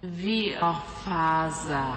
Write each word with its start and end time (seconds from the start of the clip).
Viorfaza. 0.00 1.96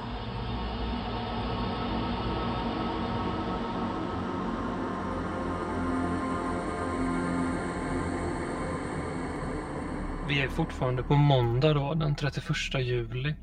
Vi 10.27 10.41
är 10.41 10.47
fortfarande 10.47 11.03
på 11.03 11.15
måndag 11.15 11.73
då, 11.73 11.93
den 11.93 12.15
31 12.15 12.55
juli 12.79 13.35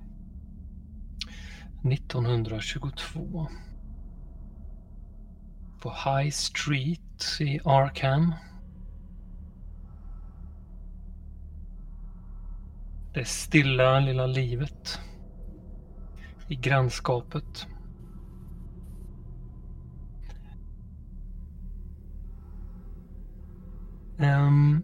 1922. 1.93 3.49
På 5.81 5.91
High 5.91 6.31
Street 6.31 7.41
i 7.41 7.61
Arkham. 7.65 8.35
Det 13.15 13.25
stilla 13.25 14.01
lilla 14.01 14.27
livet 14.27 15.01
i 16.49 16.55
grannskapet. 16.55 17.69
Um, 24.19 24.83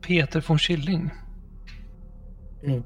Peter 0.00 0.40
von 0.40 0.58
Schilling. 0.58 1.10
Mm. 2.62 2.84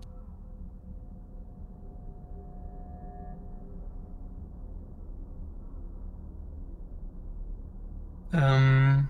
Um, 8.33 9.09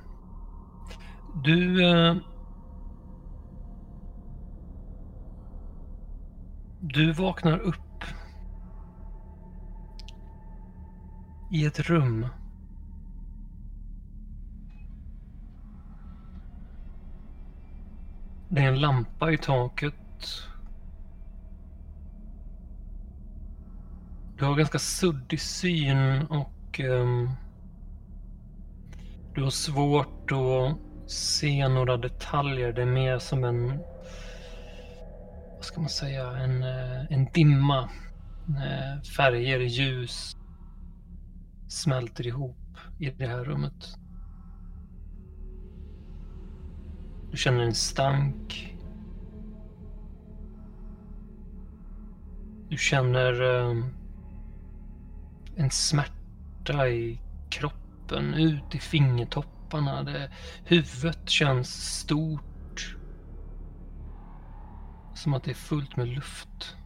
du... 1.45 1.83
Uh, 1.83 2.30
du 6.81 7.13
vaknar 7.13 7.59
upp 7.59 8.05
i 11.51 11.67
ett 11.67 11.81
rum 11.81 12.27
Det 18.53 18.61
är 18.61 18.69
en 18.69 18.81
lampa 18.81 19.33
i 19.33 19.39
taket. 19.39 19.95
Du 24.39 24.45
har 24.45 24.55
ganska 24.57 24.79
suddig 24.79 25.41
syn 25.41 26.27
och 26.27 26.81
um, 26.81 27.31
du 29.35 29.43
har 29.43 29.51
svårt 29.51 30.33
att 30.33 31.11
se 31.11 31.69
några 31.69 31.97
detaljer. 31.97 32.73
Det 32.73 32.83
är 32.83 32.87
mer 32.87 33.19
som 33.19 33.45
en, 33.45 33.79
vad 35.61 35.65
ska 35.67 35.81
man 35.81 35.91
säga, 35.91 36.37
en, 36.37 36.63
eh, 36.63 37.13
en 37.13 37.29
dimma. 37.33 37.89
Eh, 38.49 39.03
färger, 39.03 39.61
ljus 39.61 40.37
smälter 41.69 42.27
ihop 42.27 42.57
i 42.99 43.11
det 43.11 43.27
här 43.27 43.45
rummet. 43.45 43.97
Du 47.31 47.37
känner 47.37 47.61
en 47.61 47.75
stank. 47.75 48.77
Du 52.69 52.77
känner 52.77 53.43
um, 53.43 53.95
en 55.57 55.71
smärta 55.71 56.89
i 56.89 57.21
kroppen, 57.51 58.35
ut 58.35 58.75
i 58.75 58.79
fingertopparna. 58.79 60.03
Det, 60.03 60.31
huvudet 60.65 61.29
känns 61.29 61.99
stort. 62.01 62.50
Som 65.21 65.35
att 65.35 65.43
det 65.43 65.51
är 65.51 65.55
fullt 65.55 65.97
med 65.97 66.09
luft. 66.09 66.77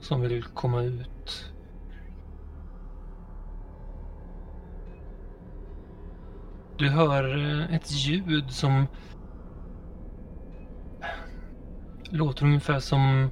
Som 0.00 0.20
vill 0.20 0.44
komma 0.44 0.82
ut. 0.82 1.52
Du 6.78 6.88
hör 6.88 7.38
eh, 7.38 7.74
ett 7.74 7.90
ljud 7.90 8.50
som 8.50 8.86
låter 12.10 12.44
ungefär 12.46 12.80
som 12.80 13.30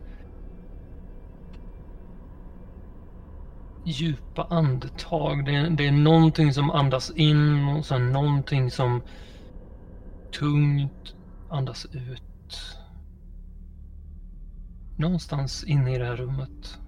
djupa 3.85 4.47
andetag. 4.51 5.45
Det 5.45 5.57
är, 5.57 5.71
det 5.71 5.87
är 5.87 5.93
någonting 5.93 6.53
som 6.53 6.71
andas 6.71 7.11
in 7.11 7.69
och 7.69 7.87
sen 7.87 8.13
någonting 8.13 8.71
som 8.71 9.03
tungt 10.33 11.15
andas 11.49 11.87
ut. 11.93 12.30
Någonstans 14.99 15.65
inne 15.65 15.95
i 15.95 15.99
det 15.99 16.07
här 16.07 16.17
rummet. 16.17 16.81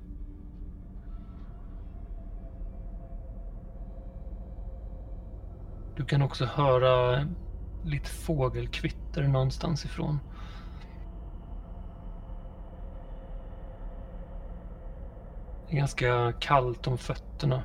Du 5.96 6.04
kan 6.04 6.22
också 6.22 6.44
höra 6.44 7.26
lite 7.84 8.10
fågelkvitter 8.10 9.28
någonstans 9.28 9.84
ifrån. 9.84 10.18
Det 15.68 15.76
är 15.76 15.78
ganska 15.78 16.32
kallt 16.32 16.86
om 16.86 16.98
fötterna. 16.98 17.62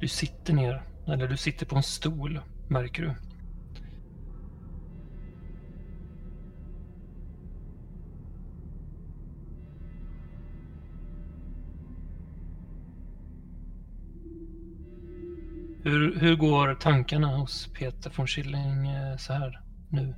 Du 0.00 0.08
sitter 0.08 0.54
ner, 0.54 0.82
eller 1.06 1.28
du 1.28 1.36
sitter 1.36 1.66
på 1.66 1.76
en 1.76 1.82
stol, 1.82 2.40
märker 2.68 3.02
du. 3.02 3.25
Hur, 15.86 16.20
hur 16.20 16.36
går 16.36 16.74
tankarna 16.74 17.26
hos 17.26 17.66
Peter 17.66 18.12
von 18.16 18.26
Schilling 18.26 18.88
eh, 18.88 19.16
så 19.16 19.32
här 19.32 19.60
nu? 19.90 20.14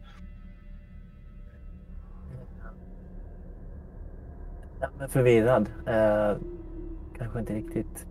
Ja, 4.80 4.88
men 4.98 5.08
förvirrad. 5.08 5.70
Eh, 5.86 6.36
kanske 7.18 7.40
inte 7.40 7.54
riktigt 7.54 8.06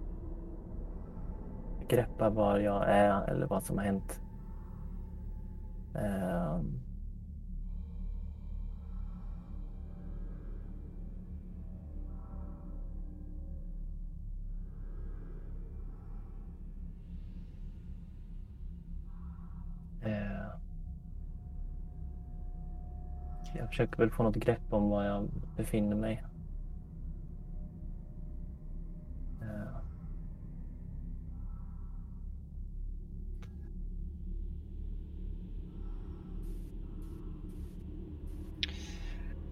greppar 1.88 2.30
var 2.30 2.60
jag 2.60 2.90
är 2.90 3.28
eller 3.28 3.48
vad 3.48 3.64
som 3.64 3.78
har 3.78 3.86
hänt. 3.86 4.22
Eh, 5.96 6.60
jag 23.56 23.70
försöker 23.70 23.98
väl 23.98 24.12
få 24.12 24.24
något 24.24 24.36
grepp 24.36 24.74
om 24.74 24.90
var 24.90 25.04
jag 25.04 25.30
befinner 25.56 25.96
mig. 25.96 26.24
Eh. 29.42 29.78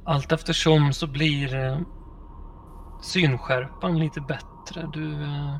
Allt 0.04 0.32
eftersom 0.32 0.94
så 0.94 1.08
blir 1.08 1.56
eh, 1.56 1.80
synskärpan 3.02 4.00
lite 4.00 4.22
bättre. 4.22 4.90
Du 4.94 5.24
eh, 5.24 5.58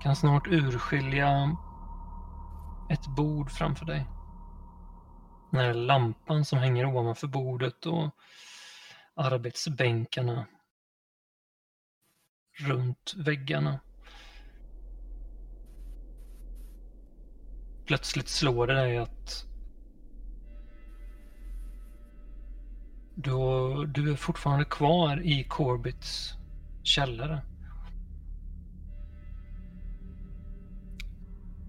kan 0.00 0.16
snart 0.16 0.46
urskilja 0.46 1.56
ett 2.90 3.06
bord 3.06 3.50
framför 3.50 3.86
dig. 3.86 4.06
Den 5.50 5.60
här 5.60 5.74
lampan 5.74 6.44
som 6.44 6.58
hänger 6.58 6.84
ovanför 6.84 7.26
bordet 7.26 7.86
och 7.86 8.10
arbetsbänkarna 9.14 10.46
runt 12.58 13.14
väggarna. 13.16 13.80
Plötsligt 17.86 18.28
slår 18.28 18.66
det 18.66 18.74
dig 18.74 18.98
att 18.98 19.46
du, 23.14 23.32
du 23.86 24.12
är 24.12 24.16
fortfarande 24.16 24.64
kvar 24.64 25.20
i 25.22 25.44
Corbits 25.44 26.34
källare. 26.82 27.42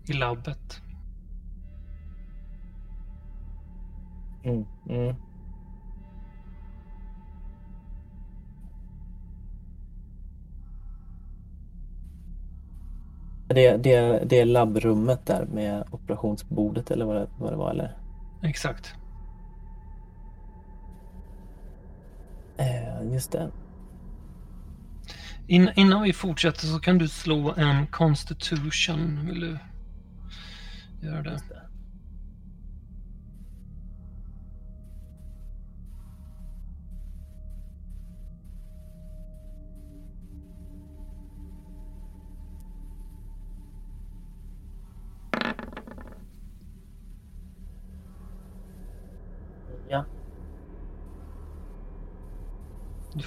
I 0.08 0.14
labbet. 0.14 0.82
Mm, 4.44 4.66
mm. 4.90 5.16
Det, 13.48 13.78
det, 13.78 14.24
det 14.26 14.46
labbrummet 14.46 15.26
där 15.26 15.46
med 15.46 15.84
operationsbordet 15.92 16.92
eller 16.92 17.06
vad 17.06 17.16
det, 17.16 17.28
vad 17.38 17.54
det 17.54 17.58
var 17.58 17.72
eller? 17.72 17.98
Exakt. 18.44 18.96
Eh, 22.58 23.14
just 23.14 23.32
det. 23.32 23.52
In, 25.48 25.70
innan 25.76 26.02
vi 26.02 26.14
fortsätter 26.14 26.68
så 26.68 26.80
kan 26.80 26.98
du 26.98 27.08
slå 27.08 27.54
en 27.58 27.88
Constitution. 27.88 29.26
Vill 29.26 29.40
du 29.40 29.58
göra 31.08 31.22
det? 31.22 31.40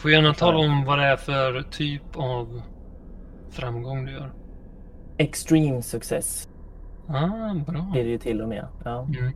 Får 0.04 0.10
gärna 0.10 0.34
tala 0.34 0.58
om 0.58 0.84
vad 0.84 0.98
det 0.98 1.04
är 1.04 1.16
för 1.16 1.62
typ 1.62 2.16
av 2.16 2.62
framgång 3.50 4.04
du 4.06 4.12
gör. 4.12 4.32
extreme 5.18 5.82
success 5.82 6.48
Ah, 7.08 7.54
bra. 7.54 7.82
blir 7.92 8.04
det 8.04 8.10
ju 8.10 8.18
till 8.18 8.40
och 8.42 8.48
med. 8.48 8.68
Ja. 8.84 9.02
Mm. 9.18 9.32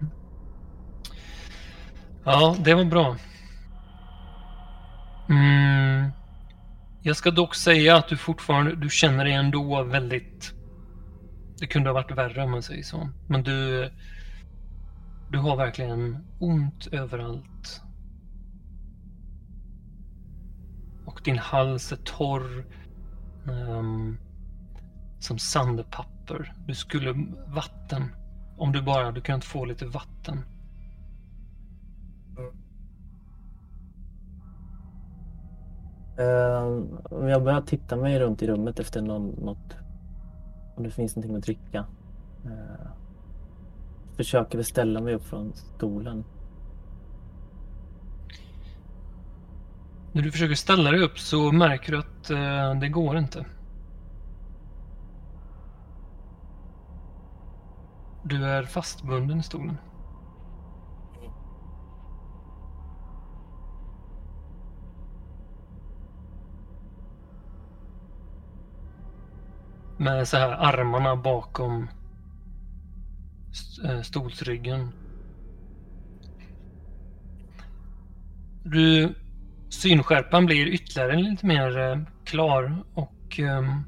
Ja, 2.24 2.56
det 2.64 2.74
var 2.74 2.84
bra. 2.84 3.16
Mm. 5.28 6.10
Jag 7.02 7.16
ska 7.16 7.30
dock 7.30 7.54
säga 7.54 7.96
att 7.96 8.08
du 8.08 8.16
fortfarande 8.16 8.76
du 8.76 8.88
känner 8.90 9.24
dig 9.24 9.34
ändå 9.34 9.82
väldigt... 9.82 10.52
Det 11.60 11.66
kunde 11.66 11.88
ha 11.90 11.94
varit 11.94 12.10
värre 12.10 12.42
om 12.44 12.50
man 12.50 12.62
säger 12.62 12.82
så. 12.82 13.08
Men 13.28 13.42
du... 13.42 13.90
Du 15.30 15.38
har 15.38 15.56
verkligen 15.56 16.26
ont 16.40 16.86
överallt. 16.92 17.82
Och 21.18 21.24
din 21.24 21.38
hals 21.38 21.92
är 21.92 21.96
torr. 21.96 22.64
um, 23.48 24.18
som 25.18 25.38
sandpapper. 25.38 26.52
Du 26.66 26.74
skulle 26.74 27.14
vatten. 27.46 28.14
Om 28.56 28.72
du 28.72 28.82
bara 28.82 29.12
du 29.12 29.20
kunnat 29.20 29.44
få 29.44 29.64
lite 29.64 29.86
vatten. 29.86 30.44
Mm. 32.38 32.52
om 37.10 37.28
jag 37.28 37.44
börjar 37.44 37.60
titta 37.60 37.96
mig 37.96 38.20
runt 38.20 38.42
i 38.42 38.46
rummet 38.46 38.80
efter 38.80 39.02
någon, 39.02 39.28
något, 39.28 39.76
om 40.76 40.82
det 40.82 40.90
finns 40.90 41.16
någonting 41.16 41.36
att 41.36 41.42
dricka. 41.42 41.86
Uh, 42.44 42.90
försöker 44.16 44.58
väl 44.58 44.64
ställa 44.64 45.00
mig 45.00 45.14
upp 45.14 45.24
från 45.24 45.52
stolen. 45.54 46.24
När 50.12 50.22
du 50.22 50.32
försöker 50.32 50.54
ställa 50.54 50.90
dig 50.90 51.00
upp 51.00 51.18
så 51.18 51.52
märker 51.52 51.92
du 51.92 51.98
att 51.98 52.30
eh, 52.30 52.80
det 52.80 52.88
går 52.88 53.18
inte. 53.18 53.46
Du 58.24 58.44
är 58.44 58.62
fastbunden 58.62 59.40
i 59.40 59.42
stolen. 59.42 59.76
Med 69.96 70.28
så 70.28 70.36
här 70.36 70.50
armarna 70.50 71.16
bakom 71.16 71.88
st- 73.52 73.88
eh, 73.88 74.02
stolsryggen. 74.02 74.92
Du, 78.64 79.14
synskärpan 79.68 80.46
blir 80.46 80.66
ytterligare 80.66 81.16
lite 81.16 81.46
mer 81.46 81.78
eh, 81.78 81.98
klar 82.24 82.84
och 82.94 83.40
ehm, 83.40 83.82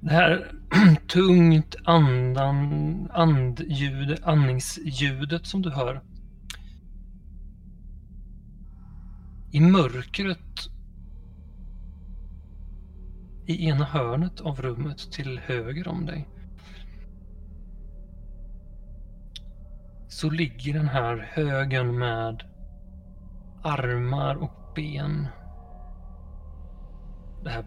det 0.00 0.10
här 0.10 0.52
tungt 1.08 1.76
andan, 1.84 3.10
andljud, 3.12 4.18
andningsljudet 4.22 5.46
som 5.46 5.62
du 5.62 5.70
hör. 5.70 6.02
I 9.52 9.60
mörkret 9.60 10.68
i 13.46 13.68
ena 13.68 13.84
hörnet 13.84 14.40
av 14.40 14.62
rummet 14.62 15.12
till 15.12 15.40
höger 15.44 15.88
om 15.88 16.06
dig 16.06 16.28
så 20.08 20.30
ligger 20.30 20.74
den 20.74 20.88
här 20.88 21.28
högen 21.32 21.98
med 21.98 22.42
armar 23.64 24.34
och 24.34 24.72
ben. 24.74 25.28
Det 27.42 27.50
här 27.50 27.64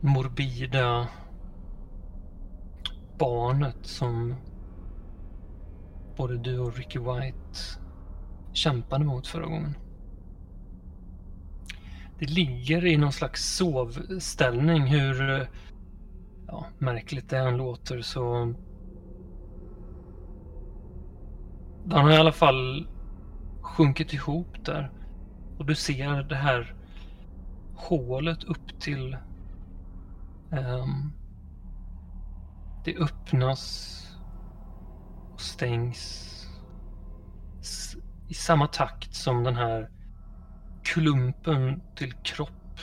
morbida 0.00 1.08
barnet 3.18 3.76
som 3.82 4.34
både 6.16 6.36
du 6.36 6.58
och 6.58 6.76
Ricky 6.76 6.98
White 6.98 7.58
kämpade 8.52 9.04
mot 9.04 9.26
förra 9.26 9.46
gången. 9.46 9.74
Det 12.18 12.26
ligger 12.26 12.86
i 12.86 12.96
någon 12.96 13.12
slags 13.12 13.56
sovställning 13.56 14.82
hur 14.82 15.48
ja, 16.46 16.66
märkligt 16.78 17.30
det 17.30 17.38
än 17.38 17.56
låter 17.56 18.00
så 18.00 18.54
den 21.84 21.98
har 21.98 22.10
i 22.10 22.16
alla 22.16 22.32
fall 22.32 22.88
sjunkit 23.76 24.12
ihop 24.12 24.64
där. 24.64 24.90
Och 25.58 25.66
du 25.66 25.74
ser 25.74 26.22
det 26.22 26.36
här 26.36 26.74
hålet 27.74 28.44
upp 28.44 28.80
till... 28.80 29.16
Um, 30.50 31.12
det 32.84 32.96
öppnas 32.96 33.94
och 35.32 35.40
stängs 35.40 36.24
i 38.28 38.34
samma 38.34 38.66
takt 38.66 39.14
som 39.14 39.44
den 39.44 39.56
här 39.56 39.90
klumpen 40.82 41.82
till 41.96 42.12
kropp 42.12 42.80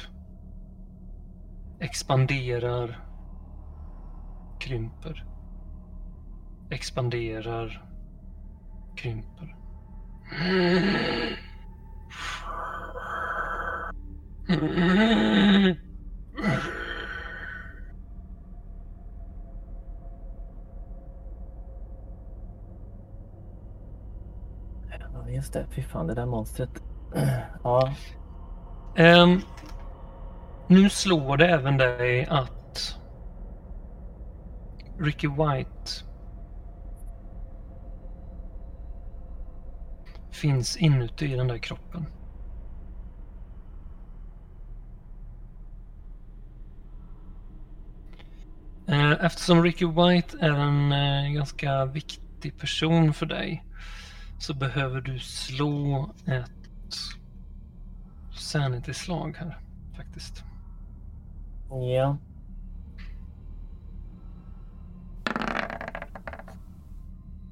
expanderar, 1.79 2.99
krymper, 4.59 5.25
expanderar, 6.69 7.85
krymper. 8.95 9.54
Just 25.27 25.53
det. 25.53 25.65
Fy 25.71 25.81
fan, 25.81 26.07
det 26.07 26.13
där 26.13 26.25
monstret. 26.25 26.83
Ja, 27.63 27.93
Um, 28.97 29.41
nu 30.67 30.89
slår 30.89 31.37
det 31.37 31.47
även 31.47 31.77
dig 31.77 32.25
att 32.25 32.99
Ricky 34.99 35.27
White 35.27 35.91
finns 40.35 40.77
inuti 40.77 41.27
den 41.27 41.47
där 41.47 41.57
kroppen. 41.57 42.05
Eh, 48.87 49.11
eftersom 49.11 49.63
Ricky 49.63 49.85
White 49.85 50.37
är 50.39 50.51
en 50.51 50.91
eh, 50.91 51.33
ganska 51.33 51.85
viktig 51.85 52.57
person 52.57 53.13
för 53.13 53.25
dig 53.25 53.63
så 54.39 54.53
behöver 54.53 55.01
du 55.01 55.19
slå 55.19 56.09
ett 56.25 56.51
sanity-slag 58.37 59.37
här 59.37 59.59
faktiskt. 59.97 60.43
ja. 61.69 62.17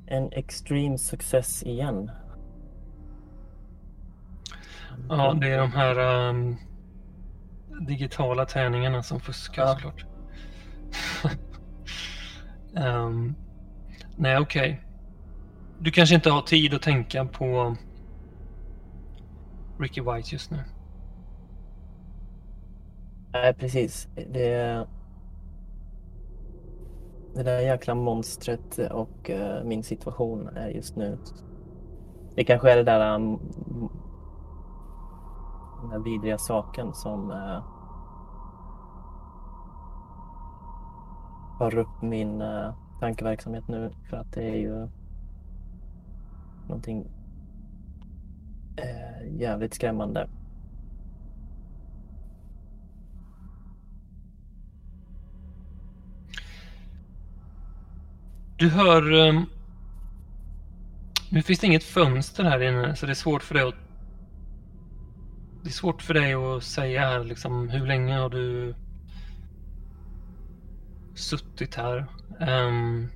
En 0.05 0.31
extreme 0.31 0.97
success 0.97 1.63
igen. 1.63 2.11
Ja, 5.09 5.33
det 5.41 5.47
är 5.47 5.57
de 5.57 5.71
här 5.71 5.95
ehm, 6.29 6.55
digitala 7.87 8.45
tärningarna 8.45 9.03
som 9.03 9.19
fuskar 9.19 9.61
Ja. 9.63 9.73
såklart. 9.73 10.05
Ehm, 12.75 13.35
nej, 14.17 14.37
okej. 14.39 14.81
Du 15.79 15.91
kanske 15.91 16.15
inte 16.15 16.29
har 16.29 16.41
tid 16.41 16.73
att 16.73 16.81
tänka 16.81 17.25
på 17.25 17.75
Ricky 19.79 20.01
White 20.01 20.29
just 20.31 20.51
nu. 20.51 20.59
Nej, 23.33 23.53
precis. 23.53 24.07
Det, 24.15 24.85
det 27.35 27.43
där 27.43 27.59
jäkla 27.59 27.95
monstret 27.95 28.77
och 28.91 29.29
eh, 29.29 29.63
min 29.63 29.83
situation 29.83 30.47
är 30.55 30.69
just 30.69 30.95
nu. 30.95 31.17
Det 32.35 32.43
kanske 32.43 32.71
är 32.71 32.77
det 32.77 32.83
där 32.83 33.15
um, 33.15 33.39
den 35.83 35.91
här 35.91 35.99
vidriga 35.99 36.37
saken 36.37 36.93
som 36.93 37.31
eh, 37.31 37.63
tar 41.57 41.77
upp 41.77 42.01
min 42.01 42.41
eh, 42.41 42.73
tankeverksamhet 42.99 43.67
nu 43.67 43.91
för 44.09 44.17
att 44.17 44.31
det 44.33 44.43
är 44.43 44.55
ju 44.55 44.87
någonting 46.67 47.07
eh, 48.77 49.39
jävligt 49.39 49.73
skrämmande. 49.73 50.29
Du 58.57 58.69
hör... 58.69 59.11
Um, 59.11 59.45
nu 61.29 61.41
finns 61.41 61.59
det 61.59 61.67
inget 61.67 61.83
fönster 61.83 62.43
här 62.43 62.61
inne 62.61 62.95
så 62.95 63.05
det 63.05 63.11
är 63.11 63.15
svårt 63.15 63.43
för 63.43 63.53
dig 63.53 63.63
att... 63.63 63.82
Det 65.63 65.69
är 65.69 65.71
svårt 65.71 66.01
för 66.01 66.13
dig 66.13 66.33
att 66.33 66.63
säga 66.63 67.01
här 67.01 67.23
liksom 67.23 67.69
hur 67.69 67.87
länge 67.87 68.17
har 68.17 68.29
du 68.29 68.75
suttit 71.15 71.75
här? 71.75 72.05
Um, 72.39 73.09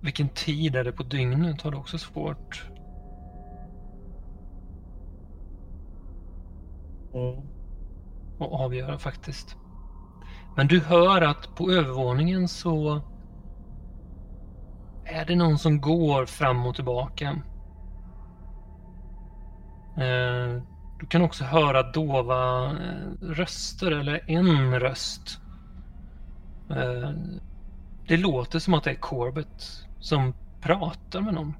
vilken 0.00 0.28
tid 0.28 0.76
är 0.76 0.84
det 0.84 0.92
på 0.92 1.02
dygnet 1.02 1.62
har 1.62 1.70
du 1.70 1.76
också 1.76 1.98
svårt. 1.98 2.70
Mm. 7.14 7.40
Att 8.38 8.52
avgöra 8.60 8.98
faktiskt. 8.98 9.56
Men 10.56 10.66
du 10.66 10.80
hör 10.80 11.22
att 11.22 11.56
på 11.56 11.70
övervåningen 11.70 12.48
så 12.48 13.00
är 15.04 15.24
det 15.24 15.36
någon 15.36 15.58
som 15.58 15.80
går 15.80 16.26
fram 16.26 16.66
och 16.66 16.74
tillbaka. 16.74 17.42
Eh, 19.96 20.62
du 21.00 21.06
kan 21.06 21.22
också 21.22 21.44
höra 21.44 21.82
dova 21.82 22.66
eh, 22.66 23.10
röster, 23.20 23.90
eller 23.90 24.30
en 24.30 24.80
röst. 24.80 25.40
Eh, 26.70 27.10
det 28.08 28.16
låter 28.16 28.58
som 28.58 28.74
att 28.74 28.84
det 28.84 28.90
är 28.90 28.94
Corbett 28.94 29.86
som 30.00 30.34
pratar 30.60 31.20
med 31.20 31.34
någon. 31.34 31.54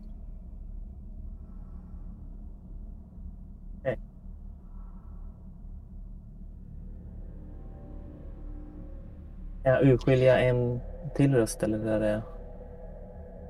Kan 9.64 9.72
jag 9.72 9.82
urskilja 9.82 10.40
en 10.40 10.80
till 11.14 11.34
röst 11.34 11.62
eller 11.62 11.86
är 11.86 12.00
det... 12.00 12.22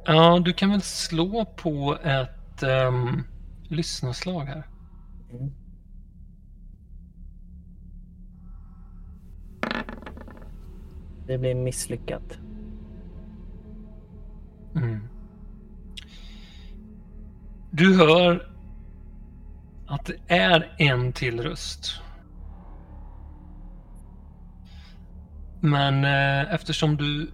Ja, 0.05 0.39
du 0.45 0.53
kan 0.53 0.71
väl 0.71 0.83
slå 0.83 1.45
på 1.45 1.99
ett 2.03 2.63
um, 2.63 3.25
lyssnarslag 3.69 4.45
här. 4.45 4.67
Mm. 5.35 5.53
Det 11.27 11.39
blir 11.39 11.55
misslyckat. 11.55 12.39
Mm. 14.77 15.09
Du 17.71 17.97
hör 17.97 18.51
att 19.87 20.05
det 20.07 20.35
är 20.35 20.75
en 20.79 21.13
till 21.13 21.43
röst. 21.43 22.01
Men 25.61 26.05
eh, 26.05 26.55
eftersom 26.55 26.97
du 26.97 27.31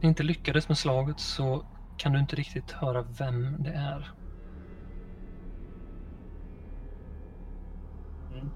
inte 0.00 0.22
lyckades 0.22 0.68
med 0.68 0.78
slaget 0.78 1.20
så 1.20 1.66
kan 1.96 2.12
du 2.12 2.18
inte 2.18 2.36
riktigt 2.36 2.70
höra 2.70 3.02
vem 3.02 3.62
det 3.62 3.72
är. 3.72 4.10
Mm. 8.32 8.50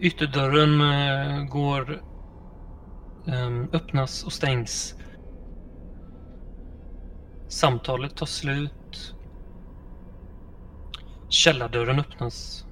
Ytterdörren 0.00 0.80
eh, 0.80 1.44
går 1.44 2.02
ehm, 3.26 3.68
öppnas 3.72 4.24
och 4.24 4.32
stängs. 4.32 4.94
Samtalet 7.48 8.16
tar 8.16 8.26
slut. 8.26 9.14
Källardörren 11.28 11.98
öppnas. 11.98 12.66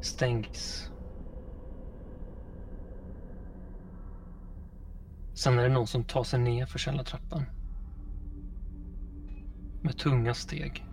Stängs. 0.00 0.90
Sen 5.34 5.58
är 5.58 5.62
det 5.62 5.68
någon 5.68 5.86
som 5.86 6.04
tar 6.04 6.24
sig 6.24 6.40
ner 6.40 6.66
för 6.66 6.78
källartrappan. 6.78 7.44
Med 9.82 9.98
tunga 9.98 10.34
steg. 10.34 10.87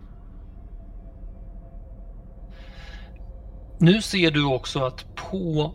Nu 3.78 4.02
ser 4.02 4.30
du 4.30 4.44
också 4.44 4.84
att 4.84 5.14
på 5.14 5.74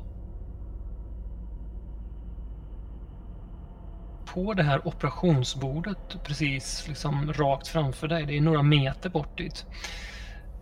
på 4.33 4.53
det 4.53 4.63
här 4.63 4.87
operationsbordet 4.87 6.23
precis 6.23 6.87
liksom 6.87 7.33
rakt 7.33 7.67
framför 7.67 8.07
dig, 8.07 8.25
det 8.25 8.37
är 8.37 8.41
några 8.41 8.63
meter 8.63 9.09
bort 9.09 9.37
dit, 9.37 9.65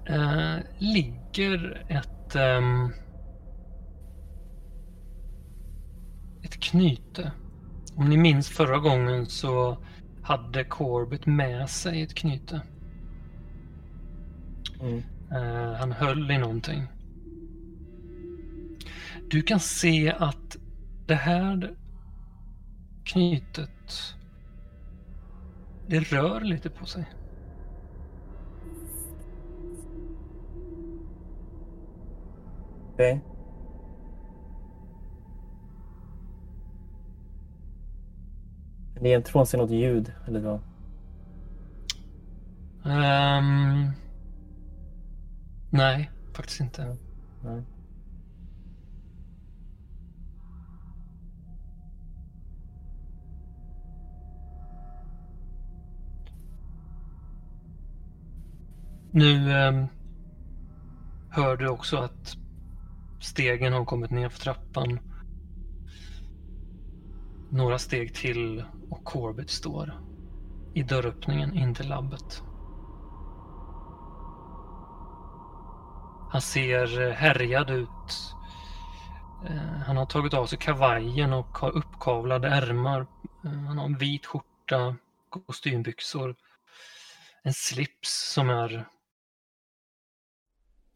eh, 0.05 0.55
ligger 0.77 1.85
ett 1.89 2.35
eh, 2.35 2.89
ett 6.43 6.59
knyte. 6.59 7.31
Om 7.95 8.09
ni 8.09 8.17
minns 8.17 8.49
förra 8.49 8.77
gången 8.77 9.25
så 9.25 9.77
hade 10.21 10.63
Corbett 10.63 11.25
med 11.25 11.69
sig 11.69 12.01
ett 12.01 12.15
knyte. 12.15 12.61
Mm. 14.81 15.03
Uh, 15.31 15.73
han 15.73 15.91
höll 15.91 16.31
i 16.31 16.37
någonting. 16.37 16.87
Du 19.31 19.41
kan 19.41 19.59
se 19.59 20.11
att 20.19 20.57
det 21.07 21.15
här 21.15 21.75
knytet 23.03 24.15
det 25.87 25.99
rör 25.99 26.41
lite 26.41 26.69
på 26.69 26.85
sig. 26.85 27.09
Okej. 32.93 33.13
Okay. 33.13 33.19
Det 39.01 39.09
ger 39.09 39.17
inte 39.17 39.31
från 39.31 39.45
sig 39.45 39.59
något 39.59 39.71
ljud, 39.71 40.13
eller 40.27 40.39
vad? 40.39 40.59
Um, 42.83 43.91
nej, 45.69 46.11
faktiskt 46.33 46.59
inte. 46.59 46.97
Nej. 47.43 47.63
Nu 59.11 59.51
eh, 59.51 59.85
hör 61.29 61.57
du 61.57 61.69
också 61.69 61.97
att 61.97 62.37
stegen 63.21 63.73
har 63.73 63.85
kommit 63.85 64.11
ner 64.11 64.29
för 64.29 64.39
trappan. 64.39 64.99
Några 67.51 67.77
steg 67.77 68.15
till 68.15 68.63
och 68.89 69.03
Corbett 69.03 69.49
står 69.49 70.01
i 70.73 70.83
dörröppningen 70.83 71.53
in 71.53 71.75
till 71.75 71.89
labbet. 71.89 72.43
Han 76.31 76.41
ser 76.41 77.01
eh, 77.01 77.13
härjad 77.13 77.69
ut. 77.69 78.35
Eh, 79.45 79.81
han 79.85 79.97
har 79.97 80.05
tagit 80.05 80.33
av 80.33 80.45
sig 80.45 80.59
kavajen 80.59 81.33
och 81.33 81.57
har 81.57 81.69
uppkavlade 81.69 82.47
ärmar. 82.47 83.07
Eh, 83.43 83.51
han 83.51 83.77
har 83.77 83.85
en 83.85 83.97
vit 83.97 84.25
skjorta, 84.25 84.95
kostymbyxor, 85.29 86.35
en 87.43 87.53
slips 87.53 88.33
som 88.33 88.49
är 88.49 88.87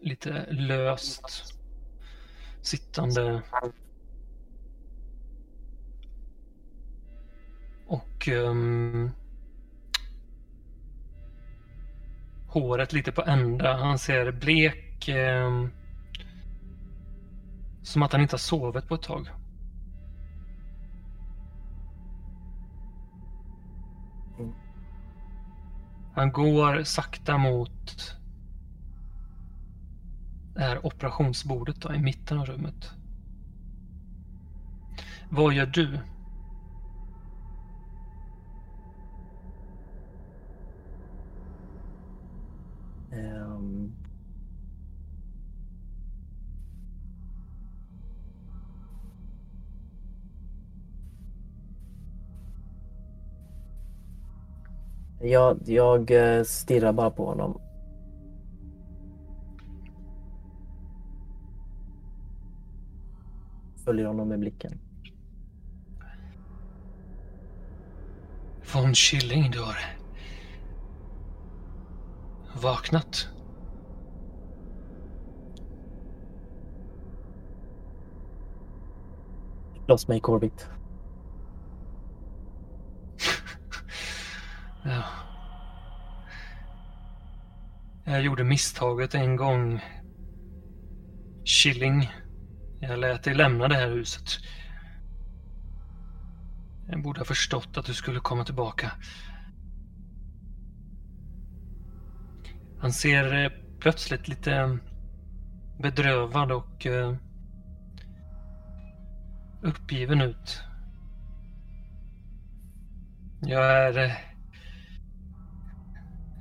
lite 0.04 0.46
löst 0.50 1.56
sittande 2.62 3.42
Och 7.88 8.28
um, 8.28 9.12
håret 12.48 12.94
lite 12.94 13.12
på 13.12 13.22
ända. 13.22 13.78
Han 13.78 14.00
ser 14.00 14.32
blek. 14.32 15.10
Um, 15.10 15.72
som 17.84 18.04
att 18.04 18.12
han 18.12 18.22
inte 18.22 18.34
har 18.34 18.40
sovit 18.40 18.88
på 18.88 18.96
ett 18.96 19.02
tag. 19.02 19.30
Han 26.16 26.32
går 26.32 26.84
sakta 26.84 27.38
mot 27.38 28.16
det 30.54 30.62
här 30.62 30.86
operationsbordet 30.86 31.82
då, 31.82 31.94
i 31.94 32.00
mitten 32.00 32.38
av 32.38 32.46
rummet. 32.46 32.92
Vad 35.30 35.54
gör 35.54 35.66
du? 35.66 36.00
Um... 43.12 43.96
Jag, 55.22 55.60
jag 55.66 56.12
eh, 56.12 56.44
stirrar 56.44 56.94
bara 56.94 57.12
på 57.12 57.26
honom 57.26 57.62
Följer 63.86 64.06
honom 64.06 64.30
med 64.30 64.40
blicken. 64.40 64.80
Von 68.74 68.94
Killing, 68.94 69.52
du 69.52 69.60
har 69.60 69.78
vaknat. 72.62 73.30
Loss 79.88 80.08
mig 80.08 80.20
Corbett. 80.20 80.70
Ja. 84.86 85.04
Jag 88.06 88.22
gjorde 88.22 88.44
misstaget 88.44 89.16
en 89.16 89.36
gång. 89.36 89.82
Killing. 91.46 92.10
Jag 92.88 93.00
lät 93.00 93.24
dig 93.24 93.36
lämna 93.36 93.68
det 93.68 93.75
här 93.75 93.90
huset. 93.90 94.24
Jag 96.88 97.02
borde 97.02 97.20
ha 97.20 97.25
förstått 97.25 97.78
att 97.78 97.86
du 97.86 97.94
skulle 97.94 98.20
komma 98.20 98.46
tillbaka. 98.46 98.92
Han 102.80 102.94
ser 102.94 103.44
eh, 103.44 103.52
plötsligt 103.80 104.28
lite 104.28 104.54
eh, 104.56 104.75
bedrövad 105.80 106.52
och 106.52 106.86
eh, 106.86 107.16
uppgiven 109.62 110.22
ut. 110.22 110.62
Jag 113.42 113.72
är 113.72 114.18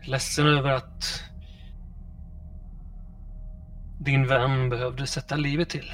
ledsen 0.04 0.46
över 0.46 0.70
att 0.70 1.22
din 4.00 4.26
vän 4.26 4.68
behövde 4.68 5.06
sätta 5.06 5.36
livet 5.36 5.68
till. 5.68 5.92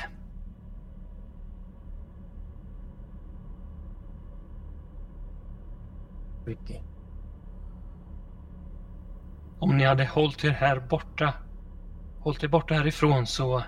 Ricky. 6.49 6.81
Om 9.59 9.76
ni 9.76 9.85
hade 9.85 10.07
hållit 10.07 10.45
er 10.45 10.50
här 10.50 10.81
borta, 10.81 11.35
hållit 12.21 12.45
er 12.45 12.49
borta 12.49 12.75
härifrån 12.75 13.26
så... 13.26 13.62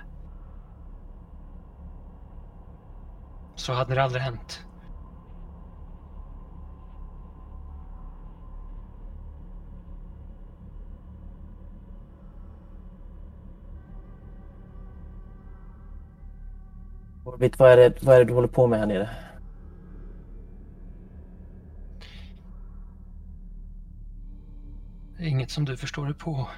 Så 3.54 3.72
hade 3.72 3.94
det 3.94 4.02
aldrig 4.02 4.22
hänt. 4.22 4.64
Vad 17.58 17.70
är, 17.72 17.76
det, 17.76 18.02
vad 18.02 18.14
är 18.14 18.18
det 18.18 18.24
du 18.24 18.34
håller 18.34 18.48
på 18.48 18.66
med 18.66 18.78
här 18.78 18.86
nere? 18.86 19.08
Det 25.08 25.09
är 25.09 25.09
inget 25.22 25.50
som 25.50 25.64
du 25.64 25.76
förstår 25.76 26.06
dig 26.06 26.14
på. 26.14 26.48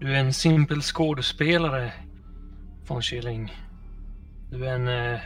Du 0.00 0.14
är 0.14 0.20
en 0.20 0.32
simpel 0.32 0.82
skådespelare, 0.82 1.92
von 2.88 3.02
Schilling. 3.02 3.52
Du 4.50 4.66
är 4.66 4.74
en... 4.74 4.88
Eh, 4.88 5.20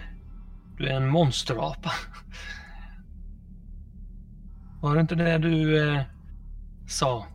du 0.76 0.88
är 0.88 0.96
en 0.96 1.08
monsterapa. 1.08 1.92
Var 4.80 4.94
det 4.94 5.00
inte 5.00 5.14
det 5.14 5.38
du 5.38 5.88
eh, 5.88 6.02
sa? 6.88 7.26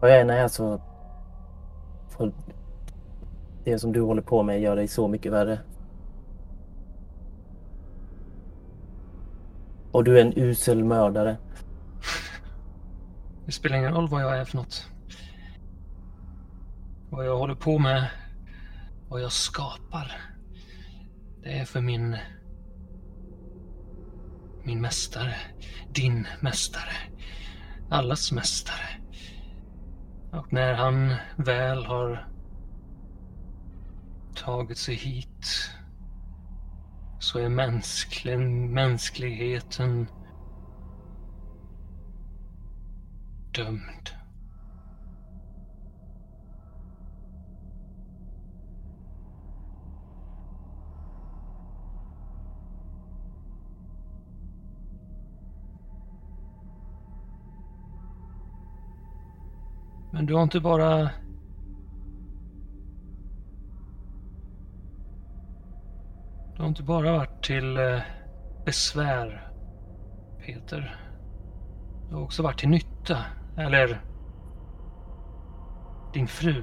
Vad 0.00 0.10
jag 0.10 0.20
än 0.20 0.30
är 0.30 0.48
så 0.48 0.80
det 3.64 3.78
som 3.78 3.92
du 3.92 4.00
håller 4.00 4.22
på 4.22 4.42
med 4.42 4.60
gör 4.60 4.76
dig 4.76 4.88
så 4.88 5.08
mycket 5.08 5.32
värre. 5.32 5.60
Och 9.92 10.04
du 10.04 10.18
är 10.18 10.24
en 10.24 10.38
usel 10.38 10.84
mördare. 10.84 11.36
Det 13.46 13.52
spelar 13.52 13.76
ingen 13.76 13.94
roll 13.94 14.08
vad 14.08 14.22
jag 14.22 14.38
är 14.38 14.44
för 14.44 14.56
något. 14.56 14.86
Vad 17.10 17.26
jag 17.26 17.38
håller 17.38 17.54
på 17.54 17.78
med, 17.78 18.10
vad 19.08 19.22
jag 19.22 19.32
skapar. 19.32 20.12
Det 21.42 21.58
är 21.58 21.64
för 21.64 21.80
min... 21.80 22.16
Min 24.64 24.80
mästare. 24.80 25.34
Din 25.94 26.26
mästare. 26.40 26.92
Allas 27.90 28.32
mästare. 28.32 29.05
Och 30.32 30.52
när 30.52 30.74
han 30.74 31.14
väl 31.36 31.86
har 31.86 32.28
tagit 34.34 34.78
sig 34.78 34.94
hit 34.94 35.70
så 37.18 37.38
är 37.38 37.48
mänsklig, 37.48 38.38
mänskligheten 38.70 40.06
dömd. 43.54 44.15
Men 60.10 60.26
du 60.26 60.34
har 60.34 60.42
inte 60.42 60.60
bara... 60.60 61.10
Du 66.54 66.62
har 66.62 66.68
inte 66.68 66.82
bara 66.82 67.12
varit 67.12 67.44
till 67.44 67.76
eh, 67.76 68.00
besvär, 68.64 69.50
Peter. 70.46 70.96
Du 72.08 72.14
har 72.14 72.22
också 72.22 72.42
varit 72.42 72.58
till 72.58 72.68
nytta. 72.68 73.18
Eller... 73.56 74.00
Din 76.12 76.26
fru. 76.26 76.62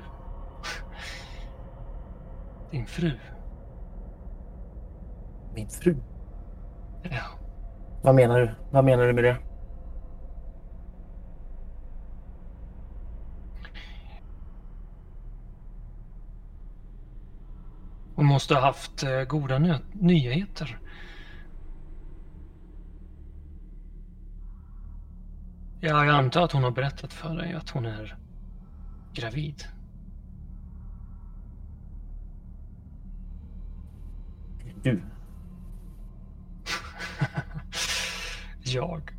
Din 2.71 2.85
fru. 2.85 3.11
Min 5.55 5.67
fru? 5.69 5.95
Ja. 7.03 7.23
Vad 8.03 8.15
menar 8.15 8.39
du? 8.39 8.51
Vad 8.71 8.85
menar 8.85 9.07
du 9.07 9.13
med 9.13 9.23
det? 9.23 9.37
Hon 18.23 18.27
måste 18.29 18.53
ha 18.55 18.61
haft 18.61 19.03
eh, 19.03 19.23
goda 19.23 19.59
ny- 19.59 19.79
nyheter. 19.93 20.79
Ja, 25.81 26.05
jag 26.05 26.15
antar 26.15 26.41
att 26.41 26.51
hon 26.51 26.63
har 26.63 26.71
berättat 26.71 27.13
för 27.13 27.35
dig 27.35 27.53
att 27.53 27.69
hon 27.69 27.85
är 27.85 28.17
gravid. 29.13 29.63
Du? 34.83 35.03
jag? 38.63 39.11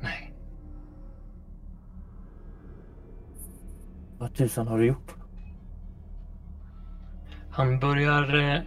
Nej. 0.00 0.34
Vad 4.18 4.34
tusan 4.34 4.68
har 4.68 4.78
du 4.78 4.86
gjort? 4.86 5.19
Han 7.50 7.78
börjar... 7.78 8.34
eh, 8.38 8.62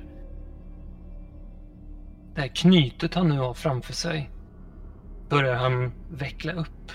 Det 2.35 2.41
här 2.41 2.47
knytet 2.47 3.13
han 3.13 3.29
nu 3.29 3.39
har 3.39 3.53
framför 3.53 3.93
sig 3.93 4.29
börjar 5.29 5.55
han 5.55 5.91
veckla 6.09 6.53
upp. 6.53 6.91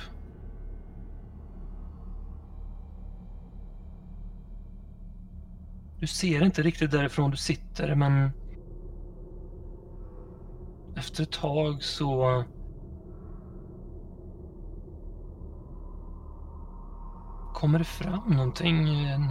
Du 6.00 6.06
ser 6.06 6.44
inte 6.44 6.62
riktigt 6.62 6.90
därifrån 6.90 7.30
du 7.30 7.36
sitter, 7.36 7.94
men 7.94 8.30
efter 10.96 11.22
ett 11.22 11.32
tag 11.32 11.82
så 11.82 12.44
kommer 17.54 17.78
det 17.78 17.84
fram 17.84 18.30
någonting. 18.30 18.88
Eh, 18.88 19.14
en, 19.14 19.30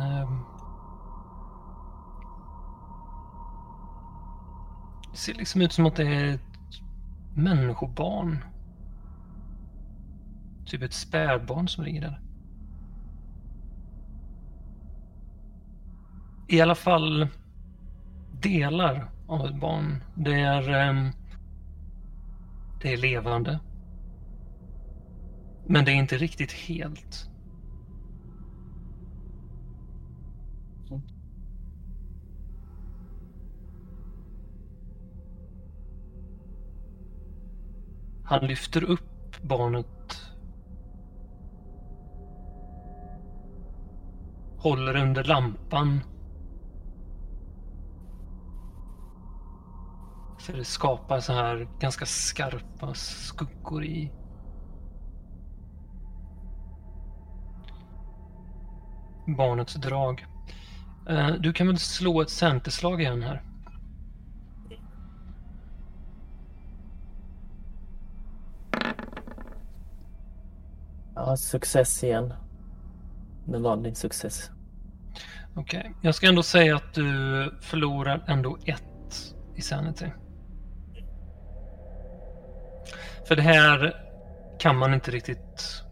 ser 5.17 5.33
liksom 5.33 5.61
ut 5.61 5.71
som 5.71 5.85
att 5.85 5.95
det 5.95 6.07
är 6.07 6.33
ett 6.33 6.41
människobarn. 7.35 8.43
Typ 10.65 10.81
ett 10.81 10.93
spädbarn 10.93 11.67
som 11.67 11.83
ligger 11.83 12.01
där. 12.01 12.21
I 16.47 16.61
alla 16.61 16.75
fall 16.75 17.27
delar 18.41 19.11
av 19.27 19.45
ett 19.45 19.59
barn. 19.59 20.03
Det 20.15 20.41
är, 20.41 20.69
ehm, 20.69 21.11
det 22.81 22.93
är 22.93 22.97
levande. 22.97 23.59
Men 25.67 25.85
det 25.85 25.91
är 25.91 25.95
inte 25.95 26.17
riktigt 26.17 26.51
helt. 26.51 27.29
Han 38.29 38.47
lyfter 38.47 38.83
upp 38.83 39.41
barnet. 39.41 40.21
Håller 44.57 44.95
under 44.95 45.23
lampan. 45.23 46.01
Så 50.39 50.51
det 50.51 50.63
skapar 50.63 51.19
så 51.19 51.33
här 51.33 51.67
ganska 51.79 52.05
skarpa 52.05 52.93
skuggor 52.93 53.83
i. 53.83 54.11
Barnets 59.37 59.73
drag. 59.73 60.25
Eh, 61.09 61.29
du 61.29 61.53
kan 61.53 61.67
väl 61.67 61.77
slå 61.77 62.21
ett 62.21 62.29
centerslag 62.29 63.01
igen 63.01 63.21
här? 63.21 63.43
Ja, 71.27 71.37
success 71.37 72.03
igen. 72.03 72.33
Med 73.45 73.61
vanlig 73.61 73.97
success. 73.97 74.51
Okej, 75.55 75.93
jag 76.01 76.15
ska 76.15 76.27
ändå 76.27 76.43
säga 76.43 76.75
att 76.75 76.93
du 76.93 77.03
förlorar 77.61 78.23
ändå 78.27 78.57
ett 78.65 79.35
i 79.55 79.61
sanity. 79.61 80.05
För 83.27 83.35
det 83.35 83.41
här 83.41 83.93
kan 84.59 84.77
man 84.77 84.93
inte 84.93 85.11
riktigt 85.11 85.83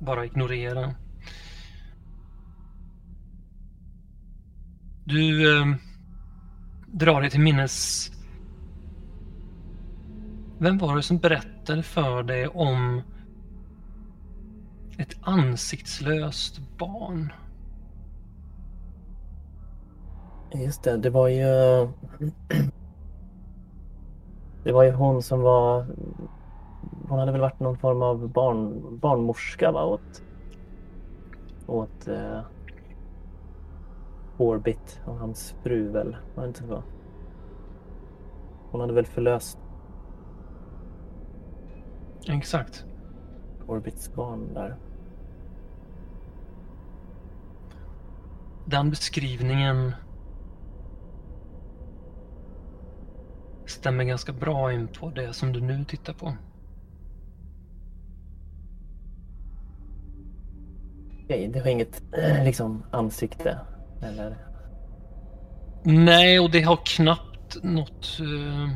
bara 0.00 0.24
ignorera. 0.24 0.94
Du 5.04 5.58
eh, 5.58 5.66
drar 6.86 7.20
dig 7.20 7.30
till 7.30 7.40
minnes 7.40 8.08
vem 10.58 10.78
var 10.78 10.96
det 10.96 11.02
som 11.02 11.18
berättade 11.18 11.82
för 11.82 12.22
dig 12.22 12.48
om 12.48 13.02
ett 15.02 15.16
ansiktslöst 15.22 16.60
barn? 16.78 17.32
Just 20.54 20.82
det, 20.82 20.96
det 20.96 21.10
var 21.10 21.28
ju... 21.28 21.44
Det 24.64 24.72
var 24.72 24.82
ju 24.82 24.90
hon 24.90 25.22
som 25.22 25.40
var... 25.40 25.86
Hon 27.08 27.18
hade 27.18 27.32
väl 27.32 27.40
varit 27.40 27.60
någon 27.60 27.78
form 27.78 28.02
av 28.02 28.28
barn, 28.28 28.98
barnmorska 28.98 29.72
va? 29.72 29.84
åt... 29.84 30.22
Åt... 31.66 32.08
Eh, 32.08 32.40
Orbit 34.38 35.00
och 35.04 35.14
hans 35.14 35.54
fru 35.62 35.88
väl? 35.88 36.16
Var 36.34 36.42
det 36.42 36.48
inte 36.48 36.66
så? 36.66 36.82
Hon 38.70 38.80
hade 38.80 38.92
väl 38.92 39.06
förlöst 39.06 39.58
Exakt. 42.28 42.84
Orbits 43.66 44.14
barn 44.14 44.54
där. 44.54 44.76
Den 48.64 48.90
beskrivningen 48.90 49.92
stämmer 53.66 54.04
ganska 54.04 54.32
bra 54.32 54.72
in 54.72 54.88
på 54.88 55.10
det 55.10 55.32
som 55.32 55.52
du 55.52 55.60
nu 55.60 55.84
tittar 55.84 56.12
på. 56.12 56.36
Okej, 61.24 61.48
det 61.48 61.60
har 61.60 61.66
inget 61.66 62.02
eh, 62.18 62.44
liksom 62.44 62.82
ansikte 62.90 63.58
eller? 64.02 64.36
Nej, 65.84 66.40
och 66.40 66.50
det 66.50 66.62
har 66.62 66.78
knappt 66.84 67.62
något... 67.62 68.18
Uh, 68.20 68.68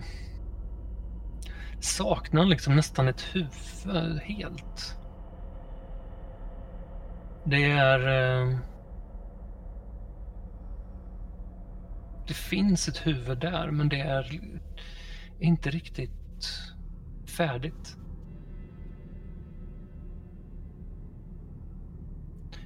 saknar 1.81 2.45
liksom 2.45 2.77
nästan 2.77 3.09
ett 3.09 3.23
huvud 3.33 4.21
helt. 4.23 4.97
Det 7.45 7.71
är... 7.71 8.09
Uh, 8.43 8.57
det 12.27 12.35
finns 12.35 12.89
ett 12.89 13.07
huvud 13.07 13.39
där, 13.39 13.71
men 13.71 13.89
det 13.89 14.01
är 14.01 14.41
inte 15.41 15.71
riktigt 15.71 16.73
färdigt. 17.27 17.97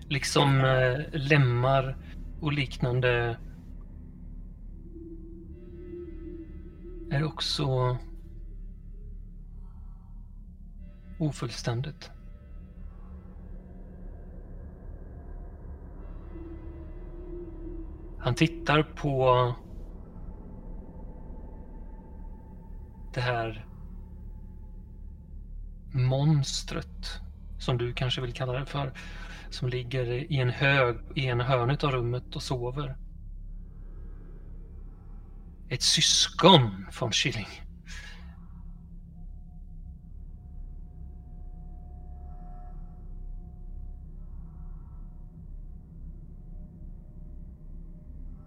Liksom 0.08 0.60
eh, 0.60 1.00
lemmar 1.12 1.96
och 2.40 2.52
liknande 2.52 3.38
är 7.10 7.24
också 7.24 7.96
ofullständigt. 11.18 12.10
Han 18.20 18.34
tittar 18.34 18.82
på 18.82 19.54
det 23.14 23.20
här 23.20 23.66
monstret 25.92 27.20
som 27.58 27.78
du 27.78 27.92
kanske 27.92 28.20
vill 28.20 28.32
kalla 28.32 28.52
det 28.52 28.66
för. 28.66 28.92
Som 29.50 29.68
ligger 29.68 30.06
i 30.32 30.36
en 30.36 30.50
hög 30.50 30.96
i 31.14 31.24
ena 31.24 31.44
hörnet 31.44 31.84
av 31.84 31.90
rummet 31.90 32.36
och 32.36 32.42
sover. 32.42 32.96
Ett 35.68 35.82
syskon 35.82 36.86
från 36.90 37.10
Killing. 37.10 37.69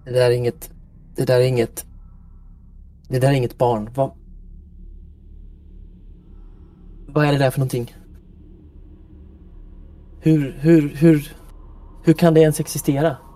Det 0.03 0.11
där 0.11 0.31
är 0.31 0.35
inget... 0.35 0.71
Det 1.15 1.25
där 1.25 1.39
är 1.39 1.47
inget... 1.47 1.85
Det 3.07 3.19
där 3.19 3.27
är 3.27 3.33
inget 3.33 3.57
barn. 3.57 3.89
Vad... 3.93 4.11
Vad 7.07 7.25
är 7.25 7.31
det 7.31 7.37
där 7.37 7.51
för 7.51 7.59
någonting? 7.59 7.95
Hur, 10.19 10.51
hur, 10.51 10.95
hur... 10.95 11.35
Hur 12.03 12.13
kan 12.13 12.33
det 12.33 12.39
ens 12.39 12.59
existera? 12.59 13.17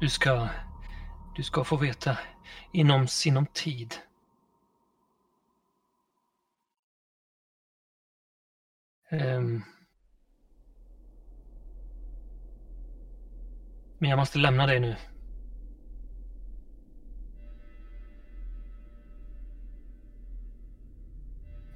Du 0.00 0.08
ska... 0.08 0.48
Du 1.36 1.42
ska 1.42 1.64
få 1.64 1.76
veta 1.76 2.18
inom 2.72 3.08
sinom 3.08 3.46
tid. 3.46 3.94
Um, 9.10 9.64
Men 13.98 14.10
jag 14.10 14.16
måste 14.18 14.38
lämna 14.38 14.66
dig 14.66 14.80
nu. 14.80 14.96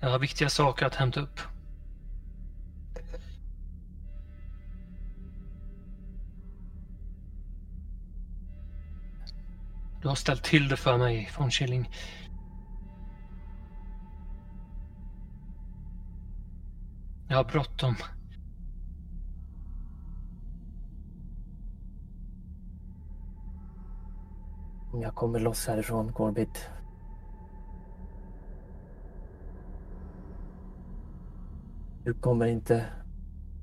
Jag 0.01 0.11
har 0.11 0.19
viktiga 0.19 0.49
saker 0.49 0.87
att 0.87 0.95
hämta 0.95 1.21
upp. 1.21 1.41
Du 10.03 10.09
har 10.09 10.15
ställt 10.15 10.45
till 10.45 10.69
det 10.69 10.77
för 10.77 10.99
mig, 10.99 11.31
von 11.39 11.51
Schilling. 11.51 11.91
Jag 17.29 17.37
har 17.37 17.45
bråttom. 17.45 17.97
Jag 24.93 25.15
kommer 25.15 25.39
loss 25.39 25.67
härifrån, 25.67 26.13
Corbett. 26.13 26.69
Du 32.05 32.15
kommer 32.15 32.47
inte... 32.47 32.85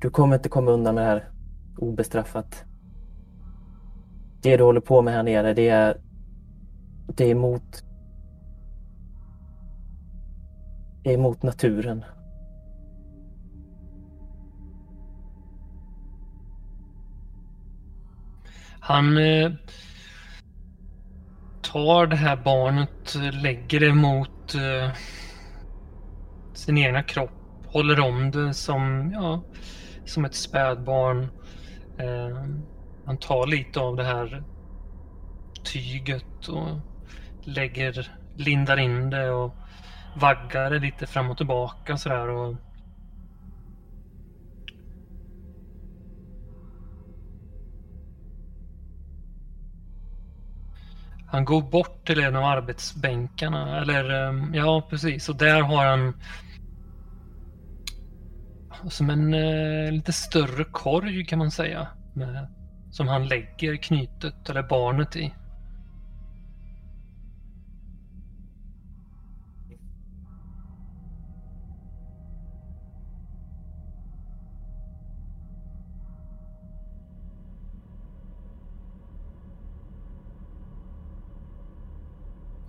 Du 0.02 0.10
kommer 0.10 0.36
inte 0.36 0.50
komma 0.50 0.72
undan 0.72 0.96
med 0.96 1.04
det 1.04 1.08
här 1.08 1.32
obestraffat. 1.78 2.66
Det 4.42 4.58
du 4.58 4.64
håller 4.64 4.82
på 4.82 5.02
med 5.02 5.14
här 5.14 5.24
nere, 5.24 5.54
det 5.54 5.70
är... 5.70 6.02
Det 7.08 7.26
är 7.26 7.32
emot.. 7.32 7.84
Det 11.04 11.10
är 11.10 11.14
emot 11.14 11.44
naturen. 11.44 12.06
Han 18.80 19.18
eh, 19.18 19.52
tar 21.72 22.08
det 22.08 22.16
här 22.16 22.36
barnet, 22.36 23.16
lägger 23.34 23.80
det 23.80 23.94
mot 23.94 24.56
eh, 24.56 24.92
sin 26.54 26.78
egna 26.78 27.04
kropp, 27.04 27.32
håller 27.66 28.00
om 28.00 28.32
det 28.32 28.54
som, 28.54 29.12
ja, 29.14 29.44
som 30.06 30.26
ett 30.26 30.36
spädbarn. 30.36 31.24
Eh, 32.00 32.38
han 33.06 33.18
tar 33.18 33.48
lite 33.48 33.80
av 33.80 33.96
det 33.96 34.04
här 34.04 34.44
tyget 35.64 36.48
och 36.48 36.80
lägger, 37.44 38.12
lindar 38.36 38.78
in 38.78 39.10
det 39.10 39.30
och 39.30 39.56
vaggar 40.16 40.70
det 40.70 40.80
lite 40.80 41.08
fram 41.08 41.32
och 41.32 41.38
tillbaka 41.38 41.98
sådär. 41.98 42.30
Och 42.30 42.56
Han 51.38 51.46
går 51.46 51.62
bort 51.62 52.08
till 52.08 52.20
en 52.20 52.36
av 52.36 52.44
arbetsbänkarna. 52.44 53.82
Eller 53.82 54.10
ehm, 54.10 54.54
ja, 54.54 54.88
precis. 54.90 55.30
Och 55.30 55.36
där 55.36 55.62
har 55.62 55.86
han 55.86 56.14
som 58.90 59.10
en 59.10 59.34
eh, 59.34 59.92
lite 59.92 60.14
större 60.14 60.64
korg 60.64 61.26
kan 61.26 61.40
man 61.40 61.52
säga. 61.52 61.88
Med, 62.14 62.48
som 62.92 63.08
han 63.08 63.28
lägger 63.28 63.76
knytet 63.76 64.50
eller 64.50 64.64
barnet 64.64 65.16
i. 65.16 65.34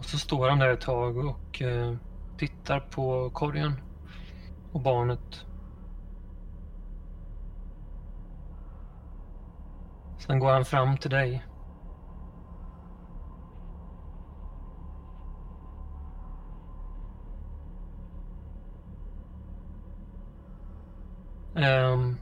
så 0.09 0.19
står 0.19 0.49
han 0.49 0.59
där 0.59 0.69
ett 0.69 0.81
tag 0.81 1.17
och 1.17 1.63
eh, 1.63 1.95
tittar 2.39 2.81
på 2.81 3.31
korgen 3.31 3.73
och 4.73 4.81
barnet. 4.81 5.45
Sen 10.19 10.39
går 10.39 10.51
han 10.53 10.65
fram 10.65 10.97
till 10.97 11.11
dig. 11.11 11.45
Um, 21.55 22.17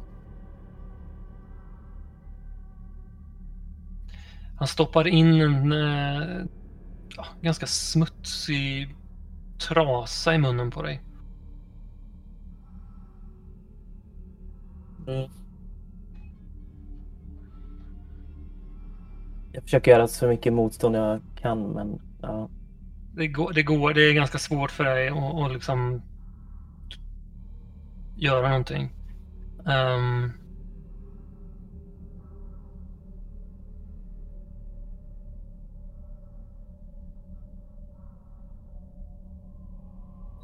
han 4.59 4.69
stoppar 4.69 5.07
in 5.07 5.41
en 5.41 5.73
uh, 5.73 6.47
ja, 7.17 7.27
ganska 7.41 7.67
smutsig 7.67 8.97
trasa 9.59 10.35
i 10.35 10.39
munnen 10.39 10.71
på 10.71 10.83
dig. 10.83 11.03
Mm. 15.07 15.31
Jag 19.53 19.63
försöker 19.63 19.91
göra 19.91 20.09
så 20.09 20.29
mycket 20.29 20.53
motstånd 20.53 20.97
jag 20.97 21.21
kan, 21.41 21.63
men 21.63 22.01
ja. 22.23 22.49
Det 23.15 23.29
går, 23.29 23.53
det, 23.53 23.63
går, 23.63 23.95
det 23.95 24.01
är 24.01 24.15
ganska 24.15 24.39
svårt 24.39 24.71
för 24.71 24.85
dig 24.85 25.09
att, 25.09 25.35
att 25.35 25.53
liksom 25.53 26.03
göra 28.17 28.49
någonting. 28.49 28.93
Um, 29.65 30.33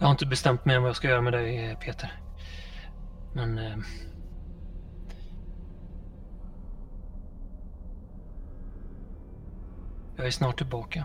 Jag 0.03 0.07
har 0.07 0.13
inte 0.13 0.27
bestämt 0.27 0.65
mig 0.65 0.77
om 0.77 0.83
vad 0.83 0.89
jag 0.89 0.97
ska 0.97 1.09
göra 1.09 1.21
med 1.21 1.33
dig, 1.33 1.77
Peter. 1.81 2.13
Men... 3.33 3.59
Eh... 3.59 3.77
Jag 10.17 10.27
är 10.27 10.31
snart 10.31 10.59
tillbaka. 10.59 11.05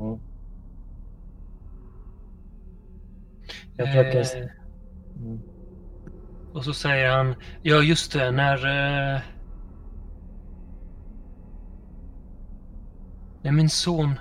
Mm. 0.00 0.20
Jag 3.76 3.86
försöker... 3.86 4.42
Eh... 4.42 4.48
Mm. 5.16 5.40
Och 6.52 6.64
så 6.64 6.74
säger 6.74 7.10
han, 7.10 7.34
ja 7.62 7.82
just 7.82 8.12
det, 8.12 8.30
när... 8.30 8.66
Eh... 9.14 9.33
När 13.44 13.52
min 13.52 13.70
son 13.70 14.18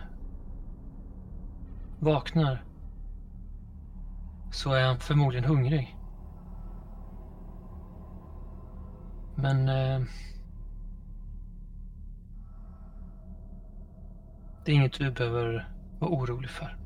vaknar 1.99 2.63
så 4.51 4.73
är 4.73 4.87
han 4.87 4.99
förmodligen 4.99 5.45
hungrig. 5.49 5.97
Men... 9.35 9.69
Eh, 9.69 10.01
det 14.65 14.71
är 14.71 14.75
inget 14.75 14.93
du 14.93 15.11
behöver 15.11 15.69
vara 15.99 16.11
orolig 16.11 16.49
för. 16.49 16.77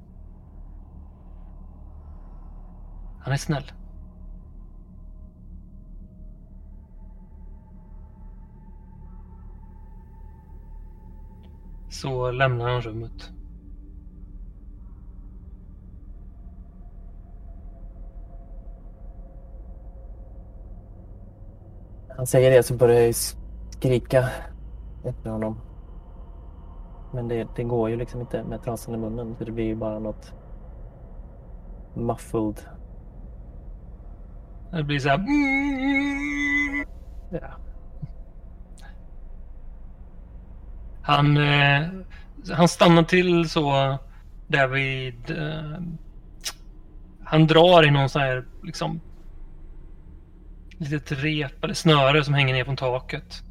Han 3.19 3.33
är 3.33 3.37
snäll. 3.37 3.71
Så 11.89 12.31
lämnar 12.31 12.69
han 12.69 12.81
rummet. 12.81 13.31
Han 22.17 22.27
säger 22.27 22.51
det 22.51 22.63
så 22.63 22.73
börjar 22.73 23.01
jag 23.01 23.15
skrika 23.69 24.29
efter 25.03 25.29
honom. 25.29 25.61
Men 27.13 27.27
det, 27.27 27.47
det 27.55 27.63
går 27.63 27.89
ju 27.89 27.95
liksom 27.95 28.21
inte 28.21 28.43
med 28.43 28.63
trasan 28.63 28.93
i 28.93 28.97
munnen 28.97 29.35
så 29.37 29.43
det 29.43 29.51
blir 29.51 29.65
ju 29.65 29.75
bara 29.75 29.99
något 29.99 30.33
muffled. 31.93 32.59
Det 34.71 34.83
blir 34.83 34.99
så 34.99 35.09
här... 35.09 35.19
Ja. 37.29 37.66
Han, 41.07 41.37
eh, 41.37 41.87
han 42.53 42.67
stannar 42.67 43.03
till 43.03 43.49
så 43.49 43.97
där 44.47 44.67
vid... 44.67 45.29
Eh, 45.29 45.79
han 47.23 47.47
drar 47.47 47.87
i 47.87 47.91
någon 47.91 48.09
sån 48.09 48.21
här 48.21 48.45
liksom 48.63 49.01
litet 50.77 51.11
rep 51.11 51.63
eller 51.63 51.73
snöre 51.73 52.23
som 52.23 52.33
hänger 52.33 52.53
ner 52.53 52.65
från 52.65 52.75
taket. 52.75 53.43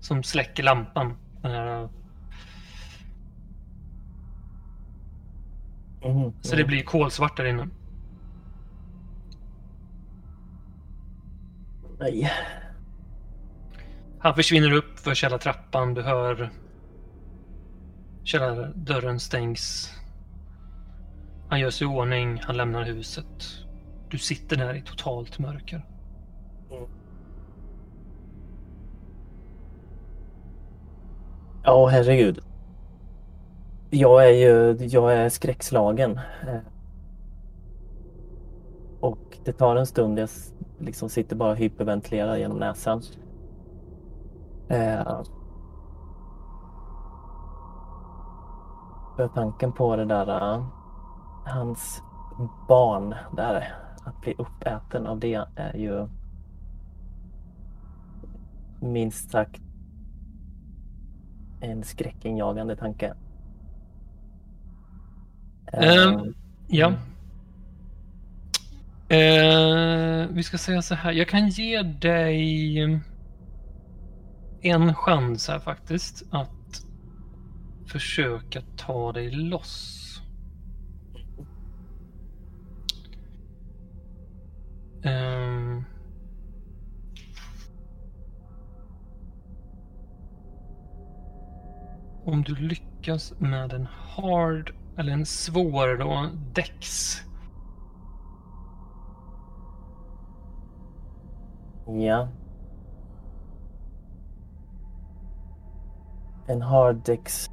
Som 0.00 0.22
släcker 0.22 0.62
lampan. 0.62 1.16
Den 1.42 1.50
här, 1.50 1.88
mm, 6.04 6.32
så 6.40 6.56
det 6.56 6.64
blir 6.64 6.82
kolsvart 6.82 7.36
där 7.36 7.44
inne. 7.44 7.68
Nej. 11.98 12.32
Han 14.18 14.34
försvinner 14.34 14.72
upp 14.72 14.98
för 14.98 15.14
källartrappan. 15.14 15.94
Du 15.94 16.02
hör 16.02 16.50
Källardörren 18.28 19.20
stängs. 19.20 19.90
Han 21.48 21.60
gör 21.60 21.70
sig 21.70 21.86
i 21.86 21.90
ordning, 21.90 22.40
han 22.44 22.56
lämnar 22.56 22.82
huset. 22.82 23.26
Du 24.10 24.18
sitter 24.18 24.56
där 24.56 24.74
i 24.74 24.82
totalt 24.82 25.38
mörker. 25.38 25.86
Mm. 26.70 26.84
Ja, 31.64 31.86
herregud. 31.86 32.40
Jag 33.90 34.26
är 34.26 34.32
ju 34.32 34.86
jag 34.86 35.14
är 35.14 35.28
skräckslagen. 35.28 36.20
Eh. 36.48 36.60
Och 39.00 39.38
det 39.44 39.52
tar 39.52 39.76
en 39.76 39.86
stund, 39.86 40.18
jag 40.18 40.28
liksom 40.78 41.08
sitter 41.08 41.36
bara 41.36 41.50
och 41.50 41.58
hyperventilerar 41.58 42.36
genom 42.36 42.58
näsan. 42.58 43.02
Eh. 44.68 45.22
För 49.18 49.28
tanken 49.28 49.72
på 49.72 49.96
det 49.96 50.04
där, 50.04 50.56
uh, 50.56 50.66
hans 51.44 52.02
barn 52.68 53.14
där, 53.36 53.74
att 54.04 54.20
bli 54.20 54.34
uppäten 54.38 55.06
av 55.06 55.18
det 55.18 55.46
är 55.56 55.76
ju 55.76 56.08
minst 58.80 59.30
sagt 59.30 59.62
en 61.60 61.84
skräckinjagande 61.84 62.76
tanke. 62.76 63.14
Ehm, 65.72 66.34
ja. 66.68 66.92
Eh, 69.08 70.26
vi 70.30 70.42
ska 70.42 70.58
säga 70.58 70.82
så 70.82 70.94
här. 70.94 71.12
Jag 71.12 71.28
kan 71.28 71.48
ge 71.48 71.82
dig 71.82 72.78
en 74.62 74.94
chans 74.94 75.48
här 75.48 75.58
faktiskt 75.58 76.22
att 76.30 76.57
försöka 77.88 78.62
ta 78.76 79.12
dig 79.12 79.30
loss. 79.30 80.04
Um, 85.04 85.84
om 92.24 92.42
du 92.42 92.54
lyckas 92.54 93.34
med 93.38 93.72
en 93.72 93.86
hard 93.86 94.72
eller 94.96 95.12
en 95.12 95.26
svår 95.26 95.96
då, 95.96 96.30
dex. 96.54 97.14
Ja. 101.86 102.28
En 106.46 106.62
hard 106.62 107.04
dex. 107.04 107.50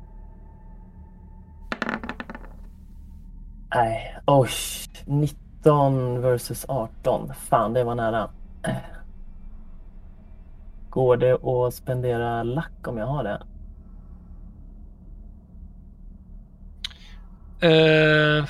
Nej, 3.75 4.15
oj. 4.25 4.49
19 5.05 6.21
versus 6.21 6.65
18. 6.67 7.33
Fan, 7.33 7.73
det 7.73 7.83
var 7.83 7.95
nära. 7.95 8.29
Går 10.89 11.17
det 11.17 11.33
att 11.33 11.73
spendera 11.73 12.43
lack 12.43 12.87
om 12.87 12.97
jag 12.97 13.05
har 13.05 13.23
det? 13.23 13.41
Uh, 17.63 18.45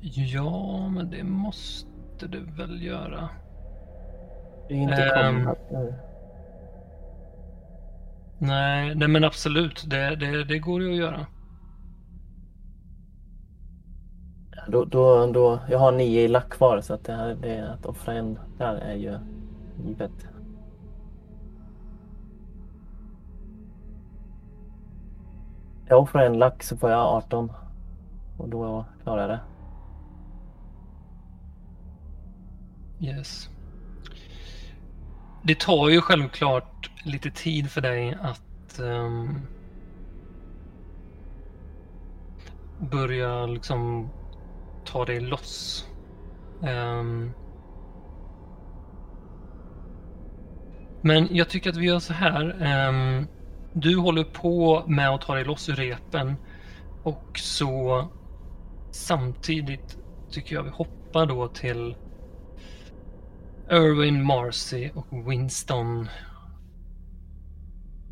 ja, 0.00 0.88
men 0.88 1.10
det 1.10 1.24
måste 1.24 2.26
du 2.28 2.44
väl 2.44 2.82
göra. 2.82 3.28
Det 4.68 4.74
är 4.74 4.78
inte 4.78 5.56
nu. 5.70 5.94
Nej, 8.38 8.94
nej 8.94 9.08
men 9.08 9.24
absolut. 9.24 9.84
Det, 9.86 10.16
det, 10.16 10.44
det 10.44 10.58
går 10.58 10.82
ju 10.82 10.90
att 10.90 10.96
göra. 10.96 11.26
Då, 14.70 14.84
då, 14.84 15.26
då, 15.26 15.58
jag 15.70 15.78
har 15.78 15.92
nio 15.92 16.20
i 16.20 16.28
lack 16.28 16.50
kvar 16.50 16.80
så 16.80 16.94
att 16.94 17.04
det 17.04 17.12
här, 17.12 17.34
det, 17.34 17.72
att 17.72 17.86
offra 17.86 18.12
en 18.12 18.38
där 18.58 18.74
är 18.74 18.94
ju 18.94 19.18
givet. 19.84 20.28
Jag 25.88 26.02
offrar 26.02 26.22
en 26.22 26.38
lack 26.38 26.62
så 26.62 26.76
får 26.76 26.90
jag 26.90 27.00
18. 27.00 27.52
Och 28.38 28.48
då 28.48 28.84
klarar 29.02 29.20
jag 29.20 29.30
det. 29.30 29.40
Yes. 33.06 33.48
Det 35.42 35.60
tar 35.60 35.88
ju 35.88 36.00
självklart 36.00 36.90
lite 37.04 37.30
tid 37.30 37.70
för 37.70 37.80
dig 37.80 38.18
att 38.20 38.80
um, 38.80 39.40
börja 42.78 43.46
liksom 43.46 44.08
ta 44.92 45.04
dig 45.04 45.20
loss. 45.20 45.86
Um... 46.60 47.32
men 51.00 51.28
jag 51.30 51.48
tycker 51.48 51.70
att 51.70 51.76
vi 51.76 51.86
gör 51.86 51.98
så 51.98 52.12
här. 52.12 52.44
Um... 52.88 53.26
du 53.72 53.96
håller 53.96 54.24
på 54.24 54.84
med 54.86 55.10
att 55.10 55.20
ta 55.20 55.34
dig 55.34 55.44
loss 55.44 55.68
ur 55.68 55.74
repen 55.74 56.36
och 57.02 57.38
så 57.38 58.08
samtidigt 58.90 59.98
tycker 60.30 60.54
jag 60.54 60.62
vi 60.62 60.70
hoppar 60.70 61.26
då 61.26 61.48
till 61.48 61.96
Erwin 63.68 64.24
Marcy 64.24 64.90
och 64.94 65.30
Winston 65.30 66.08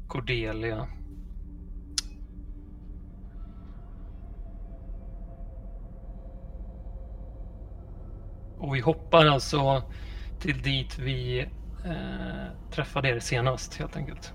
Cordelia. 0.08 0.88
Och 8.66 8.74
vi 8.76 8.80
hoppar 8.80 9.26
alltså 9.26 9.82
till 10.40 10.62
dit 10.62 10.98
vi 10.98 11.40
eh, 11.84 12.70
träffade 12.70 13.08
er 13.08 13.18
senast 13.20 13.74
helt 13.74 13.96
enkelt. 13.96 14.32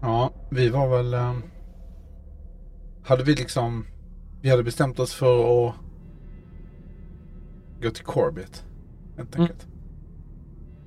Ja, 0.00 0.32
vi 0.50 0.68
var 0.68 0.88
väl... 0.96 1.14
eh, 1.14 1.34
hade 3.04 3.24
vi 3.24 3.34
liksom... 3.34 3.86
Vi 4.42 4.50
hade 4.50 4.62
bestämt 4.62 4.98
oss 4.98 5.14
för 5.14 5.68
att 5.68 5.74
gå 7.82 7.90
till 7.90 8.04
Corbett. 8.04 8.64
Helt 9.16 9.34
Mm. 9.34 9.42
enkelt. 9.42 9.66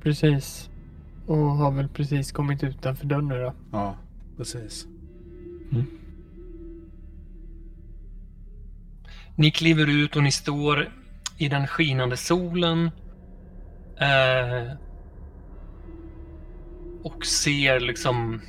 Precis. 0.02 0.70
Och 1.28 1.38
har 1.38 1.72
väl 1.72 1.90
precis 1.90 2.32
kommit 2.32 2.64
utanför 2.64 3.06
dörren 3.06 3.28
nu 3.28 3.42
då. 3.42 3.54
Ja, 3.72 3.96
precis. 4.38 4.88
Mm. 5.72 5.86
Ni 9.36 9.52
kliver 9.52 9.90
ut 9.90 10.16
och 10.16 10.24
ni 10.24 10.32
står 10.32 10.90
i 11.38 11.50
den 11.50 11.68
skinande 11.68 12.18
solen. 12.18 12.92
Eh, 14.00 14.78
och 17.04 17.26
ser 17.26 17.80
liksom... 17.80 18.42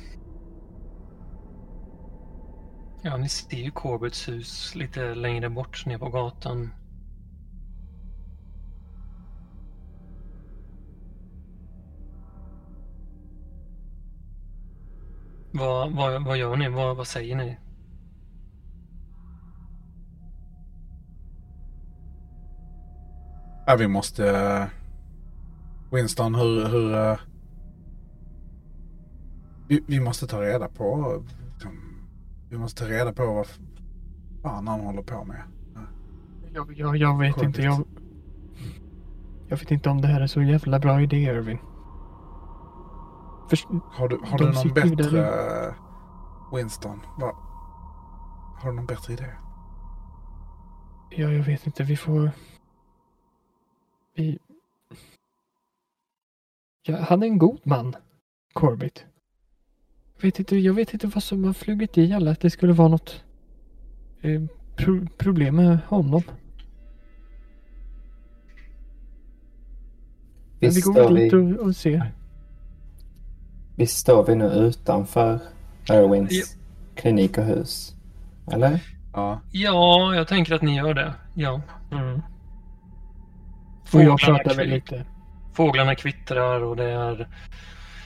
Ja, 3.01 3.17
ni 3.17 3.29
ser 3.29 3.57
ju 3.57 3.71
Corbetts 3.71 4.27
hus 4.27 4.75
lite 4.75 5.15
längre 5.15 5.49
bort 5.49 5.85
ner 5.85 5.97
på 5.97 6.09
gatan. 6.09 6.71
Vad, 15.57 15.91
vad, 15.91 16.23
vad 16.25 16.37
gör 16.37 16.55
ni? 16.55 16.69
Vad, 16.69 16.97
vad 16.97 17.07
säger 17.07 17.35
ni? 17.35 17.57
Ja, 23.65 23.75
vi 23.75 23.87
måste... 23.87 24.29
eh, 24.29 24.65
Winston, 25.91 26.35
hur... 26.35 26.67
hur 26.67 26.93
eh, 26.95 27.17
vi, 29.67 29.83
vi 29.87 29.99
måste 29.99 30.27
ta 30.27 30.41
reda 30.41 30.67
på... 30.67 31.23
liksom, 31.53 31.71
Vi 32.49 32.57
måste 32.57 32.83
ta 32.83 32.89
reda 32.91 33.13
på 33.13 33.25
vad 33.25 33.47
fan 34.43 34.67
han 34.67 34.79
håller 34.79 35.01
på 35.01 35.23
med. 35.23 35.41
Jag, 36.53 36.73
jag, 36.77 36.97
jag 36.97 37.19
vet 37.19 37.33
Corbett. 37.33 37.47
inte. 37.47 37.61
Jag, 37.61 37.83
jag 39.47 39.57
vet 39.57 39.71
inte 39.71 39.89
om 39.89 40.01
det 40.01 40.07
här 40.07 40.21
är 40.21 40.27
så 40.27 40.41
jävla 40.41 40.79
bra 40.79 41.01
idé, 41.01 41.17
Irving. 41.17 41.59
Har 43.91 44.07
du, 44.07 44.19
har 44.23 44.37
du 44.37 44.51
någon 44.51 44.73
bättre... 44.73 45.75
Winston, 46.53 47.01
vad... 47.17 47.35
Har 48.61 48.69
du 48.69 48.75
någon 48.75 48.85
bättre 48.85 49.13
idé? 49.13 49.25
ja, 51.09 51.31
jag 51.31 51.43
vet 51.43 51.65
inte. 51.65 51.83
Vi 51.83 51.97
får... 51.97 52.31
Vi... 54.15 54.39
Ja, 56.83 56.97
han 57.01 57.23
är 57.23 57.27
en 57.27 57.37
god 57.37 57.59
man, 57.63 57.95
Corbett. 58.53 59.05
Jag 60.15 60.21
vet 60.21 60.39
inte, 60.39 60.57
jag 60.57 60.73
vet 60.73 60.93
inte 60.93 61.07
vad 61.07 61.23
som 61.23 61.43
har 61.43 61.53
flugit 61.53 61.97
i 61.97 62.13
alla. 62.13 62.31
Att 62.31 62.39
det 62.39 62.49
skulle 62.49 62.73
vara 62.73 62.87
något 62.87 63.23
eh, 64.21 64.43
pro, 64.75 65.07
problem 65.17 65.55
med 65.55 65.79
honom. 65.87 66.21
Men 70.59 70.69
vi 70.69 70.75
Visst 70.75 70.85
går 70.85 70.93
väl 70.93 71.15
dit 71.15 71.33
och, 71.33 71.65
och 71.65 71.75
ser. 71.75 72.16
Visst 73.77 73.97
står 73.97 74.23
vi 74.25 74.35
nu 74.35 74.45
utanför 74.45 75.39
Irwins 75.89 76.31
Ja. 76.31 76.45
klinik 76.95 77.37
och 77.37 77.43
hus? 77.43 77.95
Eller? 78.51 78.79
Ja. 79.13 79.41
Ja, 79.51 80.15
jag 80.15 80.27
tänker 80.27 80.55
att 80.55 80.61
ni 80.61 80.75
gör 80.75 80.93
det. 80.93 81.13
Ja. 81.33 81.61
Mm. 81.91 82.21
Och 83.93 84.01
jag 84.03 84.19
Fåglarna 84.21 84.37
pratar 84.37 84.55
väl 84.55 84.69
lite. 84.69 85.05
Fåglarna 85.53 85.95
kvittrar 85.95 86.61
och 86.61 86.75
det 86.75 86.83
är 86.91 87.27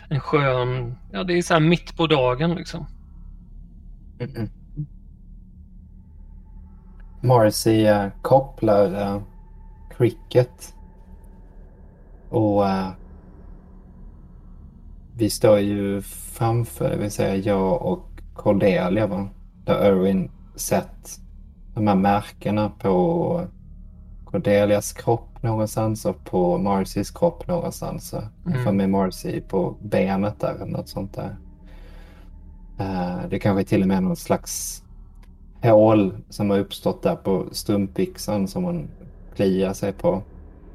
en 0.10 0.20
skön... 0.20 0.98
Ja, 1.12 1.24
det 1.24 1.34
är 1.38 1.42
så 1.42 1.54
här 1.54 1.62
mitt 1.62 1.98
på 1.98 2.08
dagen 2.08 2.56
liksom. 2.56 2.86
Mm-mm. 4.20 4.50
Morrissey 7.22 7.86
eh, 7.86 8.08
kopplar 8.22 9.02
eh, 9.02 9.22
cricket. 9.98 10.74
Och 12.30 12.68
eh, 12.70 12.88
vi 15.16 15.30
står 15.30 15.60
ju 15.60 16.02
framför, 16.02 16.90
det 16.90 16.98
vill 16.98 17.12
säga 17.12 17.36
jag 17.36 17.82
och 17.82 18.08
Cordelia 18.34 19.08
va? 19.08 19.28
Där 19.66 19.88
Irwin 19.88 20.32
sett 20.56 21.20
de 21.74 21.88
här 21.88 21.96
märkena 21.96 22.70
på 22.70 23.42
Cordelias 24.26 24.94
kropp 24.94 25.44
någonstans 25.44 26.06
och 26.06 26.26
på 26.26 26.58
Marcys 26.58 27.12
kropp 27.12 27.48
någonstans. 27.48 28.16
Mm. 28.46 28.78
med 28.78 28.90
Marcy 28.90 29.42
på 29.42 29.76
benet 29.82 30.40
där 30.40 30.56
eller 30.56 30.66
något 30.66 30.90
sånt 30.90 31.14
där. 31.14 31.36
Eh, 32.80 33.30
det 33.30 33.40
kanske 33.40 33.64
till 33.64 33.82
och 33.82 33.88
med 33.88 33.98
är 33.98 34.02
någon 34.02 34.16
slags 34.16 34.84
hål 35.62 36.18
som 36.30 36.50
har 36.50 36.60
uppstått 36.60 37.04
där 37.04 37.16
på 37.16 37.46
strumpbyxan 37.52 38.48
som 38.48 38.64
hon 38.64 38.90
kliar 39.36 39.74
sig 39.74 39.94
på. 39.94 40.22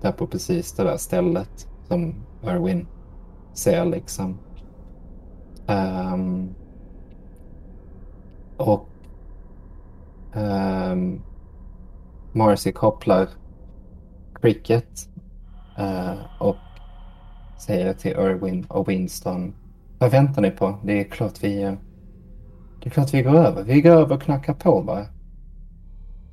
Där 0.01 0.13
på 0.13 0.27
precis 0.27 0.73
det 0.73 0.85
där 0.85 0.97
stället 0.97 1.69
som 1.89 2.15
Erwin 2.43 2.87
ser 3.59 3.85
liksom. 3.85 4.39
Um, 5.67 6.55
och 8.57 8.89
um, 10.35 11.23
Marcy 12.33 12.73
kopplar 12.73 13.29
Cricket 14.35 15.09
uh, 15.79 16.43
och 16.43 16.57
säger 17.59 17.95
till 17.95 18.13
Erwin 18.13 18.65
och 18.69 18.89
Winston. 18.89 19.55
Vad 19.99 20.11
väntar 20.11 20.43
ni 20.43 20.51
på? 20.51 20.79
Det 20.85 21.01
är 21.01 21.05
klart 21.05 21.45
vi, 21.45 21.63
eh, 21.63 21.73
det 22.83 22.89
är 22.89 22.91
klart 22.91 23.15
vi 23.15 23.23
går 23.23 23.35
över. 23.35 23.65
Vi 23.65 23.81
går 23.81 23.91
över 23.91 24.17
och 24.17 24.23
knackar 24.23 24.55
på 24.55 24.83
bara. 24.83 25.07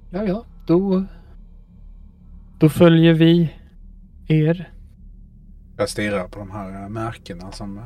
Ja, 0.09 0.24
ja, 0.24 0.45
då... 0.67 1.03
Då 2.59 2.69
följer 2.69 3.13
vi 3.13 3.53
er. 4.28 4.74
Jag 5.78 5.89
stirrar 5.89 6.28
på 6.28 6.39
de 6.39 6.51
här 6.51 6.84
eh, 6.84 6.89
märkena 6.89 7.45
eh, 7.45 7.51
som 7.51 7.84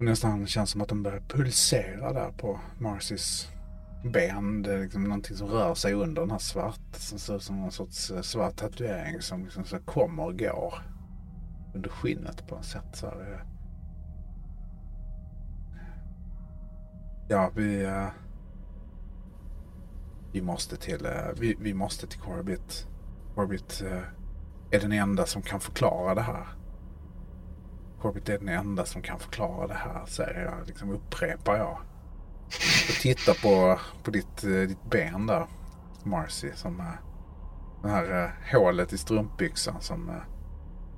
nästan 0.00 0.46
känns 0.46 0.70
som 0.70 0.80
att 0.80 0.88
de 0.88 1.02
börjar 1.02 1.20
pulsera 1.28 2.12
där 2.12 2.30
på 2.30 2.60
Marcys 2.78 3.48
ben. 4.04 4.62
Det 4.62 4.74
är 4.74 4.78
liksom 4.78 5.04
någonting 5.04 5.36
som 5.36 5.48
rör 5.48 5.74
sig 5.74 5.94
under 5.94 6.22
den 6.22 6.30
här 6.30 6.38
svart, 6.38 6.80
som 6.92 7.18
ser 7.18 7.36
ut 7.36 7.42
som 7.42 7.60
någon 7.60 7.72
sorts 7.72 8.10
eh, 8.10 8.20
svart 8.20 8.56
tatuering 8.56 9.20
som 9.20 9.44
liksom 9.44 9.64
så 9.64 9.78
kommer 9.78 10.24
och 10.24 10.38
går 10.38 10.74
under 11.74 11.90
skinnet 11.90 12.48
på 12.48 12.54
något 12.54 12.64
sätt. 12.64 12.88
Så 12.92 13.06
här. 13.06 13.44
Ja, 17.28 17.50
vi... 17.54 17.86
Vi 20.32 20.42
måste 20.42 20.76
till, 20.76 21.06
eh, 21.06 21.12
vi, 21.40 21.56
vi 21.60 21.74
måste 21.74 22.06
till 22.06 22.20
Corbett. 22.20 22.86
Corbett 23.34 23.82
är 24.70 24.80
den 24.80 24.92
enda 24.92 25.26
som 25.26 25.42
kan 25.42 25.60
förklara 25.60 26.14
det 26.14 26.22
här. 26.22 26.46
Corbett 28.00 28.28
är 28.28 28.38
den 28.38 28.48
enda 28.48 28.84
som 28.84 29.02
kan 29.02 29.18
förklara 29.18 29.66
det 29.66 29.74
här, 29.74 30.06
säger 30.06 30.44
jag. 30.44 30.66
Liksom 30.66 30.90
upprepar 30.90 31.56
jag. 31.56 31.78
Och 32.88 33.00
titta 33.00 33.34
på, 33.34 33.80
på 34.04 34.10
ditt, 34.10 34.44
eh, 34.44 34.50
ditt 34.50 34.90
ben 34.90 35.26
där, 35.26 35.46
Marcy. 36.04 36.52
Som, 36.54 36.80
eh, 36.80 36.86
det 37.82 37.88
här 37.88 38.24
eh, 38.24 38.58
hålet 38.58 38.92
i 38.92 38.98
strumpbyxan 38.98 39.80
som... 39.80 40.12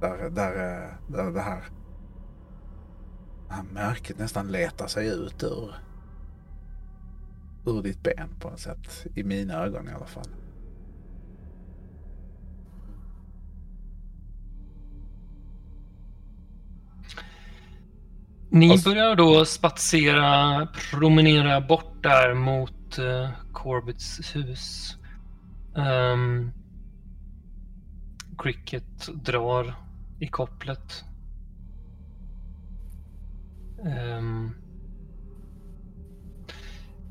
Där, 0.00 0.30
där, 0.30 0.54
där 1.08 1.30
det 1.30 1.40
här... 1.40 1.64
Det 3.48 3.54
här 3.54 3.62
märket 3.62 4.18
nästan 4.18 4.48
letar 4.48 4.86
sig 4.86 5.06
ut 5.08 5.42
ur... 5.42 5.74
Ur 7.66 7.82
ditt 7.82 8.02
ben 8.02 8.28
på 8.40 8.50
något 8.50 8.60
sätt. 8.60 9.06
I 9.14 9.24
mina 9.24 9.54
ögon 9.54 9.88
i 9.88 9.92
alla 9.92 10.06
fall. 10.06 10.28
Ni 18.54 18.82
börjar 18.84 19.16
då 19.16 19.44
spatsera, 19.44 20.68
promenera 20.90 21.60
bort 21.60 22.02
där 22.02 22.34
mot 22.34 22.98
uh, 22.98 23.30
Corbetts 23.52 24.36
hus. 24.36 24.96
Ehm, 25.76 26.52
Cricket 28.38 29.08
drar 29.24 29.74
i 30.20 30.26
kopplet. 30.26 31.04
Um, 34.18 34.54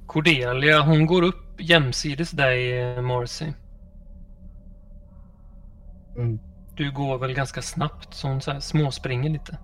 Cordelia, 0.08 0.82
hon 0.82 1.06
går 1.06 1.22
upp 1.22 1.62
jämsides 1.62 2.32
dig, 2.32 2.82
eh, 2.82 3.02
Marcy. 3.02 3.54
Mm. 6.18 6.40
Du 6.76 6.92
går 6.92 7.18
väl 7.18 7.34
ganska 7.34 7.62
snabbt, 7.62 8.14
så 8.14 8.28
hon 8.28 8.42
så 8.42 8.52
här 8.52 8.60
småspringer 8.60 9.30
lite. 9.30 9.58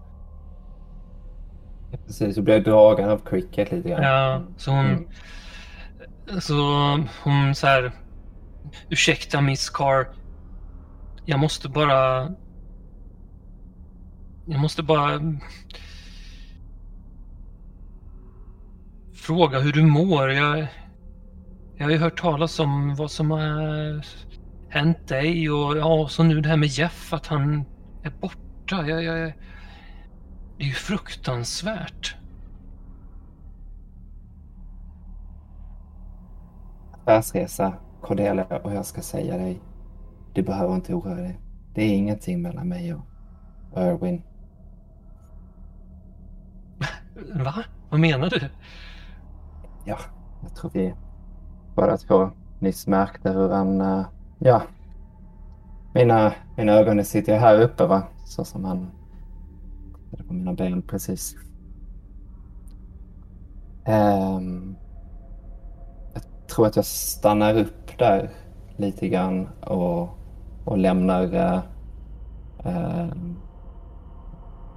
Precis, 1.92 2.36
så 2.36 2.44
jag 2.46 2.64
dragen 2.64 3.10
av 3.10 3.18
Cricket 3.26 3.72
lite 3.72 3.90
grann. 3.90 4.04
Ja, 4.04 4.44
så 4.58 4.72
hon... 4.72 4.86
Mm. 4.86 5.08
Så 6.42 6.54
hon 7.24 7.56
så 7.56 7.68
här... 7.68 7.92
Ursäkta 8.90 9.42
Miss 9.42 9.70
Carr. 9.70 10.08
Jag 11.26 11.40
måste 11.40 11.70
bara... 11.70 12.30
Jag 14.46 14.60
måste 14.60 14.84
bara... 14.84 15.22
Fråga 19.14 19.60
hur 19.60 19.74
du 19.74 19.84
mår. 19.84 20.32
Jag, 20.32 20.68
jag 21.78 21.86
har 21.86 21.92
ju 21.92 21.98
hört 21.98 22.20
talas 22.20 22.60
om 22.60 22.96
vad 22.96 23.12
som 23.12 23.32
har 23.32 24.02
hänt 24.70 25.08
dig 25.08 25.50
och 25.50 25.78
ja, 25.78 26.08
så 26.08 26.24
nu 26.24 26.42
det 26.42 26.50
här 26.50 26.58
med 26.58 26.70
Jeff, 26.70 27.14
att 27.14 27.28
han 27.28 27.66
är 28.04 28.10
borta. 28.10 28.88
Jag, 28.88 29.04
jag, 29.04 29.34
det 30.58 30.64
är 30.64 30.68
ju 30.68 30.74
fruktansvärt. 30.74 32.16
Affärsresa, 36.94 37.74
Cordelia, 38.02 38.46
och 38.64 38.74
jag 38.74 38.86
ska 38.86 39.02
säga 39.02 39.38
dig. 39.38 39.62
Du 40.34 40.44
behöver 40.44 40.76
inte 40.76 40.94
oroa 40.94 41.16
dig. 41.16 41.40
Det 41.74 41.82
är 41.82 41.96
ingenting 41.96 42.42
mellan 42.42 42.68
mig 42.68 42.94
och 42.94 43.02
Erwin. 43.76 44.24
Va? 47.44 47.64
Vad 47.90 48.00
menar 48.00 48.30
du? 48.30 48.50
Ja, 49.86 49.98
jag 50.42 50.56
tror 50.56 50.72
vi 50.74 50.94
båda 51.76 51.98
två 51.98 52.32
nyss 52.60 52.88
märkte 52.88 53.30
hur 53.32 53.50
han... 53.50 53.82
eh, 53.82 54.06
ja. 54.40 54.62
Mina, 55.94 56.34
mina 56.58 56.72
ögon 56.72 57.06
sitter 57.06 57.34
ju 57.34 57.40
här 57.40 57.62
uppe 57.62 57.86
va? 57.86 58.04
Så 58.26 58.46
som 58.46 58.66
han... 58.66 58.92
Det 60.12 60.24
på 60.24 60.34
mina 60.34 60.54
ben 60.54 60.82
precis. 60.82 61.36
Um, 63.88 64.76
jag 66.14 66.24
tror 66.48 66.68
att 66.68 66.76
jag 66.76 66.86
stannar 66.86 67.58
upp 67.58 67.98
där 67.98 68.30
lite 68.78 69.08
grann 69.08 69.48
och, 69.62 70.10
och 70.66 70.78
lämnar 70.78 71.36
uh, 71.36 73.14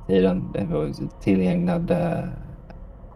tiden 0.06 0.54
eh, 0.54 1.08
tillgägnad 1.20 1.90
uh, 1.90 2.24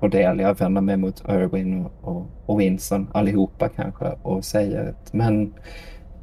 Cordelia 0.01 0.53
vänder 0.53 0.81
mig 0.81 0.97
mot 0.97 1.25
Irwin 1.29 1.87
och, 1.87 2.17
och, 2.17 2.27
och 2.47 2.61
Winston, 2.61 3.09
allihopa 3.13 3.69
kanske, 3.69 4.05
och 4.23 4.45
säger 4.45 4.89
att 4.89 5.13
men 5.13 5.55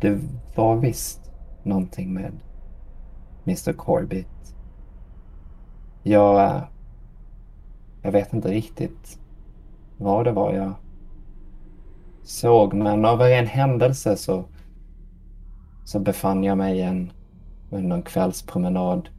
det 0.01 0.19
var 0.55 0.75
visst 0.75 1.31
någonting 1.63 2.13
med 2.13 2.31
Mr 3.47 3.73
Corby 3.73 4.25
jag, 6.03 6.61
jag 8.01 8.11
vet 8.11 8.33
inte 8.33 8.51
riktigt 8.51 9.19
vad 9.97 10.25
det 10.25 10.31
var 10.31 10.53
jag 10.53 10.73
såg, 12.23 12.73
men 12.73 13.05
av 13.05 13.21
en 13.21 13.47
händelse 13.47 14.17
så, 14.17 14.45
så 15.85 15.99
befann 15.99 16.43
jag 16.43 16.57
mig 16.57 16.81
en, 16.81 17.11
under 17.69 17.95
en 17.95 18.03
kvällspromenad 18.03 19.09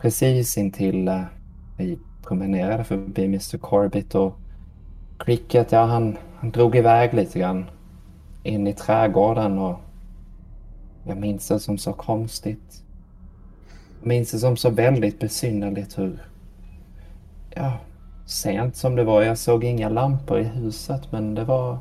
precis 0.00 0.58
intill 0.58 1.08
eh, 1.08 1.22
vi 1.76 1.98
promenerade 2.22 2.84
förbi 2.84 3.24
Mr 3.24 3.58
Corbett 3.58 4.14
och 4.14 4.34
Cricket, 5.18 5.72
ja 5.72 5.84
han, 5.84 6.16
han 6.36 6.50
drog 6.50 6.76
iväg 6.76 7.14
lite 7.14 7.38
grann 7.38 7.70
in 8.42 8.66
i 8.66 8.72
trädgården 8.72 9.58
och 9.58 9.80
jag 11.04 11.16
minns 11.16 11.48
det 11.48 11.60
som 11.60 11.78
så 11.78 11.92
konstigt. 11.92 12.84
Minns 14.02 14.30
det 14.30 14.38
som 14.38 14.56
så 14.56 14.70
väldigt 14.70 15.18
besynnerligt 15.18 15.98
hur, 15.98 16.22
ja, 17.54 17.72
sent 18.26 18.76
som 18.76 18.96
det 18.96 19.04
var. 19.04 19.22
Jag 19.22 19.38
såg 19.38 19.64
inga 19.64 19.88
lampor 19.88 20.38
i 20.38 20.44
huset 20.44 21.12
men 21.12 21.34
det 21.34 21.44
var, 21.44 21.72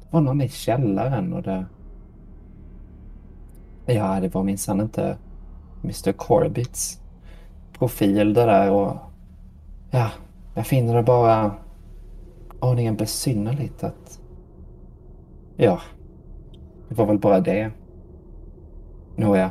det 0.00 0.06
var 0.10 0.20
någon 0.20 0.40
i 0.40 0.48
källaren 0.48 1.32
och 1.32 1.42
det, 1.42 1.66
ja 3.86 4.20
det 4.20 4.34
var 4.34 4.42
minsann 4.42 4.80
inte 4.80 5.16
Mr 5.84 6.12
Corbits 6.12 6.98
profil 7.78 8.34
det 8.34 8.44
där 8.44 8.70
och 8.70 8.96
ja, 9.90 10.10
jag 10.54 10.66
finner 10.66 10.94
det 10.94 11.02
bara 11.02 11.54
aningen 12.60 12.96
besynnerligt 12.96 13.84
att 13.84 14.20
ja, 15.56 15.80
det 16.88 16.94
var 16.94 17.06
väl 17.06 17.18
bara 17.18 17.40
det. 17.40 17.70
Nåja. 19.16 19.50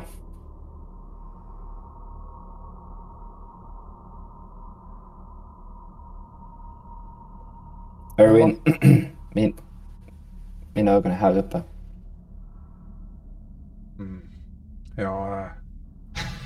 Erwin, 8.16 8.60
min, 9.34 9.56
mina 10.74 10.90
ögon 10.90 11.12
är 11.12 11.16
här 11.16 11.38
uppe. 11.38 11.62
Jag, 14.96 15.42
eh, 15.42 15.50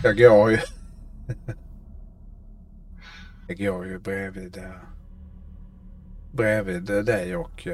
jag 0.02 0.16
går 0.16 0.50
ju... 0.50 0.58
jag 3.48 3.58
går 3.58 3.86
ju 3.86 3.98
bredvid, 3.98 4.62
bredvid 6.32 6.84
dig 6.84 7.36
och 7.36 7.68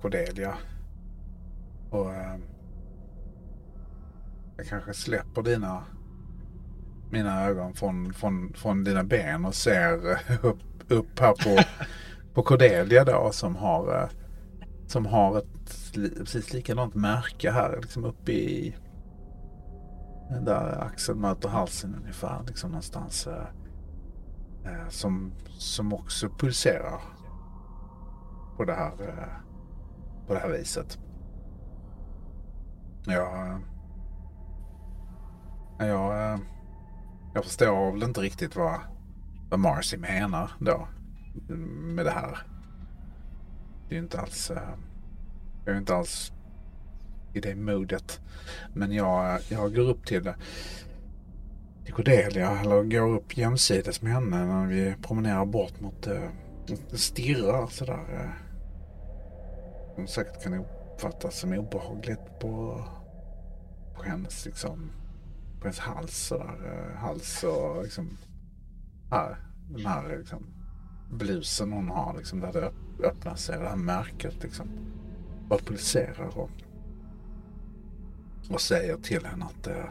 Cordelia. 0.00 0.54
Och 1.90 2.10
jag 4.56 4.66
kanske 4.66 4.94
släpper 4.94 5.42
dina 5.42 5.84
mina 7.10 7.44
ögon 7.44 7.74
från, 7.74 8.14
från, 8.14 8.52
från 8.52 8.84
dina 8.84 9.04
ben 9.04 9.44
och 9.44 9.54
ser 9.54 10.18
upp, 10.42 10.60
upp 10.88 11.20
här 11.20 11.32
på, 11.32 11.62
på 12.34 12.42
Cordelia 12.42 13.04
då 13.04 13.30
som 13.32 13.56
har, 13.56 14.02
eh, 14.02 14.08
som 14.86 15.06
har 15.06 15.38
ett 15.38 15.94
precis 15.94 16.52
likadant 16.52 16.94
märke 16.94 17.50
här 17.50 17.78
liksom 17.82 18.04
uppe 18.04 18.32
i 18.32 18.76
där 20.40 20.82
axeln 20.82 21.20
möter 21.20 21.48
halsen 21.48 21.94
ungefär 22.00 22.42
liksom 22.46 22.70
någonstans 22.70 23.26
eh, 23.26 23.46
eh, 24.64 24.88
som, 24.88 25.32
som 25.58 25.92
också 25.92 26.28
pulserar 26.28 27.00
på 28.56 28.64
det 28.64 28.74
här 28.74 28.92
eh, 29.08 29.44
på 30.26 30.34
det 30.34 30.40
här 30.40 30.48
viset. 30.48 30.98
Jag, 33.06 33.46
eh, 33.46 33.58
jag 35.78 36.32
eh, 36.32 36.38
jag 37.34 37.44
förstår 37.44 37.92
väl 37.92 38.02
inte 38.02 38.20
riktigt 38.20 38.56
vad, 38.56 38.80
vad 39.50 39.60
Marcy 39.60 39.96
menar 39.96 40.50
då 40.58 40.88
med 41.94 42.04
det 42.04 42.10
här. 42.10 42.38
Det 43.88 43.94
är 43.94 43.96
ju 43.96 44.02
inte 44.02 44.20
alls... 44.20 44.50
Eh, 44.50 44.74
jag 45.64 45.74
är 45.74 45.78
inte 45.78 45.94
alls 45.94 46.32
i 47.32 47.40
det 47.40 47.54
modet. 47.54 48.20
Men 48.74 48.92
jag, 48.92 49.40
jag 49.48 49.74
går 49.74 49.88
upp 49.88 50.06
till, 50.06 50.26
eh, 50.26 50.34
till 51.84 51.94
Cordelia 51.94 52.60
eller 52.60 52.82
går 52.82 53.16
upp 53.16 53.36
jämsides 53.36 54.02
med 54.02 54.12
henne 54.12 54.46
när 54.46 54.66
vi 54.66 54.94
promenerar 55.02 55.46
bort 55.46 55.80
mot... 55.80 56.06
Eh, 56.06 56.28
Stirrar 56.92 57.66
sådär. 57.66 58.34
Som 59.94 60.06
säkert 60.06 60.42
kan 60.42 60.54
uppfattas 60.54 61.38
som 61.38 61.52
obehagligt 61.52 62.40
på, 62.40 62.84
på 63.96 64.02
hennes 64.02 64.46
liksom 64.46 64.90
på 65.58 65.64
hennes 65.64 65.78
hals 65.78 66.16
sådär. 66.16 66.94
Hals 66.96 67.44
och 67.44 67.82
liksom 67.82 68.18
här. 69.10 69.36
Den 69.68 69.86
här 69.86 70.18
liksom 70.18 70.63
blusen 71.10 71.72
hon 71.72 71.88
har 71.88 72.14
liksom 72.16 72.40
där 72.40 72.52
det 72.52 72.72
öppnar 73.06 73.34
sig. 73.34 73.58
Det 73.58 73.68
här 73.68 73.76
märket 73.76 74.42
liksom. 74.42 74.68
Bara 75.48 75.58
pulserar 75.58 76.38
och, 76.38 76.50
och 78.50 78.60
säger 78.60 78.96
till 78.96 79.26
henne 79.26 79.44
att 79.44 79.68
uh, 79.68 79.84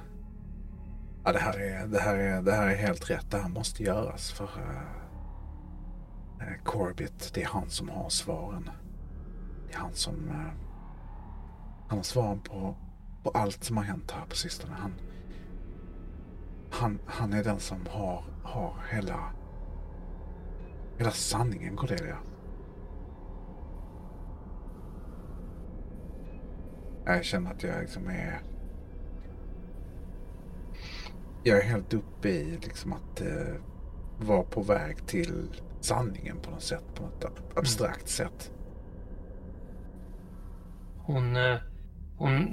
ja, 1.23 1.31
det, 1.31 1.39
här 1.39 1.59
är, 1.59 1.87
det, 1.87 1.99
här 1.99 2.15
är, 2.15 2.41
det 2.41 2.51
här 2.51 2.67
är 2.67 2.75
helt 2.75 3.09
rätt. 3.09 3.31
Det 3.31 3.37
här 3.37 3.49
måste 3.49 3.83
göras 3.83 4.31
för 4.31 4.43
uh, 4.43 4.49
Corbett, 6.63 7.31
det 7.33 7.43
är 7.43 7.47
han 7.47 7.69
som 7.69 7.89
har 7.89 8.09
svaren. 8.09 8.69
Det 9.67 9.73
är 9.73 9.77
han 9.77 9.93
som 9.93 10.15
uh, 10.15 10.51
han 11.87 11.97
har 11.99 12.03
svaren 12.03 12.39
på, 12.39 12.75
på 13.23 13.29
allt 13.29 13.63
som 13.63 13.77
har 13.77 13.83
hänt 13.83 14.11
här 14.11 14.25
på 14.25 14.35
sistone. 14.35 14.73
Han, 14.73 14.93
han, 16.71 16.99
han 17.05 17.33
är 17.33 17.43
den 17.43 17.59
som 17.59 17.77
har, 17.89 18.23
har 18.43 18.73
hela, 18.91 19.33
hela 20.97 21.11
sanningen, 21.11 21.75
Cordelia. 21.75 22.17
Jag 27.05 27.25
känner 27.25 27.51
att 27.51 27.63
jag 27.63 27.81
liksom 27.81 28.07
är... 28.07 28.41
Jag 31.43 31.57
är 31.57 31.63
helt 31.63 31.93
uppe 31.93 32.29
i 32.29 32.59
liksom 32.61 32.93
att 32.93 33.21
eh, 33.21 33.55
vara 34.19 34.43
på 34.43 34.61
väg 34.61 35.07
till 35.07 35.61
sanningen 35.81 36.37
på 36.41 36.51
något 36.51 36.63
sätt. 36.63 36.83
På 36.95 37.03
något 37.03 37.25
abstrakt 37.55 38.19
mm. 38.19 38.29
sätt. 38.29 38.51
Hon, 40.97 41.35
eh, 41.35 41.57
hon 42.17 42.47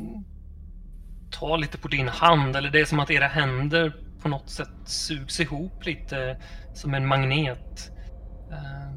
tar 1.31 1.59
lite 1.59 1.79
på 1.79 1.89
din 1.89 2.09
hand 2.09 2.57
eller 2.57 2.71
det 2.71 2.81
är 2.81 2.85
som 2.85 3.01
att 3.01 3.11
era 3.11 3.27
händer 3.27 4.05
på 4.23 4.29
något 4.29 4.51
sätt 4.51 4.69
sugs 4.85 5.41
ihop 5.41 5.87
lite 5.87 6.43
som 6.75 6.95
en 6.95 7.07
magnet. 7.07 7.93
Eh, 8.51 8.93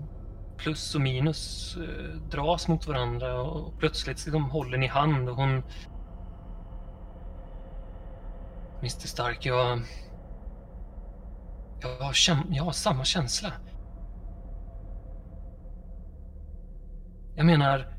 plus 0.58 0.96
och 0.96 1.02
minus 1.02 1.76
eh, 1.78 2.16
dras 2.30 2.68
mot 2.68 2.88
varandra 2.88 3.42
och 3.42 3.80
plötsligt 3.80 4.26
liksom 4.26 4.50
håller 4.50 4.78
ni 4.78 4.88
hand 4.88 5.30
och 5.30 5.36
hon... 5.36 5.64
Mr 8.80 9.08
Stark, 9.08 9.46
jag... 9.46 9.82
Jag 11.82 11.90
har, 11.90 12.16
jag 12.50 12.64
har 12.64 12.72
samma 12.72 13.04
känsla. 13.04 13.52
Jag 17.36 17.46
menar... 17.46 17.94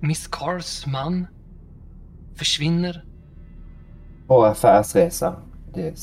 Miss 0.00 0.26
Cars 0.26 0.86
man 0.86 1.26
försvinner 2.34 3.04
på 4.26 4.44
affärsresa. 4.44 5.42
Det 5.74 5.88
är 5.88 5.94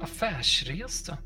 Affärsresa? 0.00 1.18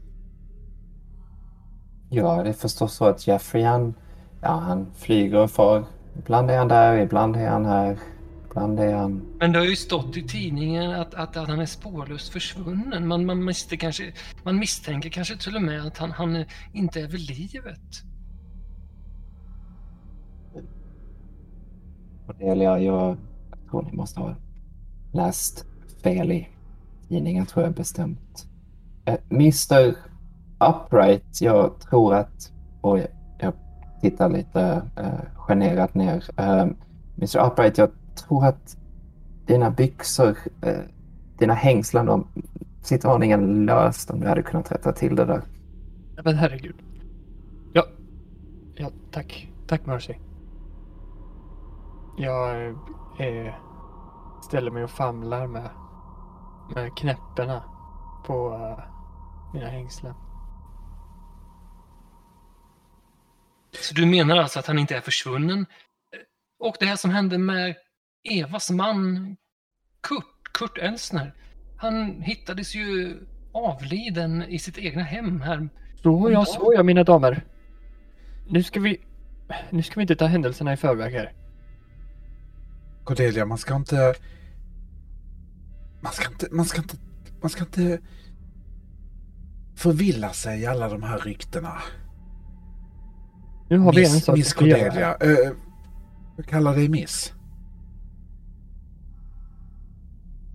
Ja, 2.10 2.42
det 2.42 2.48
är 2.48 2.52
förstås 2.52 2.94
så 2.94 3.04
att 3.04 3.26
Jeffrey 3.26 3.64
han, 3.64 3.94
ja, 4.42 4.48
han 4.48 4.86
flyger 4.94 5.38
och 5.38 5.50
far. 5.50 5.84
Ibland 6.18 6.50
är 6.50 6.58
han 6.58 6.68
där, 6.68 6.98
ibland 6.98 7.36
är 7.36 7.48
han 7.48 7.64
här. 7.64 7.98
Ibland 8.50 8.80
är 8.80 8.94
han... 8.94 9.22
Men 9.38 9.52
det 9.52 9.58
har 9.58 9.66
ju 9.66 9.76
stått 9.76 10.16
i 10.16 10.22
tidningen 10.22 10.90
att, 10.90 11.14
att, 11.14 11.36
att 11.36 11.48
han 11.48 11.60
är 11.60 11.66
spårlöst 11.66 12.32
försvunnen. 12.32 13.08
Man, 13.08 13.26
man, 13.26 13.44
misstänker 13.44 13.86
kanske, 13.86 14.12
man 14.42 14.58
misstänker 14.58 15.10
kanske 15.10 15.36
till 15.36 15.56
och 15.56 15.62
med 15.62 15.86
att 15.86 15.98
han, 15.98 16.10
han 16.10 16.44
inte 16.72 17.00
är 17.00 17.06
vid 17.06 17.20
livet. 17.20 18.02
Cordelia, 22.26 22.78
jag 22.78 23.16
tror 23.70 23.82
ni 23.82 23.92
måste 23.92 24.20
ha 24.20 24.34
läst 25.12 25.66
fel 26.02 26.32
i 26.32 26.48
tidningen 27.08 27.46
tror 27.46 27.64
jag 27.64 27.74
bestämt. 27.74 28.49
Eh, 29.04 29.18
Mr 29.30 29.94
Upright, 30.60 31.40
jag 31.40 31.80
tror 31.80 32.14
att... 32.14 32.52
Oj, 32.82 33.06
jag 33.38 33.52
tittar 34.00 34.28
lite 34.28 34.82
eh, 34.96 35.20
generat 35.34 35.94
ner. 35.94 36.24
Eh, 36.36 36.66
Mr 37.16 37.46
Upright, 37.46 37.78
jag 37.78 37.90
tror 38.14 38.44
att 38.46 38.76
dina 39.46 39.70
byxor, 39.70 40.36
eh, 40.62 40.78
dina 41.38 41.54
hängslen, 41.54 42.06
de 42.06 42.26
sitter 42.82 43.08
aningen 43.08 43.66
löst 43.66 44.10
om 44.10 44.20
du 44.20 44.28
hade 44.28 44.42
kunnat 44.42 44.72
rätta 44.72 44.92
till 44.92 45.16
det 45.16 45.24
där. 45.24 45.42
Men 46.24 46.34
herregud. 46.34 46.74
Ja, 47.72 47.84
ja 48.74 48.90
tack. 49.10 49.50
Tack 49.66 49.86
Mercy. 49.86 50.14
Jag 52.16 52.66
eh, 53.18 53.54
ställer 54.42 54.70
mig 54.70 54.84
och 54.84 54.90
famlar 54.90 55.46
med, 55.46 55.68
med 56.74 56.96
knäpparna 56.96 57.62
på 58.26 58.54
uh, 58.54 58.84
mina 59.54 59.66
hängslen. 59.66 60.14
Så 63.80 63.94
du 63.94 64.06
menar 64.06 64.36
alltså 64.36 64.58
att 64.58 64.66
han 64.66 64.78
inte 64.78 64.96
är 64.96 65.00
försvunnen? 65.00 65.66
Och 66.58 66.76
det 66.80 66.86
här 66.86 66.96
som 66.96 67.10
hände 67.10 67.38
med 67.38 67.74
Evas 68.30 68.70
man 68.70 69.36
Kurt, 70.00 70.52
Kurt 70.52 70.78
Elsner. 70.78 71.34
Han 71.78 72.22
hittades 72.22 72.74
ju 72.74 73.18
avliden 73.52 74.42
i 74.42 74.58
sitt 74.58 74.78
egna 74.78 75.02
hem 75.02 75.40
här. 75.40 75.68
Så 76.02 76.30
ja, 76.32 76.44
så 76.44 76.72
ja 76.76 76.82
mina 76.82 77.04
damer. 77.04 77.44
Nu 78.48 78.62
ska 78.62 78.80
vi... 78.80 79.00
Nu 79.70 79.82
ska 79.82 79.94
vi 79.94 80.02
inte 80.02 80.16
ta 80.16 80.26
händelserna 80.26 80.72
i 80.72 80.76
förväg 80.76 81.12
här. 81.12 81.32
Cordelia, 83.04 83.46
man 83.46 83.58
ska 83.58 83.76
inte... 83.76 84.14
Man 86.00 86.12
ska 86.12 86.28
inte... 86.30 86.48
Man 86.50 86.64
ska 86.64 86.82
inte... 86.82 86.96
Man 87.40 87.50
ska 87.50 87.60
inte 87.60 88.00
förvilla 89.76 90.32
sig 90.32 90.60
i 90.60 90.66
alla 90.66 90.88
de 90.88 91.02
här 91.02 91.18
ryktena. 91.18 91.72
Nu 93.68 93.78
har 93.78 93.92
miss, 93.92 93.98
vi 93.98 94.14
en 94.14 94.20
sak 94.20 94.36
Miss 94.36 94.52
Cordelia. 94.52 95.16
Uh, 95.24 95.52
jag 96.36 96.46
kallar 96.46 96.74
dig 96.74 96.88
Miss. 96.88 97.32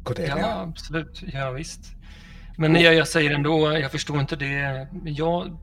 Cordelia. 0.03 0.39
Ja, 0.39 0.61
absolut. 0.61 1.23
Ja, 1.33 1.51
visst. 1.51 1.95
Men 2.57 2.75
jag, 2.75 2.95
jag 2.95 3.07
säger 3.07 3.31
ändå, 3.31 3.77
jag 3.77 3.91
förstår 3.91 4.19
inte 4.19 4.35
det. 4.35 4.87
Jag, 5.03 5.57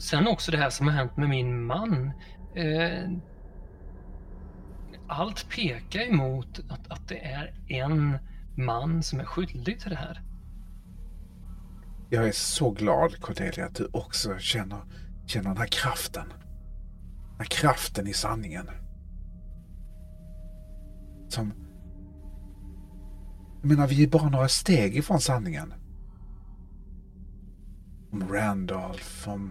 sen 0.00 0.28
också 0.28 0.50
det 0.50 0.58
här 0.58 0.70
som 0.70 0.86
har 0.86 0.94
hänt 0.94 1.16
med 1.16 1.28
min 1.28 1.64
man. 1.64 2.12
Eh, 2.54 3.10
allt 5.06 5.48
pekar 5.48 6.00
emot 6.00 6.60
att, 6.68 6.92
att 6.92 7.08
det 7.08 7.18
är 7.24 7.54
en 7.68 8.18
man 8.56 9.02
som 9.02 9.20
är 9.20 9.24
skyldig 9.24 9.80
till 9.80 9.90
det 9.90 9.96
här. 9.96 10.22
Jag 12.10 12.28
är 12.28 12.32
så 12.32 12.70
glad 12.70 13.20
Cordelia 13.20 13.66
att 13.66 13.74
du 13.74 13.88
också 13.92 14.38
känner, 14.38 14.78
känner 15.26 15.48
den 15.48 15.56
här 15.56 15.66
kraften. 15.66 16.28
Den 16.28 17.38
här 17.38 17.44
kraften 17.44 18.06
i 18.06 18.12
sanningen. 18.12 18.70
Som... 21.28 21.52
Jag 23.60 23.68
menar, 23.68 23.86
vi 23.86 24.02
är 24.02 24.08
bara 24.08 24.28
några 24.28 24.48
steg 24.48 24.96
ifrån 24.96 25.20
sanningen. 25.20 25.74
Om 28.12 28.28
Randolph, 28.28 29.28
om... 29.28 29.50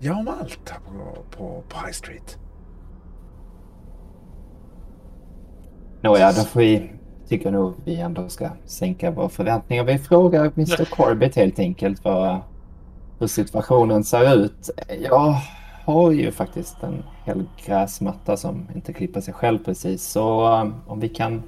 Ja, 0.00 0.18
om 0.18 0.28
allt 0.28 0.68
här 0.68 0.80
på, 0.80 1.24
på, 1.30 1.64
på 1.68 1.76
High 1.76 1.92
Street. 1.92 2.38
Nåja, 6.04 6.32
då 6.32 6.42
får 6.42 6.60
vi, 6.60 6.90
tycker 7.28 7.50
nog 7.50 7.74
vi 7.84 8.00
ändå 8.00 8.28
ska 8.28 8.50
sänka 8.64 9.10
våra 9.10 9.28
förväntningar. 9.28 9.84
Vi 9.84 9.98
frågar 9.98 10.44
Mr 10.56 10.84
Corbett 10.84 11.36
helt 11.36 11.58
enkelt 11.58 12.04
vad, 12.04 12.40
hur 13.18 13.26
situationen 13.26 14.04
ser 14.04 14.36
ut. 14.36 14.70
Jag 15.10 15.36
har 15.84 16.12
ju 16.12 16.30
faktiskt 16.30 16.82
en 16.82 17.02
hel 17.26 17.44
gräsmatta 17.66 18.36
som 18.36 18.68
inte 18.74 18.92
klipper 18.92 19.20
sig 19.20 19.34
själv 19.34 19.58
precis. 19.58 20.02
Så 20.02 20.52
um, 20.60 20.74
om 20.86 21.00
vi 21.00 21.08
kan 21.08 21.42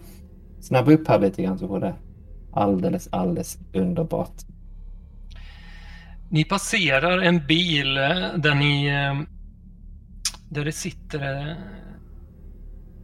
snabba 0.61 0.93
upp 0.93 1.09
här 1.09 1.19
lite 1.19 1.43
grann 1.43 1.59
så 1.59 1.67
vore 1.67 1.87
det 1.87 1.95
alldeles, 2.53 3.09
alldeles 3.13 3.59
underbart. 3.75 4.35
Ni 6.31 6.45
passerar 6.45 7.19
en 7.23 7.47
bil 7.47 7.97
eh, 7.97 8.05
där 8.37 8.55
ni... 8.55 8.87
eh, 8.87 9.29
Där 10.51 10.65
det 10.65 10.73
sitter 10.73 11.51
eh, 11.51 11.57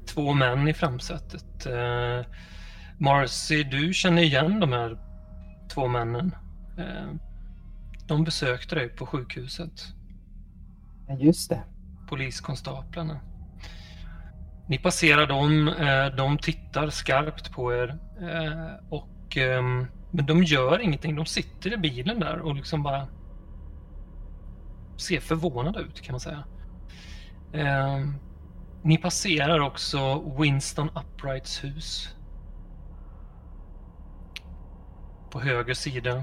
två 0.07 0.33
män 0.35 0.69
i 0.69 0.75
framsätet. 0.75 1.67
Eh, 1.67 2.27
Marcy, 2.99 3.63
du 3.65 3.93
känner 3.93 4.23
igen 4.23 4.61
de 4.61 4.73
här 4.73 4.99
två 5.75 5.89
männen. 5.89 6.35
Eh, 6.79 7.15
De 8.07 8.25
besökte 8.25 8.75
dig 8.75 8.89
på 8.89 9.07
sjukhuset. 9.07 9.83
Ja, 11.09 11.15
just 11.15 11.51
det. 11.51 11.63
poliskonstaplarna. 12.09 13.21
Ni 14.69 14.79
passerar 14.79 15.27
dem, 15.27 15.69
eh, 15.69 16.17
de 16.17 16.39
tittar 16.39 16.91
skarpt 16.91 17.53
på 17.53 17.73
er 17.75 17.89
eh, 18.21 18.89
och 18.91 19.37
ehm, 19.37 19.87
men 20.11 20.27
de 20.27 20.43
gör 20.45 20.79
ingenting. 20.81 21.17
De 21.17 21.27
sitter 21.27 21.75
i 21.75 21.77
bilen 21.77 22.21
där 22.21 22.39
och 22.41 22.55
liksom 22.55 22.83
bara 22.83 23.09
ser 24.97 25.21
förvånade 25.21 25.81
ut 25.81 26.01
kan 26.01 26.13
man 26.13 26.21
säga. 26.21 26.45
Ni 28.85 28.99
passerar 28.99 29.61
också 29.61 30.33
Winston 30.39 30.89
Uprights 30.89 31.64
hus. 31.64 32.14
På 35.30 35.41
höger 35.41 35.74
sida. 35.74 36.22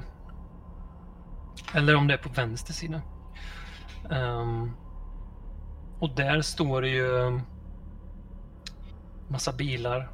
Eller 1.74 1.96
om 1.96 2.08
det 2.08 2.14
är 2.14 2.18
på 2.18 2.30
vänster 2.30 2.74
sida. 2.74 3.02
Um, 4.10 4.76
och 6.00 6.16
där 6.16 6.42
står 6.42 6.82
det 6.82 6.90
ju 6.90 7.40
massa 9.28 9.54
bilar. 9.54 10.12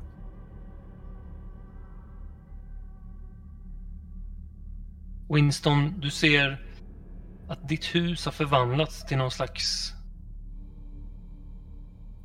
Winston, 5.29 5.99
du 5.99 6.11
ser 6.11 6.65
att 7.49 7.67
ditt 7.67 7.95
hus 7.95 8.25
har 8.25 8.31
förvandlats 8.31 9.05
till 9.05 9.17
någon 9.17 9.31
slags 9.31 9.94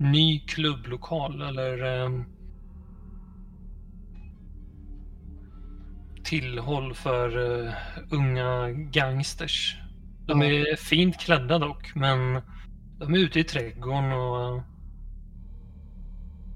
ny 0.00 0.40
klubblokal 0.40 1.42
eller 1.42 1.82
ehm, 1.82 2.24
tillhåll 6.24 6.94
för 6.94 7.38
eh, 7.66 7.72
unga 8.10 8.70
gangsters. 8.70 9.76
De 10.26 10.42
är 10.42 10.76
fint 10.76 11.18
klädda 11.20 11.58
dock, 11.58 11.94
men 11.94 12.42
de 12.98 13.14
är 13.14 13.18
ute 13.18 13.40
i 13.40 13.44
trädgården 13.44 14.12
och 14.12 14.62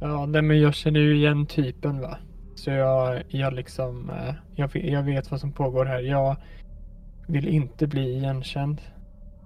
Ja, 0.00 0.26
nej, 0.26 0.42
men 0.42 0.60
jag 0.60 0.74
känner 0.74 1.00
ju 1.00 1.16
igen 1.16 1.46
typen 1.46 2.00
va. 2.00 2.18
Så 2.54 2.70
jag, 2.70 3.22
jag 3.28 3.54
liksom, 3.54 4.10
eh, 4.10 4.34
jag, 4.54 4.72
vet- 4.72 4.92
jag 4.92 5.02
vet 5.02 5.30
vad 5.30 5.40
som 5.40 5.52
pågår 5.52 5.84
här. 5.84 6.00
Jag 6.00 6.36
vill 7.28 7.48
inte 7.48 7.86
bli 7.86 8.16
igenkänd. 8.16 8.80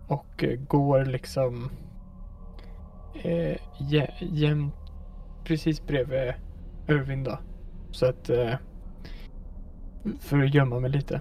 Och 0.09 0.45
eh, 0.45 0.59
går 0.61 1.05
liksom 1.05 1.71
eh, 3.23 3.57
jä, 3.79 4.15
jämt 4.19 4.75
precis 5.45 5.87
bredvid 5.87 6.35
Irvin 6.89 7.25
då. 7.25 7.39
Så 7.91 8.07
att 8.07 8.31
eh, 8.31 8.55
för 10.21 10.43
att 10.43 10.55
gömma 10.55 10.81
mig 10.81 10.91
lite. 10.91 11.21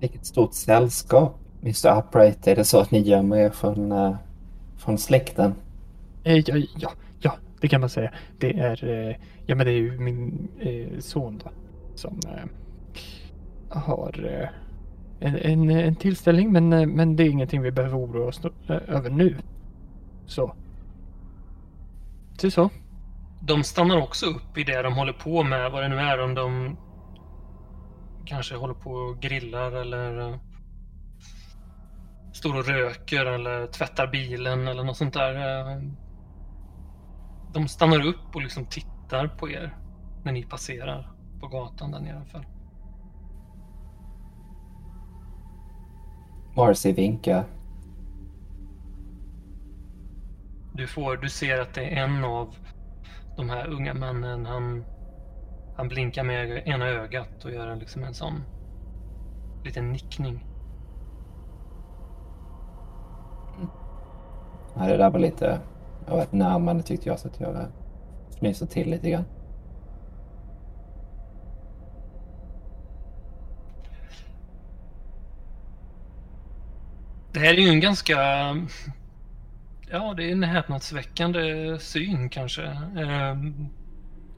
Vilket 0.00 0.26
stort 0.26 0.54
sällskap, 0.54 1.38
Mr 1.62 1.98
Upright. 1.98 2.46
Är 2.46 2.56
det 2.56 2.64
så 2.64 2.80
att 2.80 2.90
ni 2.90 2.98
gömmer 2.98 3.36
er 3.36 3.50
från, 3.50 3.92
eh, 3.92 4.16
från 4.76 4.98
släkten? 4.98 5.54
Eh, 6.24 6.36
ja, 6.36 6.56
ja, 6.76 6.90
ja, 7.20 7.32
det 7.60 7.68
kan 7.68 7.80
man 7.80 7.90
säga. 7.90 8.12
Det 8.38 8.58
är, 8.58 8.84
eh, 8.84 9.16
ja 9.46 9.54
men 9.54 9.66
det 9.66 9.72
är 9.72 9.78
ju 9.78 9.98
min 9.98 10.48
eh, 10.60 10.98
son 10.98 11.38
då. 11.44 11.50
Som 11.94 12.20
eh, 12.26 12.48
har 13.68 14.40
eh, 14.40 14.48
en, 15.24 15.70
en, 15.70 15.96
tillställning 15.96 16.52
men, 16.52 16.72
eh, 16.72 16.86
men 16.86 17.16
det 17.16 17.22
är 17.22 17.30
ingenting 17.30 17.62
vi 17.62 17.70
behöver 17.70 17.98
oroa 17.98 18.28
oss 18.28 18.40
eh, 18.44 18.76
över 18.88 19.10
nu. 19.10 19.36
Så. 20.26 20.54
Det 22.40 22.46
är 22.46 22.50
så. 22.50 22.70
de 23.40 23.64
stannar 23.64 23.96
också 24.02 24.26
upp 24.26 24.58
i 24.58 24.64
det 24.64 24.82
de 24.82 24.94
håller 24.94 25.12
på 25.12 25.42
med, 25.42 25.70
vad 25.70 25.82
det 25.82 25.88
nu 25.88 25.98
är, 25.98 26.20
om 26.20 26.34
de 26.34 26.76
kanske 28.24 28.56
håller 28.56 28.74
på 28.74 28.90
och 28.90 29.20
grillar 29.20 29.72
eller 29.72 30.20
eh, 30.20 30.36
står 32.32 32.58
och 32.58 32.66
röker 32.66 33.26
eller 33.26 33.66
tvättar 33.66 34.06
bilen 34.06 34.68
eller 34.68 34.84
något 34.84 34.96
sånt 34.96 35.14
där. 35.14 35.82
De 37.52 37.68
stannar 37.68 38.06
upp 38.06 38.34
och 38.34 38.42
liksom 38.42 38.66
tittar 38.66 39.28
på 39.28 39.50
er 39.50 39.76
när 40.24 40.32
ni 40.32 40.42
passerar 40.42 41.12
på 41.40 41.48
gatan 41.48 41.90
där 41.90 42.00
nedanför. 42.00 42.53
Marcy 46.56 46.92
vinkar. 46.92 47.44
Du, 50.72 50.86
får, 50.86 51.16
du 51.16 51.28
ser 51.28 51.60
att 51.60 51.74
det 51.74 51.84
är 51.84 52.04
en 52.04 52.24
av 52.24 52.56
de 53.36 53.50
här 53.50 53.66
unga 53.68 53.94
männen. 53.94 54.46
Han, 54.46 54.84
han 55.76 55.88
blinkar 55.88 56.24
med 56.24 56.68
ena 56.68 56.86
ögat 56.86 57.44
och 57.44 57.52
gör 57.52 57.76
liksom 57.76 58.04
en 58.04 58.14
sån 58.14 58.42
liten 59.64 59.92
nickning. 59.92 60.44
Ja, 64.76 64.86
det 64.86 64.96
där 64.96 65.10
var 65.10 65.18
lite 65.18 65.60
av 66.08 66.20
ett 66.20 66.32
närmande 66.32 66.82
tyckte 66.82 67.08
jag 67.08 67.18
så 67.18 67.28
att 67.28 67.40
jag 67.40 67.66
fnyser 68.30 68.66
till 68.66 68.90
lite 68.90 69.10
grann. 69.10 69.24
Det 77.34 77.40
här 77.40 77.54
är 77.54 77.58
ju 77.58 77.68
en 77.68 77.80
ganska... 77.80 78.16
Ja, 79.90 80.14
det 80.16 80.24
är 80.24 80.32
en 80.32 80.42
häpnadsväckande 80.42 81.78
syn 81.78 82.28
kanske. 82.28 82.62
Ehm, 82.98 83.68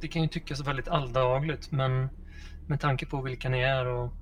det 0.01 0.09
kan 0.09 0.23
ju 0.23 0.29
tyckas 0.29 0.61
väldigt 0.61 0.89
alldagligt, 0.89 1.73
men 1.73 2.09
med 2.67 2.81
tanke 2.81 3.07
på 3.07 3.23
vilka 3.23 3.49
ni 3.49 3.61
är 3.61 3.87
och 3.87 4.13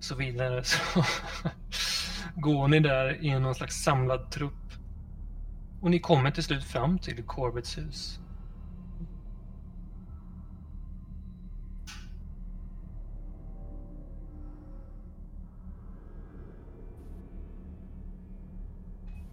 så 0.00 0.14
vidare 0.14 0.64
så 0.64 0.78
går 2.34 2.68
ni 2.68 2.80
där 2.80 3.24
i 3.24 3.38
någon 3.38 3.54
slags 3.54 3.82
samlad 3.84 4.30
trupp. 4.30 4.72
Och 5.80 5.90
ni 5.90 6.00
kommer 6.00 6.30
till 6.30 6.44
slut 6.44 6.64
fram 6.64 6.98
till 6.98 7.22
Corbets 7.22 7.78
hus. 7.78 8.20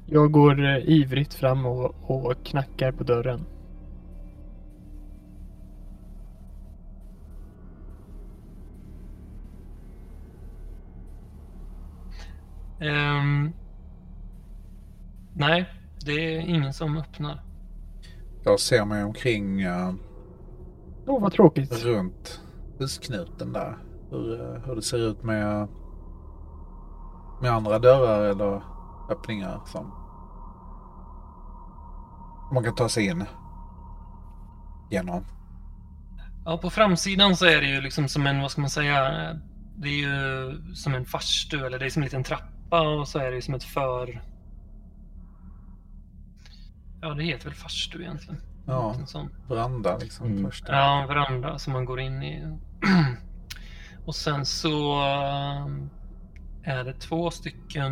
Jag 0.05 0.31
går 0.31 0.65
eh, 0.65 0.77
ivrigt 0.89 1.33
fram 1.33 1.65
och, 1.65 1.95
och 2.07 2.33
knackar 2.45 2.91
på 2.91 3.03
dörren. 3.03 3.45
Ehm, 12.79 13.51
nej, 15.33 15.69
det 16.05 16.35
är 16.35 16.39
ingen 16.39 16.73
som 16.73 16.97
öppnar. 16.97 17.43
Jag 18.43 18.59
ser 18.59 18.85
mig 18.85 19.03
omkring 19.03 19.61
eh, 19.61 19.93
Åh, 21.07 21.21
vad 21.21 21.31
tråkigt. 21.31 21.85
runt 21.85 22.41
husknuten 22.79 23.53
där. 23.53 23.77
Hur, 24.09 24.41
eh, 24.41 24.61
hur 24.65 24.75
det 24.75 24.81
ser 24.81 24.97
ut 25.09 25.23
med, 25.23 25.67
med 27.41 27.51
andra 27.51 27.79
dörrar 27.79 28.23
eller 28.25 28.61
öppningar 29.09 29.61
som 29.65 29.91
man 32.53 32.63
kan 32.63 32.75
ta 32.75 32.89
sig 32.89 33.05
in 33.05 33.25
genom. 34.91 35.25
Ja, 36.45 36.57
på 36.57 36.69
framsidan 36.69 37.35
så 37.37 37.45
är 37.45 37.61
det 37.61 37.67
ju 37.67 37.81
liksom 37.81 38.07
som 38.07 38.27
en, 38.27 38.41
vad 38.41 38.51
ska 38.51 38.61
man 38.61 38.69
säga, 38.69 39.09
det 39.75 39.87
är 39.89 39.97
ju 40.07 40.53
som 40.75 40.93
en 40.95 41.05
farstu, 41.05 41.65
eller 41.65 41.79
det 41.79 41.85
är 41.85 41.89
som 41.89 42.01
en 42.01 42.05
liten 42.05 42.23
trappa 42.23 42.81
och 42.81 43.07
så 43.07 43.19
är 43.19 43.31
det 43.31 43.41
som 43.41 43.53
ett 43.53 43.63
för... 43.63 44.21
Ja, 47.01 47.13
det 47.13 47.23
heter 47.23 47.45
väl 47.45 47.53
farstu 47.53 48.01
egentligen. 48.01 48.41
Ja, 48.65 48.95
veranda 49.49 49.97
liksom 49.97 50.27
Mm. 50.27 50.43
först. 50.45 50.65
Ja, 50.67 51.05
veranda 51.07 51.57
som 51.59 51.73
man 51.73 51.85
går 51.85 51.99
in 51.99 52.23
i. 52.23 52.57
Och 54.05 54.15
sen 54.15 54.45
så 54.45 55.01
är 56.63 56.83
det 56.83 56.93
två 56.93 57.31
stycken, 57.31 57.91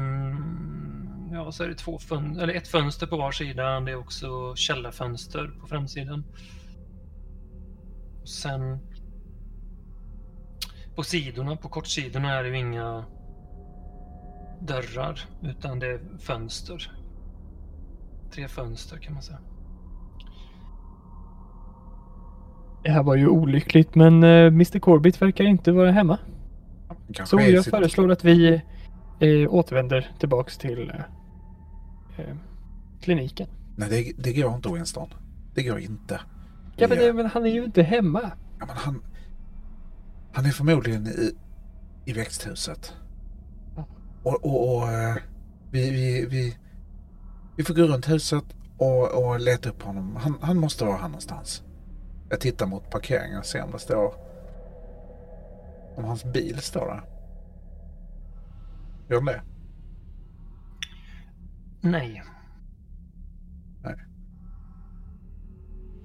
ja 1.31 1.51
så 1.51 1.63
är 1.63 1.67
det 1.67 1.75
två 1.75 1.99
fön- 1.99 2.39
eller 2.39 2.53
ett 2.53 2.67
fönster 2.67 3.07
på 3.07 3.17
var 3.17 3.31
sida. 3.31 3.79
Det 3.79 3.91
är 3.91 3.95
också 3.95 4.55
källarfönster 4.55 5.51
på 5.61 5.67
framsidan. 5.67 6.23
Och 8.21 8.29
sen 8.29 8.79
på 10.95 11.03
sidorna, 11.03 11.55
på 11.55 11.69
kortsidorna 11.69 12.33
är 12.33 12.43
det 12.43 12.49
ju 12.49 12.57
inga 12.57 13.05
dörrar 14.59 15.19
utan 15.41 15.79
det 15.79 15.87
är 15.87 15.99
fönster. 16.19 16.91
Tre 18.31 18.47
fönster 18.47 18.97
kan 18.97 19.13
man 19.13 19.23
säga. 19.23 19.39
Det 22.83 22.89
här 22.89 23.03
var 23.03 23.15
ju 23.15 23.27
olyckligt 23.27 23.95
men 23.95 24.23
eh, 24.23 24.45
Mr 24.45 24.79
Corbett 24.79 25.21
verkar 25.21 25.43
inte 25.43 25.71
vara 25.71 25.91
hemma. 25.91 26.17
Kanske 27.13 27.37
Så 27.37 27.41
jag 27.41 27.63
sitt- 27.63 27.71
föreslår 27.71 28.11
att 28.11 28.23
vi 28.23 28.61
eh, 29.19 29.53
återvänder 29.53 30.11
tillbaks 30.19 30.57
till 30.57 30.89
eh, 30.89 32.25
eh, 32.25 32.35
kliniken. 33.01 33.47
Nej, 33.75 33.89
det, 34.17 34.23
det 34.23 34.41
går 34.41 34.55
inte 34.55 34.69
Winston. 34.69 35.09
Det 35.53 35.63
går 35.63 35.79
inte. 35.79 36.19
Ja 36.75 36.87
men, 36.87 36.97
det, 36.97 37.13
men 37.13 37.25
han 37.25 37.45
är 37.45 37.49
ju 37.49 37.63
inte 37.65 37.83
hemma. 37.83 38.21
Ja, 38.59 38.65
men 38.65 38.77
han, 38.77 39.03
han 40.33 40.45
är 40.45 40.49
förmodligen 40.49 41.07
i, 41.07 41.31
i 42.05 42.13
växthuset. 42.13 42.93
Ja. 43.75 43.85
Och, 44.23 44.45
och, 44.45 44.75
och 44.77 44.89
eh, 44.91 45.15
vi, 45.71 45.89
vi, 45.91 46.25
vi, 46.25 46.57
vi 47.55 47.63
får 47.63 47.73
gå 47.73 47.81
runt 47.83 48.09
huset 48.09 48.43
och, 48.77 49.23
och 49.25 49.39
leta 49.39 49.69
upp 49.69 49.81
honom. 49.83 50.15
Han, 50.15 50.35
han 50.41 50.57
måste 50.57 50.85
vara 50.85 50.97
här 50.97 51.07
någonstans. 51.07 51.63
Jag 52.29 52.39
tittar 52.39 52.65
mot 52.65 52.89
parkeringen 52.89 53.39
och 53.39 53.45
ser 53.45 53.63
om 53.63 53.71
det 53.71 53.79
står... 53.79 54.13
Om 55.95 56.03
hans 56.03 56.23
bil 56.23 56.57
står 56.57 56.85
där. 56.85 57.03
Gör 59.09 59.17
den 59.17 59.25
det? 59.25 59.41
Nej. 61.81 62.23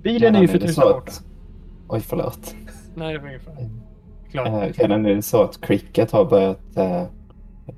Bilen 0.02 0.36
är 0.36 0.40
ju 0.40 0.48
för 0.48 0.58
tusan 0.58 0.92
borta. 0.92 1.12
Oj, 1.88 2.00
förlåt. 2.00 2.54
Nej 2.94 3.12
det 3.12 3.18
var 3.18 3.28
ingen 3.28 3.40
fara. 3.40 3.56
Klart. 4.30 4.48
Eh, 4.48 4.82
Redan 4.82 5.06
är 5.06 5.14
det 5.14 5.22
så 5.22 5.42
att 5.42 5.60
Cricket 5.60 6.10
har 6.10 6.24
börjat 6.24 6.76
eh, 6.76 7.04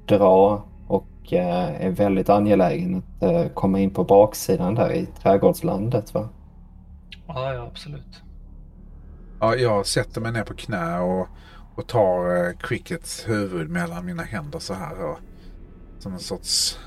dra 0.06 0.64
och 0.86 1.32
eh, 1.32 1.84
är 1.86 1.90
väldigt 1.90 2.28
angelägen 2.28 2.96
att 2.96 3.22
eh, 3.22 3.48
komma 3.48 3.80
in 3.80 3.90
på 3.90 4.04
baksidan 4.04 4.74
där 4.74 4.92
i 4.92 5.06
trädgårdslandet. 5.06 6.14
Va? 6.14 6.28
Ja, 7.26 7.54
ja, 7.54 7.66
absolut. 7.66 8.22
Ja, 9.40 9.54
jag 9.54 9.86
sätter 9.86 10.20
mig 10.20 10.32
ner 10.32 10.44
på 10.44 10.54
knä 10.54 10.98
och, 11.00 11.28
och 11.78 11.86
tar 11.86 12.36
eh, 12.36 12.52
Crickets 12.52 13.28
huvud 13.28 13.70
mellan 13.70 14.06
mina 14.06 14.22
händer 14.22 14.58
så 14.58 14.74
här. 14.74 15.04
Och, 15.04 15.18
som 15.98 16.12
en 16.12 16.18
sorts... 16.18 16.78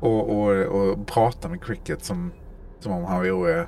Och, 0.00 0.30
och, 0.30 0.50
och 0.50 1.06
pratar 1.06 1.48
med 1.48 1.62
Cricket 1.64 2.04
som, 2.04 2.32
som 2.80 2.92
om 2.92 3.04
han 3.04 3.22
vore 3.22 3.66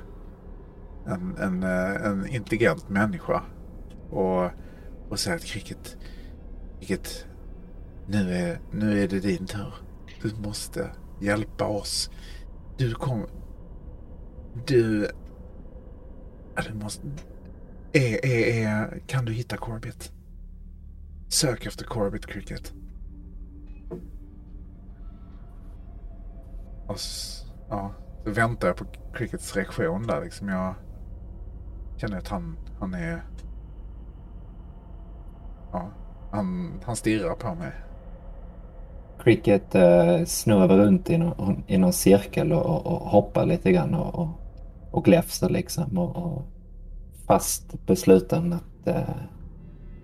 en, 1.05 1.37
en, 1.37 1.63
eh, 1.63 2.05
en 2.05 2.27
intelligent 2.27 2.89
människa. 2.89 3.41
Och, 4.09 4.49
och 5.09 5.19
säger 5.19 5.37
att 5.37 5.45
Cricket, 5.45 5.97
Cricket 6.79 7.25
nu, 8.07 8.33
är, 8.33 8.59
nu 8.71 9.03
är 9.03 9.07
det 9.07 9.19
din 9.19 9.45
tur. 9.45 9.73
Du 10.21 10.35
måste 10.35 10.89
hjälpa 11.21 11.65
oss. 11.65 12.09
Du 12.77 12.93
kommer... 12.93 13.27
Du... 14.65 15.09
Ja, 16.55 16.61
Du 16.67 16.73
måste... 16.73 17.07
Är, 17.95 18.25
är, 18.25 18.67
är, 18.67 18.99
kan 19.07 19.25
du 19.25 19.33
hitta 19.33 19.57
Corbett? 19.57 20.11
Sök 21.27 21.65
efter 21.65 21.85
Corbett 21.85 22.25
Cricket. 22.25 22.73
Och 26.87 26.99
så, 26.99 27.47
ja, 27.69 27.91
så 28.23 28.31
väntar 28.31 28.67
jag 28.67 28.77
på 28.77 28.85
Crickets 29.13 29.55
reaktion 29.55 30.07
där 30.07 30.21
liksom. 30.23 30.49
Jag 30.49 30.75
känner 31.97 32.17
att 32.17 32.27
han, 32.27 32.57
han 32.79 32.93
är... 32.93 33.23
Ja, 35.71 35.91
han, 36.31 36.79
han 36.85 36.95
stirrar 36.95 37.35
på 37.35 37.55
mig. 37.55 37.71
Cricket 39.23 39.75
eh, 39.75 40.25
snurrar 40.25 40.77
runt 40.77 41.09
i 41.09 41.17
någon, 41.17 41.63
i 41.67 41.77
någon 41.77 41.93
cirkel 41.93 42.53
och, 42.53 42.65
och, 42.65 42.85
och 42.85 42.99
hoppar 43.09 43.45
lite 43.45 43.71
grann 43.71 43.93
och, 43.93 44.15
och, 44.15 44.29
och 44.91 45.05
gläfser 45.05 45.49
liksom. 45.49 45.97
Och, 45.97 46.15
och 46.15 46.54
fast 47.27 47.85
besluten 47.85 48.53
att 48.53 48.87
eh, 48.87 49.15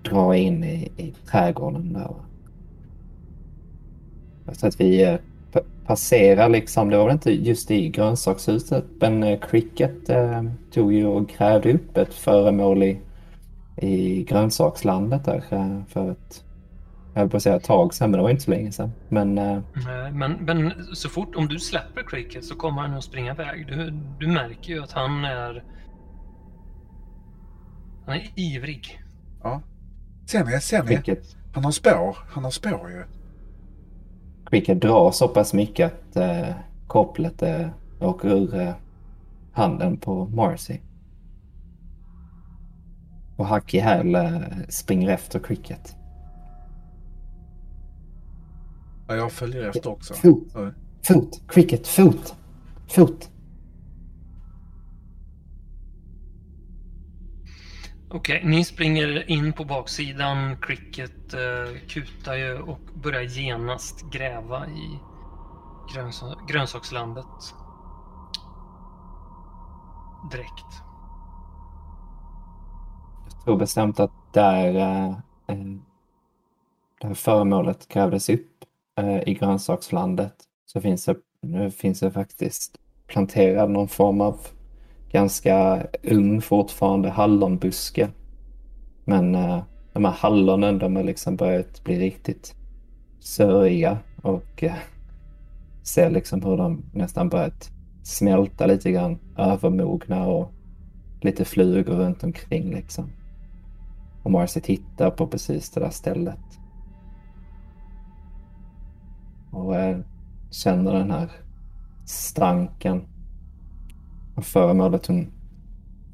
dra 0.10 0.36
in 0.36 0.64
i, 0.64 0.92
i 0.98 1.14
trädgården 1.32 1.94
där. 1.94 2.16
Så 4.54 4.68
att 4.68 4.80
vi 4.80 5.04
eh, 5.04 5.16
passerar 5.86 6.50
liksom, 6.50 6.90
det 6.90 6.98
var 6.98 7.06
väl 7.06 7.14
inte 7.14 7.32
just 7.32 7.72
i 7.72 7.90
grönsakshuset, 7.90 8.86
men 9.00 9.24
eh, 9.24 9.40
Cricket 9.40 10.10
eh, 10.10 10.44
tog 10.74 10.94
ju 10.94 11.06
och 11.06 11.28
grävde 11.28 11.74
upp 11.74 11.98
ett 11.98 12.14
föremål 12.14 12.84
i, 12.84 13.00
i 13.78 14.24
grönsakslandet 14.24 15.26
där 15.26 15.44
eh, 15.50 15.84
för 15.88 16.12
ett, 16.12 16.44
jag 17.14 17.22
höll 17.22 17.30
på 17.30 17.38
att 17.38 17.44
säga 17.44 17.56
ett 17.56 17.64
tag 17.64 17.94
sedan, 17.94 18.12
men 18.12 18.18
det 18.18 18.24
var 18.24 18.30
inte 18.30 18.44
så 18.44 18.52
länge 18.52 18.72
sedan. 18.72 18.92
Men 19.10 19.38
eh, 19.38 19.60
Nej, 19.74 20.12
Men, 20.12 20.32
men 20.32 20.74
så 20.94 21.10
fort 21.10 21.36
om 21.36 21.48
du 21.48 21.60
släpper 21.60 22.04
Cricket 22.04 22.46
så 22.46 22.56
kommer 22.56 22.82
han 22.82 22.94
att 22.94 23.04
springa 23.04 23.32
iväg. 23.32 23.68
Du, 23.68 23.94
du 24.20 24.28
märker 24.28 24.74
ju 24.74 24.84
att 24.84 24.92
han 24.92 25.26
är... 25.26 25.64
Han 28.06 28.16
är 28.16 28.32
ivrig. 28.36 29.02
Ja. 29.44 29.62
Ser 30.26 30.46
ni? 30.46 30.62
Ser 30.62 30.84
ni? 30.84 30.96
Cricket, 30.96 31.36
Han 31.54 31.64
har 31.64 31.72
spår. 31.72 32.18
Han 32.28 32.44
har 32.44 32.52
spår 32.52 32.92
ju. 32.92 33.04
Cricket 34.46 34.82
drar 34.82 35.12
så 35.12 35.28
pass 35.28 35.54
mycket 35.54 35.94
att 35.94 36.16
eh, 36.16 36.56
kopplet 36.88 37.42
eh, 37.42 37.68
åker 38.00 38.30
ur 38.30 38.56
eh, 38.60 38.74
handen 39.52 39.98
på 39.98 40.26
Marcy. 40.26 40.80
Och 43.38 43.46
Hack 43.46 43.74
i 43.74 43.80
häl 43.80 44.16
eh, 44.16 44.42
springer 44.70 45.10
efter 45.10 45.40
Cricket. 45.40 45.96
Ja, 49.08 49.16
jag 49.16 49.32
följer 49.32 49.70
efter 49.70 49.90
också. 49.90 50.14
Fot, 50.14 50.44
fot, 51.08 51.42
Cricket, 51.48 51.88
fot, 51.88 52.36
fot. 52.88 53.31
Okej, 58.14 58.42
ni 58.46 58.64
springer 58.64 59.32
in 59.32 59.54
på 59.54 59.66
baksidan. 59.66 60.58
Cricket 60.62 61.34
eh, 61.34 61.88
kutar 61.88 62.36
ju 62.36 62.60
och 62.62 62.80
börjar 62.94 63.22
genast 63.22 64.12
gräva 64.12 64.68
i 64.68 65.00
gröns 65.94 66.24
grönsakslandet. 66.48 67.26
Direkt. 70.32 70.84
Jag 73.30 73.44
tror 73.44 73.58
bestämt 73.58 74.00
att 74.00 74.34
där, 74.34 74.76
eh, 74.76 75.10
eh 75.48 75.66
där 77.02 77.14
föremålet 77.14 77.88
grävdes 77.88 78.30
upp 78.30 78.66
eh, 78.96 79.30
i 79.30 79.34
grönsakslandet 79.34 80.36
så 80.66 80.82
finns 80.82 81.06
det, 81.06 81.16
nu 81.42 81.72
finns 81.72 82.00
det 82.00 82.12
faktiskt 82.12 82.80
planterad 83.08 83.70
någon 83.70 83.88
form 83.88 84.22
av 84.22 84.40
ganska 85.12 85.84
ung 86.04 86.42
fortfarande 86.42 87.10
hallonbuske. 87.10 88.10
Men 89.06 89.36
eh, 89.36 89.64
de 89.94 90.06
här 90.06 90.12
hallonen 90.12 90.78
de 90.78 90.96
har 90.96 91.04
liksom 91.04 91.36
börjat 91.36 91.84
bli 91.84 92.00
riktigt 92.00 92.56
sörja. 93.20 93.98
och 94.22 94.64
eh, 94.64 94.74
ser 95.84 96.10
liksom 96.10 96.44
hur 96.44 96.58
de 96.58 96.84
nästan 96.94 97.30
börjat 97.30 97.72
smälta 98.04 98.66
lite 98.66 98.92
grann, 98.92 99.20
övermogna 99.38 100.28
och 100.28 100.52
lite 101.22 101.46
flugor 101.46 101.94
runt 101.94 102.24
omkring 102.24 102.74
liksom. 102.74 103.10
Och 104.24 104.32
Marcy 104.32 104.62
tittar 104.62 105.12
på 105.12 105.28
precis 105.28 105.70
det 105.70 105.80
där 105.80 105.90
stället. 105.90 106.40
Och 109.52 109.76
eh, 109.76 110.00
känner 110.52 110.94
den 110.94 111.12
här 111.12 111.32
stanken 112.06 113.02
föremålet 114.38 115.08
hon 115.08 115.32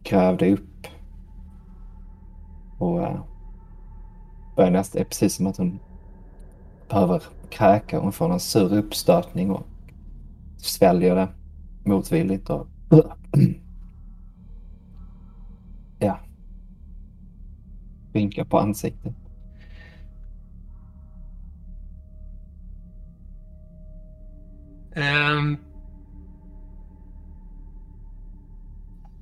grävde 0.04 0.52
upp. 0.52 0.88
Och 2.78 3.00
uh, 3.00 3.24
börjar 4.56 4.72
nästan, 4.72 5.06
precis 5.06 5.36
som 5.36 5.48
att 5.48 5.58
hon 5.58 5.80
behöver 6.90 7.24
kräka. 7.50 8.00
Hon 8.00 8.12
får 8.12 8.34
en 8.34 8.40
sur 8.40 8.74
uppstötning 8.74 9.52
och 9.52 9.64
sväljer 10.58 11.16
det 11.16 11.28
motvilligt. 11.84 12.50
Och, 12.50 12.68
ja. 16.00 16.20
Vinkar 18.14 18.44
på 18.44 18.60
ansiktet. 18.60 19.14
Um, 24.96 25.58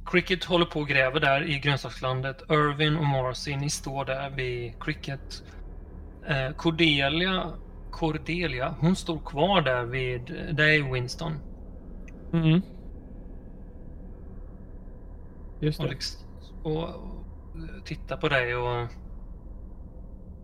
Cricket 0.05 0.43
håller 0.43 0.65
på 0.65 0.79
och 0.79 0.87
gräver 0.87 1.19
där 1.19 1.49
i 1.49 1.59
grönsakslandet. 1.59 2.41
Irvin 2.49 2.97
och 2.97 3.05
Marcy, 3.05 3.55
ni 3.55 3.69
står 3.69 4.05
där 4.05 4.29
vid 4.29 4.83
Cricket. 4.83 5.43
Eh, 6.27 6.55
Cordelia, 6.55 7.51
Cordelia, 7.91 8.75
hon 8.79 8.95
står 8.95 9.19
kvar 9.19 9.61
där 9.61 9.83
vid 9.83 10.55
dig 10.55 10.93
Winston. 10.93 11.33
Mm. 12.33 12.61
Just 15.59 15.81
det. 15.81 15.97
och, 16.63 16.83
och 16.83 17.85
tittar 17.85 18.17
på 18.17 18.29
dig 18.29 18.55
och... 18.55 18.87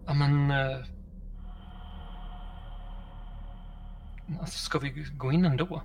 Ja 0.05 0.13
men... 0.13 0.51
Eh, 0.51 0.77
alltså, 4.39 4.57
ska 4.57 4.79
vi 4.79 5.05
gå 5.17 5.31
in 5.31 5.45
ändå? 5.45 5.81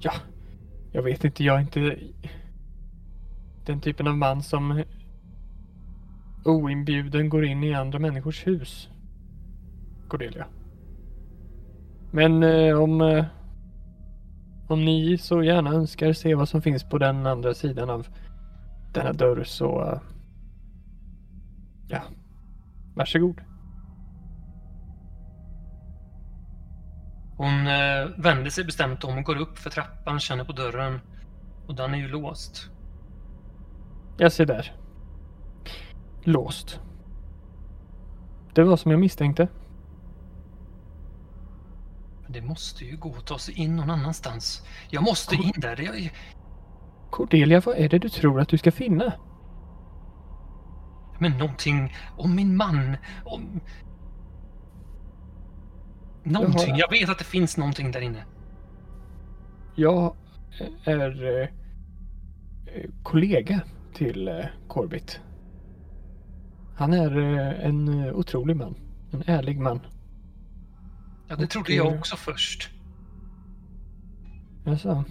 Ja, 0.00 0.12
jag 0.92 1.02
vet 1.02 1.24
inte. 1.24 1.44
Jag 1.44 1.56
är 1.56 1.60
inte 1.60 1.98
den 3.66 3.80
typen 3.80 4.06
av 4.06 4.16
man 4.16 4.42
som 4.42 4.82
oinbjuden 6.44 7.28
går 7.28 7.44
in 7.44 7.64
i 7.64 7.74
andra 7.74 7.98
människors 7.98 8.46
hus. 8.46 8.88
Cordelia. 10.08 10.46
Men 12.10 12.42
eh, 12.42 12.78
om, 12.82 13.00
eh, 13.00 13.24
om 14.68 14.84
ni 14.84 15.18
så 15.18 15.42
gärna 15.42 15.70
önskar 15.70 16.12
se 16.12 16.34
vad 16.34 16.48
som 16.48 16.62
finns 16.62 16.84
på 16.84 16.98
den 16.98 17.26
andra 17.26 17.54
sidan 17.54 17.90
av 17.90 18.06
denna 18.94 19.12
dörr 19.12 19.44
så... 19.44 19.82
eh, 19.82 20.00
ja, 21.88 22.02
varsågod. 22.94 23.40
Hon 27.42 27.66
eh, 27.66 28.08
vänder 28.16 28.50
sig 28.50 28.64
bestämt 28.64 29.04
om 29.04 29.18
och 29.18 29.24
går 29.24 29.36
upp 29.36 29.58
för 29.58 29.70
trappan, 29.70 30.20
känner 30.20 30.44
på 30.44 30.52
dörren. 30.52 31.00
Och 31.66 31.74
den 31.74 31.94
är 31.94 31.98
ju 31.98 32.08
låst. 32.08 32.70
Jag 34.16 34.32
ser 34.32 34.46
där. 34.46 34.72
Låst. 36.22 36.80
Det 38.54 38.62
var 38.62 38.76
som 38.76 38.90
jag 38.90 39.00
misstänkte. 39.00 39.48
Men 42.22 42.32
det 42.32 42.42
måste 42.42 42.84
ju 42.84 42.96
gå 42.96 43.14
att 43.18 43.26
ta 43.26 43.38
sig 43.38 43.54
in 43.54 43.76
någon 43.76 43.90
annanstans. 43.90 44.66
Jag 44.90 45.02
måste 45.02 45.34
in 45.34 45.52
där. 45.56 45.80
Jag, 45.80 46.12
Cordelia, 47.10 47.60
vad 47.60 47.76
är 47.76 47.88
det 47.88 47.98
du 47.98 48.08
tror 48.08 48.40
att 48.40 48.48
du 48.48 48.58
ska 48.58 48.72
finna? 48.72 49.12
men 51.22 51.38
någonting 51.38 51.94
om 52.16 52.34
min 52.34 52.56
man. 52.56 52.96
Om... 53.24 53.60
Någonting. 56.22 56.76
Jag 56.76 56.90
vet 56.90 57.08
att 57.08 57.18
det 57.18 57.24
finns 57.24 57.56
någonting 57.56 57.90
där 57.90 58.00
inne. 58.00 58.24
Jag 59.74 60.16
är 60.84 61.40
eh, 61.42 61.48
kollega 63.02 63.60
till 63.94 64.28
eh, 64.28 64.44
Corbett. 64.68 65.20
Han 66.76 66.92
är 66.92 67.18
eh, 67.18 67.66
en 67.66 67.88
otrolig 68.10 68.56
man. 68.56 68.74
En 69.10 69.22
ärlig 69.26 69.60
man. 69.60 69.80
Ja, 71.28 71.36
det 71.36 71.46
trodde 71.46 71.72
jag 71.72 71.94
också 71.94 72.16
först. 72.16 72.70
Jaså? 74.64 75.04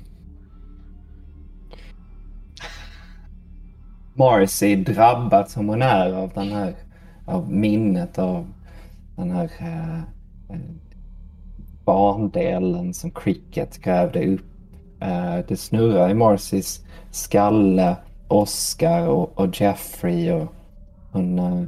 Marcy 4.13 4.75
drabbad 4.75 5.49
som 5.49 5.67
hon 5.69 5.81
är 5.81 6.13
av 6.13 6.31
den 6.33 6.51
här 6.51 6.75
av 7.25 7.51
minnet 7.51 8.19
av 8.19 8.53
den 9.15 9.31
här 9.31 9.51
eh, 9.59 10.57
barndelen 11.85 12.61
bandelen 12.61 12.93
som 12.93 13.11
Cricket 13.11 13.77
grävde 13.77 14.33
upp. 14.33 14.45
Eh, 14.99 15.37
det 15.47 15.57
snurrar 15.57 16.09
i 16.09 16.13
Marcys 16.13 16.85
skalle, 17.11 17.95
Oscar 18.27 19.07
och, 19.07 19.39
och 19.39 19.61
Jeffrey 19.61 20.31
och 20.31 20.53
hon, 21.11 21.39
hon 21.39 21.67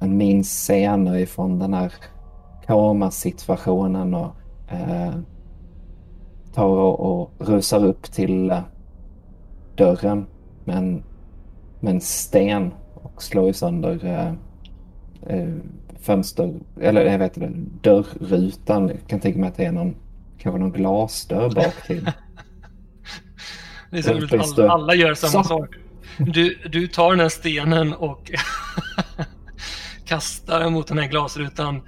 eh, 0.00 0.08
minns 0.08 0.48
scener 0.48 1.16
ifrån 1.16 1.58
den 1.58 1.74
här 1.74 1.92
komasituationen 2.66 4.14
och 4.14 4.30
eh, 4.68 5.14
tar 6.54 6.66
och, 6.66 7.00
och 7.00 7.30
rusar 7.38 7.84
upp 7.84 8.02
till 8.02 8.50
eh, 8.50 8.60
dörren 9.76 10.26
men 10.64 11.02
med 11.80 11.94
en 11.94 12.00
sten 12.00 12.74
och 12.94 13.22
slår 13.22 13.46
ju 13.46 13.52
sönder 13.52 14.04
eh, 14.04 14.32
eh, 15.36 15.54
fönster, 16.02 16.54
eller 16.80 17.04
jag 17.04 17.18
vet 17.18 17.36
inte, 17.36 17.52
dörrrutan. 17.88 18.88
Jag 18.88 18.98
kan 19.06 19.20
tänka 19.20 19.38
mig 19.38 19.48
att 19.48 19.56
det 19.56 19.64
är 19.64 19.72
någon, 19.72 19.96
kanske 20.38 20.58
någon 20.58 20.72
glasdörr 20.72 21.50
bak 21.50 21.86
till. 21.86 22.10
Det 23.90 23.98
är 23.98 24.02
så 24.02 24.12
roligt 24.12 24.58
alla, 24.58 24.72
alla 24.72 24.94
gör 24.94 25.14
samma 25.14 25.44
Så. 25.44 25.48
sak. 25.48 25.74
Du, 26.18 26.58
du 26.70 26.88
tar 26.88 27.10
den 27.10 27.20
här 27.20 27.28
stenen 27.28 27.94
och 27.94 28.30
kastar 30.04 30.60
den 30.60 30.72
mot 30.72 30.86
den 30.86 30.98
här 30.98 31.08
glasrutan. 31.08 31.82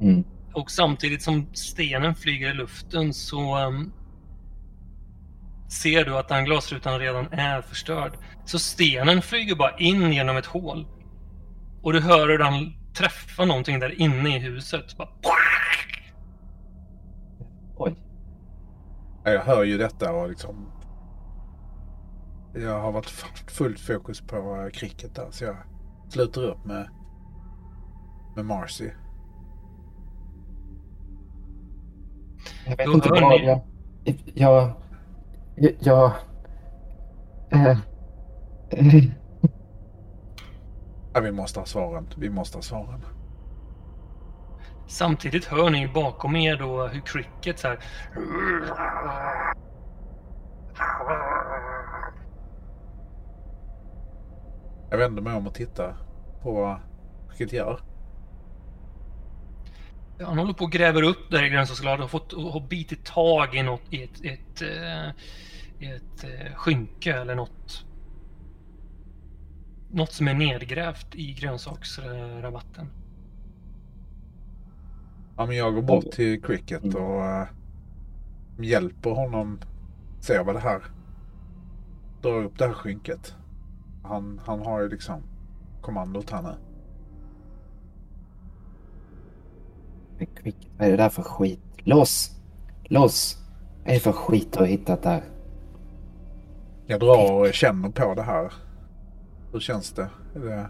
Mm. 0.00 0.24
Och 0.52 0.70
samtidigt 0.70 1.22
som 1.22 1.46
stenen 1.52 2.14
flyger 2.14 2.50
i 2.50 2.54
luften 2.54 3.14
så 3.14 3.58
um, 3.66 3.92
ser 5.82 6.04
du 6.04 6.16
att 6.16 6.28
den 6.28 6.44
glasrutan 6.44 6.98
redan 6.98 7.32
är 7.32 7.62
förstörd. 7.62 8.12
Så 8.44 8.58
stenen 8.58 9.22
flyger 9.22 9.54
bara 9.54 9.76
in 9.76 10.12
genom 10.12 10.36
ett 10.36 10.46
hål. 10.46 10.86
Och 11.82 11.92
du 11.92 12.00
hör 12.00 12.28
hur 12.28 12.38
den 12.38 12.72
träffar 12.98 13.46
någonting 13.46 13.80
där 13.80 14.00
inne 14.00 14.36
i 14.36 14.38
huset. 14.38 14.96
Bara, 14.96 15.08
Oj. 17.76 17.96
Ja, 19.24 19.30
Jag 19.30 19.40
hör 19.40 19.64
ju 19.64 19.78
detta 19.78 20.12
och 20.12 20.28
liksom... 20.28 20.72
Jag 22.54 22.80
har 22.80 22.92
varit 22.92 23.10
fullt 23.50 23.80
fokus 23.80 24.20
på 24.20 24.70
cricket 24.72 25.14
där 25.14 25.28
så 25.30 25.44
jag 25.44 25.56
slutar 26.08 26.42
upp 26.42 26.64
med, 26.64 26.88
med 28.36 28.44
Marcy. 28.44 28.90
Jag 32.66 32.76
vet 32.76 32.86
Då 32.86 32.92
inte 32.92 33.08
vad 33.08 33.22
jag... 33.22 33.60
Jag... 34.34 34.72
Jag... 35.54 35.72
jag 35.80 36.12
eh, 37.50 37.78
Ja, 41.16 41.22
vi 41.22 41.32
måste 41.32 41.60
ha 41.60 41.66
svaren. 41.66 42.08
Vi 42.16 42.30
måste 42.30 42.56
ha 42.56 42.62
svaren. 42.62 43.04
Samtidigt 44.86 45.44
hör 45.44 45.70
ni 45.70 45.88
bakom 45.88 46.36
er 46.36 46.56
då 46.56 46.86
hur 46.86 47.00
cricket 47.00 47.58
så 47.58 47.68
här... 47.68 47.78
Jag 54.90 54.98
vänder 54.98 55.22
mig 55.22 55.34
om 55.34 55.46
och 55.46 55.54
tittar 55.54 55.96
på 56.42 56.52
vad 56.52 56.80
cricket 57.36 57.52
gör. 57.52 57.80
Han 60.20 60.38
håller 60.38 60.52
på 60.52 60.64
och 60.64 60.72
gräver 60.72 61.02
upp 61.02 61.30
där 61.30 61.44
i 61.44 61.48
grönsaksglaset 61.48 62.04
och 62.04 62.10
fått 62.10 62.32
och 62.32 62.52
har 62.52 62.60
bitit 62.60 63.04
tag 63.04 63.54
i 63.54 63.62
något 63.62 63.82
i 63.90 64.02
ett, 64.02 64.24
ett, 64.24 64.62
eh, 64.62 65.08
i 65.78 65.92
ett 65.92 66.24
eh, 66.24 66.54
skynke 66.54 67.12
eller 67.12 67.34
något. 67.34 67.86
Något 69.90 70.12
som 70.12 70.28
är 70.28 70.34
nedgrävt 70.34 71.14
i 71.14 71.32
grönsaksrabatten. 71.32 72.86
Ja, 75.36 75.46
men 75.46 75.56
jag 75.56 75.74
går 75.74 75.82
bort 75.82 76.10
till 76.10 76.42
cricket 76.42 76.84
Mm. 76.84 76.96
och 76.96 77.20
uh, 77.20 77.46
hjälper 78.58 79.10
honom 79.10 79.60
se 80.20 80.42
vad 80.42 80.54
det 80.54 80.60
här... 80.60 80.82
Drar 82.22 82.44
upp 82.44 82.58
det 82.58 82.66
här 82.66 82.72
skynket. 82.72 83.34
Han, 84.02 84.40
han 84.44 84.60
har 84.60 84.80
ju 84.80 84.88
liksom 84.88 85.22
kommandot 85.80 86.30
här 86.30 86.42
nu. 86.42 86.54
Vad 90.78 90.86
är 90.86 90.90
det 90.90 90.96
där 90.96 91.08
för 91.08 91.22
skit? 91.22 91.60
Loss! 91.78 92.40
Loss! 92.84 93.38
Vad 93.78 93.90
är 93.90 93.94
det 93.94 94.00
för 94.00 94.12
skit 94.12 94.52
du 94.52 94.58
har 94.58 94.66
hittat 94.66 95.02
där? 95.02 95.24
Jag 96.86 97.00
drar 97.00 97.32
och 97.32 97.54
känner 97.54 97.88
på 97.88 98.14
det 98.14 98.22
här. 98.22 98.52
Hur 99.52 99.60
känns 99.60 99.92
det? 99.92 100.10
Är 100.34 100.40
det... 100.40 100.68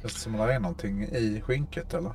Känns 0.00 0.14
det 0.14 0.20
som 0.20 0.40
att 0.40 0.48
det 0.48 0.54
är 0.54 0.60
någonting 0.60 1.02
i 1.02 1.40
skynket 1.44 1.94
eller? 1.94 2.12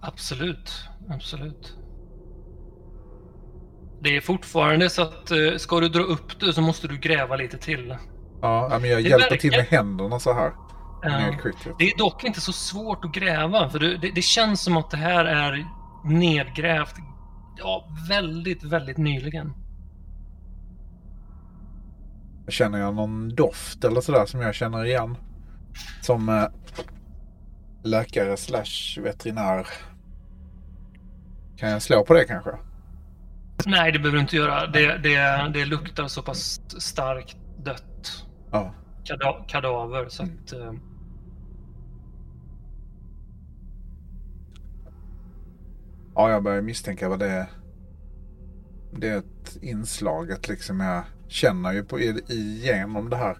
Absolut, 0.00 0.88
absolut. 1.08 1.76
Det 4.02 4.16
är 4.16 4.20
fortfarande 4.20 4.90
så 4.90 5.02
att 5.02 5.30
eh, 5.30 5.56
ska 5.56 5.80
du 5.80 5.88
dra 5.88 6.00
upp 6.02 6.40
det 6.40 6.52
så 6.52 6.60
måste 6.60 6.88
du 6.88 6.98
gräva 6.98 7.36
lite 7.36 7.58
till. 7.58 7.96
Ja, 8.42 8.78
men 8.80 8.90
jag 8.90 9.02
Det 9.04 9.08
hjälper 9.08 9.36
till 9.36 9.50
med 9.50 9.58
verkar- 9.58 9.76
händerna 9.76 10.18
så 10.18 10.32
här. 10.32 10.52
Det 11.78 11.84
är 11.84 11.98
dock 11.98 12.24
inte 12.24 12.40
så 12.40 12.52
svårt 12.52 13.04
att 13.04 13.12
gräva 13.12 13.70
för 13.70 13.78
det, 13.78 13.96
det, 13.98 14.10
det 14.14 14.22
känns 14.22 14.62
som 14.62 14.76
att 14.76 14.90
det 14.90 14.96
här 14.96 15.24
är 15.24 15.66
nedgrävt 16.04 16.94
ja, 17.58 17.84
väldigt, 18.08 18.62
väldigt 18.64 18.96
nyligen. 18.96 19.52
Känner 22.50 22.78
jag 22.78 22.94
någon 22.94 23.34
doft 23.34 23.84
eller 23.84 24.00
sådär 24.00 24.26
som 24.26 24.40
jag 24.40 24.54
känner 24.54 24.84
igen? 24.84 25.16
Som 26.02 26.28
eh, 26.28 26.44
läkare 27.82 28.36
slash 28.36 29.02
veterinär. 29.02 29.66
Kan 31.56 31.70
jag 31.70 31.82
slå 31.82 32.04
på 32.04 32.14
det 32.14 32.24
kanske? 32.24 32.50
Nej, 33.66 33.92
det 33.92 33.98
behöver 33.98 34.16
du 34.16 34.20
inte 34.22 34.36
göra. 34.36 34.66
Det, 34.66 34.98
det, 34.98 35.50
det 35.54 35.64
luktar 35.64 36.08
så 36.08 36.22
pass 36.22 36.60
starkt 36.78 37.36
dött 37.64 38.26
Ja. 38.50 38.74
kada 39.04 39.44
kadaver 39.48 40.08
så 40.08 40.22
att... 40.22 40.52
eh, 40.52 40.72
Ja, 46.14 46.30
jag 46.30 46.42
börjar 46.42 46.62
misstänka 46.62 47.08
vad 47.08 47.18
det 47.18 47.28
är. 47.30 47.46
Det 48.92 49.08
är 49.08 49.18
ett 49.18 49.56
inslaget 49.62 50.48
liksom. 50.48 50.80
Jag 50.80 51.02
känner 51.30 51.72
ju 51.72 51.84
på, 51.84 52.00
igenom 52.28 53.10
det 53.10 53.16
här. 53.16 53.38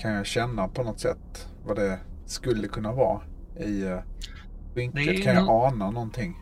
Kan 0.00 0.12
jag 0.12 0.26
känna 0.26 0.68
på 0.68 0.82
något 0.82 1.00
sätt 1.00 1.48
vad 1.64 1.76
det 1.76 1.98
skulle 2.26 2.68
kunna 2.68 2.92
vara 2.92 3.20
i 3.56 3.84
uh, 3.84 4.00
är 4.74 5.22
Kan 5.22 5.34
jag 5.34 5.48
ana 5.48 5.90
någonting? 5.90 6.36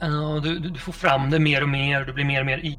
Ja, 0.00 0.40
du, 0.42 0.58
du 0.58 0.78
får 0.78 0.92
fram 0.92 1.30
det 1.30 1.38
mer 1.38 1.62
och 1.62 1.68
mer. 1.68 2.04
Du 2.04 2.12
blir 2.12 2.24
mer 2.24 2.40
och 2.40 2.46
mer 2.46 2.58
i. 2.58 2.78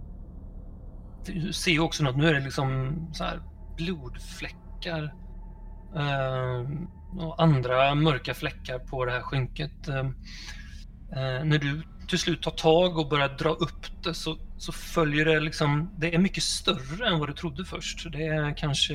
Du 1.25 1.53
ser 1.53 1.80
också 1.80 2.03
något. 2.03 2.17
Nu 2.17 2.27
är 2.27 2.34
det 2.34 2.39
liksom 2.39 2.95
så 3.13 3.23
här 3.23 3.41
blodfläckar. 3.77 5.13
eh, 5.95 6.69
och 7.17 7.43
andra 7.43 7.95
mörka 7.95 8.34
fläckar 8.34 8.80
på 8.80 9.05
det 9.05 9.11
här 9.11 9.21
skynket. 9.21 9.88
Eh, 9.88 10.03
när 11.43 11.57
du 11.57 11.84
till 12.07 12.19
slut 12.19 12.41
tar 12.41 12.51
tag 12.51 12.97
och 12.97 13.09
börjar 13.09 13.30
dra 13.30 13.49
upp 13.49 14.03
det 14.03 14.13
så, 14.13 14.38
så 14.60 14.72
följer 14.72 15.26
det 15.26 15.39
liksom. 15.39 15.89
Det 15.97 16.16
är 16.16 16.20
mycket 16.20 16.43
större 16.43 17.07
än 17.07 17.20
vad 17.20 17.30
du 17.30 17.34
trodde 17.34 17.66
först. 17.66 18.12
Det 18.12 18.28
är 18.28 18.57
kanske. 18.57 18.93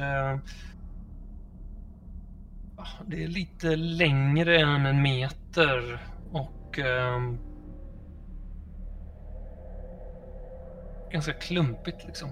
ja, 2.77 2.87
Det 3.07 3.25
är 3.25 3.29
lite 3.29 3.77
längre 3.77 4.61
än 4.61 4.87
en 4.87 5.03
meter 5.03 6.03
och 6.33 6.79
ehm, 6.79 7.39
ganska 11.13 11.33
klumpigt 11.33 12.05
liksom. 12.07 12.31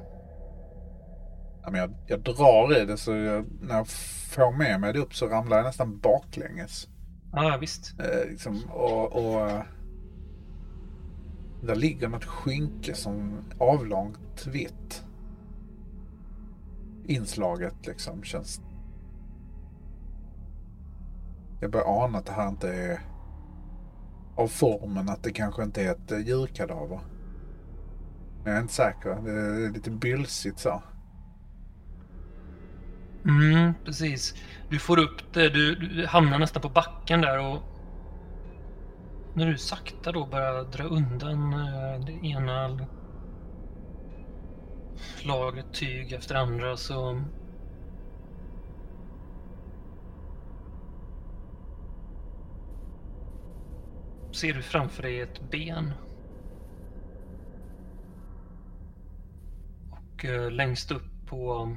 Ja, 1.63 1.71
men 1.71 1.81
jag, 1.81 1.95
jag 2.07 2.21
drar 2.21 2.83
i 2.83 2.85
det 2.85 2.97
så 2.97 3.17
jag, 3.17 3.47
när 3.61 3.77
jag 3.77 3.89
får 3.89 4.53
med 4.53 4.81
mig 4.81 4.93
det 4.93 4.99
upp 4.99 5.15
så 5.15 5.27
ramlar 5.27 5.57
jag 5.57 5.67
nästan 5.67 5.99
baklänges. 5.99 6.89
Ja, 7.33 7.59
visst. 7.61 8.01
Eh, 8.01 8.31
liksom, 8.31 8.71
och, 8.71 9.13
och 9.13 9.51
eh, 9.51 9.63
där 11.63 11.75
ligger 11.75 12.09
något 12.09 12.25
skynke 12.25 12.95
som 12.95 13.39
avlångt 13.59 14.47
vitt. 14.47 15.05
Inslaget 17.05 17.87
liksom 17.87 18.23
känns... 18.23 18.61
Jag 21.61 21.71
börjar 21.71 22.05
ana 22.05 22.19
att 22.19 22.27
det 22.27 22.33
här 22.33 22.49
inte 22.49 22.69
är 22.69 23.01
av 24.37 24.49
formen, 24.49 25.09
att 25.09 25.23
det 25.23 25.33
kanske 25.33 25.63
inte 25.63 25.83
är 25.83 25.91
ett 25.91 26.13
eh, 26.13 26.19
djurkadaver. 26.19 27.01
Men 28.45 28.53
jag 28.53 28.57
är 28.57 28.63
inte 28.63 28.75
säker. 28.75 29.23
Det 29.25 29.31
är 29.31 29.71
lite 29.73 29.91
bylsigt 29.91 30.59
så. 30.59 30.83
Mm, 33.25 33.75
precis. 33.85 34.35
Du 34.69 34.79
får 34.79 34.99
upp 34.99 35.33
det, 35.33 35.49
du, 35.49 35.75
du 35.75 36.07
hamnar 36.07 36.39
nästan 36.39 36.63
på 36.63 36.69
backen 36.69 37.21
där 37.21 37.39
och 37.39 37.63
när 39.35 39.47
du 39.47 39.59
sakta 39.59 40.13
då 40.13 40.27
börjar 40.27 40.65
dra 40.65 40.85
undan 40.85 41.53
eh, 41.53 42.05
det 42.07 42.27
ena 42.27 42.79
lagret 45.25 45.73
tyg 45.73 46.13
efter 46.13 46.35
andra 46.35 46.77
så 46.77 47.23
ser 54.33 54.55
du 54.55 54.63
framför 54.63 55.03
dig 55.03 55.21
ett 55.21 55.51
ben. 55.51 55.93
Och 59.91 60.25
eh, 60.25 60.51
längst 60.51 60.91
upp 60.91 61.27
på 61.27 61.77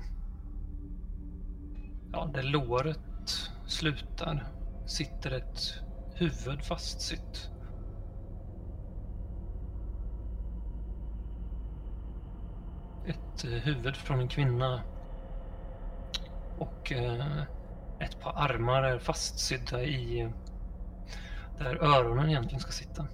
ja, 2.11 2.29
där 2.33 2.43
låret 2.43 2.99
slutar 3.65 4.47
sitter 4.85 5.31
ett 5.31 5.84
huvud 6.15 6.63
fastsytt. 6.63 7.49
Ett 13.05 13.43
eh, 13.45 13.49
huvud 13.49 13.95
från 13.95 14.19
en 14.19 14.27
kvinna. 14.27 14.81
Och 16.57 16.91
eh, 16.91 17.41
ett 17.99 18.19
par 18.21 18.33
armar 18.35 18.83
är 18.83 18.99
fastsydda 18.99 19.83
i 19.83 20.29
där 21.57 21.75
öronen 21.75 22.29
egentligen 22.29 22.59
ska 22.59 22.71
sitta. 22.71 23.07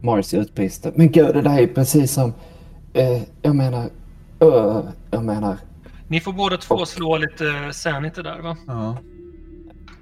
Marcy 0.00 0.36
utbrister. 0.36 0.92
Men 0.96 1.12
gud, 1.12 1.34
det 1.34 1.42
där 1.42 1.58
är 1.58 1.66
precis 1.66 2.12
som... 2.12 2.32
Eh, 2.92 3.22
jag 3.42 3.56
menar... 3.56 3.90
Ö, 4.40 4.82
jag 5.10 5.24
menar... 5.24 5.56
Ni 6.08 6.20
får 6.20 6.32
båda 6.32 6.56
två 6.56 6.86
slå 6.86 7.16
lite 7.16 7.72
sanity 7.72 8.22
där 8.22 8.40
va? 8.40 8.56
Ja. 8.66 8.98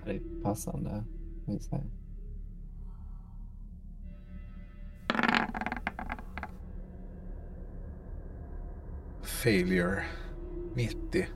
Det 0.05 0.11
är 0.11 0.43
passande. 0.43 1.05
Failure. 9.23 10.03
90. 10.75 11.27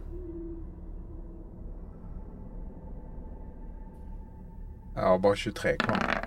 Ja, 4.95 5.19
bara 5.19 5.37
23 5.37 5.77
kvar. 5.77 6.26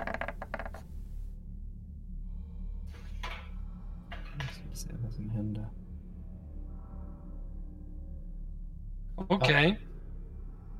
Okej. 9.29 9.79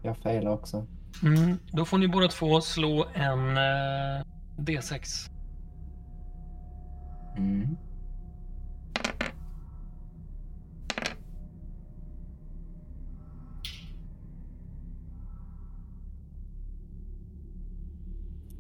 Jag 0.02 0.18
failar 0.18 0.52
också. 0.52 0.88
Mm, 1.24 1.58
då 1.72 1.86
får 1.86 1.97
ni 1.97 2.08
båda 2.08 2.28
två 2.28 2.62
slå 2.62 3.06
en 3.14 3.58
eh, 3.58 4.24
D6. 4.58 5.30
Mm. 7.38 7.78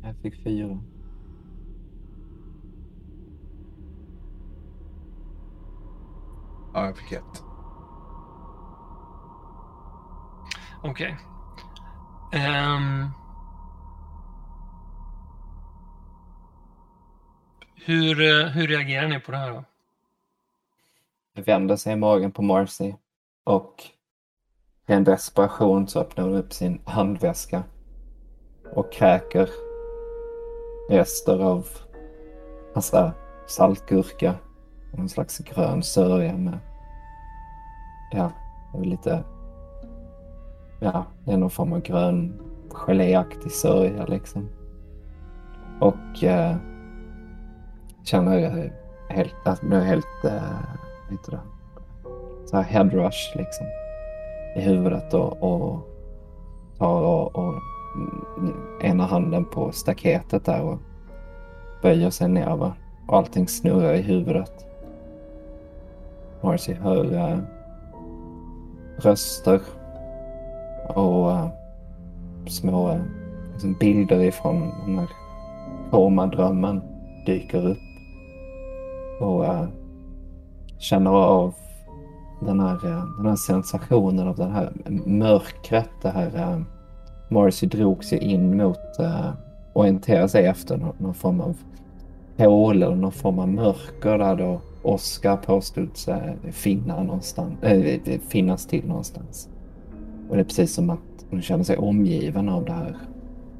Jag 0.03 0.15
fick 0.21 0.43
fyra. 0.43 0.79
Ja, 6.73 6.85
jag 6.85 6.97
fick 6.97 7.11
ett. 7.11 7.48
Okej. 10.83 11.17
Ehm. 12.33 13.09
hur, 17.89 18.21
eh, 18.21 18.47
hur 18.47 18.67
reagerar 18.67 19.07
ni 19.07 19.19
på 19.19 19.31
det 19.31 19.37
här 19.37 19.53
då? 19.53 19.63
Det 21.35 21.41
vänder 21.41 21.75
sig 21.75 21.93
i 21.93 21.95
magen 21.95 22.31
på 22.31 22.41
Marcy 22.41 22.93
och 23.43 23.83
i 24.87 24.93
en 24.93 25.03
desperation 25.03 25.87
så 25.87 25.99
öppnar 25.99 26.23
hon 26.23 26.35
upp 26.35 26.53
sin 26.53 26.81
handväska 26.85 27.63
och 28.75 28.93
kräker 28.93 29.49
rester 30.89 31.39
av 31.39 31.67
massa 32.75 33.13
saltgurka 33.47 34.35
och 34.93 34.99
en 34.99 35.09
slags 35.09 35.37
grön 35.37 35.83
sörja 35.83 36.37
med 36.37 36.59
ja, 38.11 38.31
lite 38.83 39.23
ja, 40.79 41.05
det 41.25 41.31
är 41.31 41.37
någon 41.37 41.49
form 41.49 41.73
av 41.73 41.81
grön 41.81 42.33
geléaktig 42.69 43.51
sörja 43.51 44.05
liksom. 44.05 44.49
Och 45.79 46.23
eh, 46.23 46.55
känner 48.03 48.37
jag 48.37 48.71
helt, 49.09 49.33
alltså, 49.45 49.65
att 49.65 49.69
blir 49.69 49.79
helt, 49.79 50.25
eh, 50.25 50.31
vad 51.03 51.11
heter 51.11 51.31
det, 51.31 51.39
så 52.45 52.57
här 52.57 52.63
headrush 52.63 53.37
liksom 53.37 53.65
i 54.55 54.61
huvudet 54.61 55.13
och, 55.13 55.43
och 55.43 55.79
tar 56.77 57.01
och, 57.01 57.35
och 57.35 57.55
ena 58.81 59.05
handen 59.05 59.45
på 59.45 59.71
staketet 59.71 60.45
där 60.45 60.61
och 60.61 60.79
böjer 61.81 62.09
sig 62.09 62.29
ner 62.29 62.55
va? 62.55 62.73
och 63.07 63.17
allting 63.17 63.47
snurrar 63.47 63.93
i 63.93 64.01
huvudet. 64.01 64.65
Marcy 66.41 66.73
hör 66.73 67.13
eh, 67.13 67.37
röster 68.97 69.61
och 70.95 71.31
eh, 71.31 71.47
små 72.47 72.89
eh, 72.89 73.01
liksom 73.51 73.75
bilder 73.79 74.23
ifrån 74.23 74.71
den 74.85 74.99
här 74.99 75.09
komadrömmen 75.91 76.81
dyker 77.25 77.67
upp 77.67 77.77
och 79.21 79.45
eh, 79.45 79.67
känner 80.79 81.11
av 81.11 81.53
den 82.41 82.59
här, 82.59 82.85
eh, 82.85 83.05
den 83.17 83.25
här 83.25 83.35
sensationen 83.35 84.27
av 84.27 84.35
det 84.35 84.45
här 84.45 84.71
mörkret, 85.05 85.89
det 86.01 86.09
här 86.09 86.35
eh, 86.35 86.61
Morrissey 87.29 87.69
drog 87.69 88.03
sig 88.03 88.17
in 88.17 88.57
mot, 88.57 88.99
uh, 88.99 89.31
orientera 89.73 90.27
sig 90.27 90.45
efter 90.45 90.77
någon, 90.77 90.95
någon 90.97 91.13
form 91.13 91.41
av 91.41 91.55
hål 92.37 92.83
eller 92.83 92.95
någon 92.95 93.11
form 93.11 93.39
av 93.39 93.47
mörker 93.47 94.17
där 94.17 94.35
då 94.35 94.61
Oskar 94.83 95.37
påstod 95.37 95.97
sig 95.97 96.37
finna 96.51 97.03
någonstans, 97.03 97.63
äh, 97.63 98.19
finnas 98.29 98.65
till 98.67 98.87
någonstans. 98.87 99.49
Och 100.29 100.35
det 100.35 100.41
är 100.41 100.45
precis 100.45 100.73
som 100.73 100.89
att 100.89 101.25
hon 101.29 101.41
känner 101.41 101.63
sig 101.63 101.77
omgiven 101.77 102.49
av 102.49 102.65
det 102.65 102.71
här. 102.71 102.97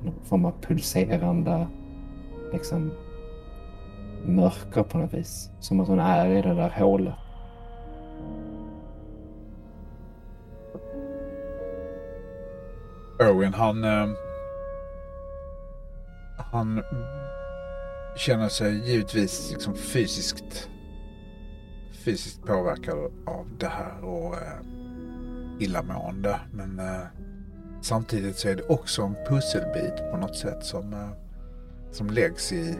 Någon 0.04 0.24
form 0.24 0.46
av 0.46 0.54
pulserande 0.62 1.68
liksom, 2.54 2.92
mörker 4.26 4.84
på 4.84 4.98
något 4.98 5.14
vis. 5.14 5.50
Som 5.60 5.80
att 5.80 5.88
hon 5.88 6.00
är 6.00 6.30
i 6.30 6.42
det 6.42 6.54
där 6.54 6.70
hålet. 6.70 7.14
Owen 13.20 13.54
han... 13.54 13.84
Eh, 13.84 14.10
han 16.52 16.84
känner 18.18 18.50
sig 18.50 18.92
givetvis 18.92 19.52
liksom 19.52 19.76
fysiskt 19.76 20.70
fysiskt 22.06 22.46
påverkad 22.46 22.98
av 23.26 23.48
det 23.60 23.68
här 23.68 24.04
och 24.04 24.34
eh, 24.34 24.79
illamående. 25.60 26.40
Men 26.52 26.80
eh, 26.80 27.06
samtidigt 27.82 28.38
så 28.38 28.50
är 28.50 28.56
det 28.56 28.64
också 28.64 29.02
en 29.02 29.16
pusselbit 29.28 30.12
på 30.12 30.18
något 30.18 30.36
sätt 30.36 30.66
som, 30.66 30.94
eh, 30.94 31.10
som 31.92 32.10
läggs 32.10 32.52
i, 32.52 32.76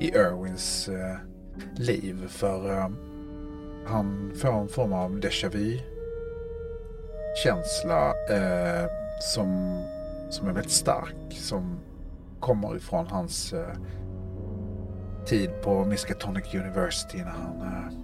i 0.00 0.08
Irwins 0.08 0.88
eh, 0.88 1.16
liv. 1.76 2.26
För 2.28 2.70
eh, 2.70 2.88
han 3.86 4.32
får 4.36 4.60
en 4.60 4.68
form 4.68 4.92
av 4.92 5.20
déjà 5.20 5.48
vu 5.48 5.78
känsla 7.44 8.14
eh, 8.30 8.86
som, 9.20 9.80
som 10.30 10.48
är 10.48 10.52
väldigt 10.52 10.72
stark. 10.72 11.16
Som 11.30 11.78
kommer 12.40 12.76
ifrån 12.76 13.06
hans 13.06 13.52
eh, 13.52 13.76
tid 15.26 15.50
på 15.62 15.84
Miskatonic 15.84 16.54
University 16.54 17.18
när 17.18 17.30
han 17.30 17.62
eh, 17.62 17.99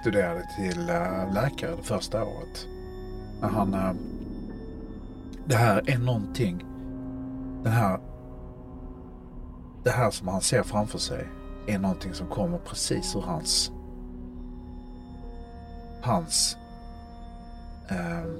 studerade 0.00 0.48
till 0.56 0.88
eh, 0.88 1.34
läkare 1.34 1.76
det 1.76 1.82
första 1.82 2.24
året. 2.24 2.66
När 3.40 3.48
han... 3.48 3.74
Eh, 3.74 3.92
det 5.46 5.54
här 5.54 5.90
är 5.90 5.98
någonting. 5.98 6.64
Den 7.62 7.72
här... 7.72 8.00
Det 9.84 9.90
här 9.90 10.10
som 10.10 10.28
han 10.28 10.40
ser 10.40 10.62
framför 10.62 10.98
sig 10.98 11.28
är 11.66 11.78
någonting 11.78 12.14
som 12.14 12.26
kommer 12.26 12.58
precis 12.58 13.16
ur 13.16 13.20
hans... 13.20 13.72
Hans... 16.02 16.56
Eh, 17.90 18.30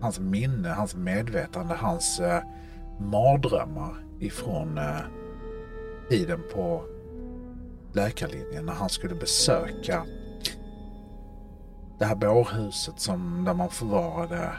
hans 0.00 0.20
minne, 0.20 0.68
hans 0.68 0.94
medvetande, 0.94 1.74
hans 1.74 2.20
eh, 2.20 2.42
mardrömmar 2.98 4.04
ifrån 4.18 4.78
eh, 4.78 5.00
tiden 6.08 6.40
på 6.54 6.84
läkarlinjen 7.92 8.66
när 8.66 8.72
han 8.72 8.88
skulle 8.88 9.14
besöka 9.14 10.04
det 12.00 12.06
här 12.06 12.14
bårhuset 12.14 13.00
som, 13.00 13.44
där 13.44 13.54
man 13.54 13.70
förvarade 13.70 14.52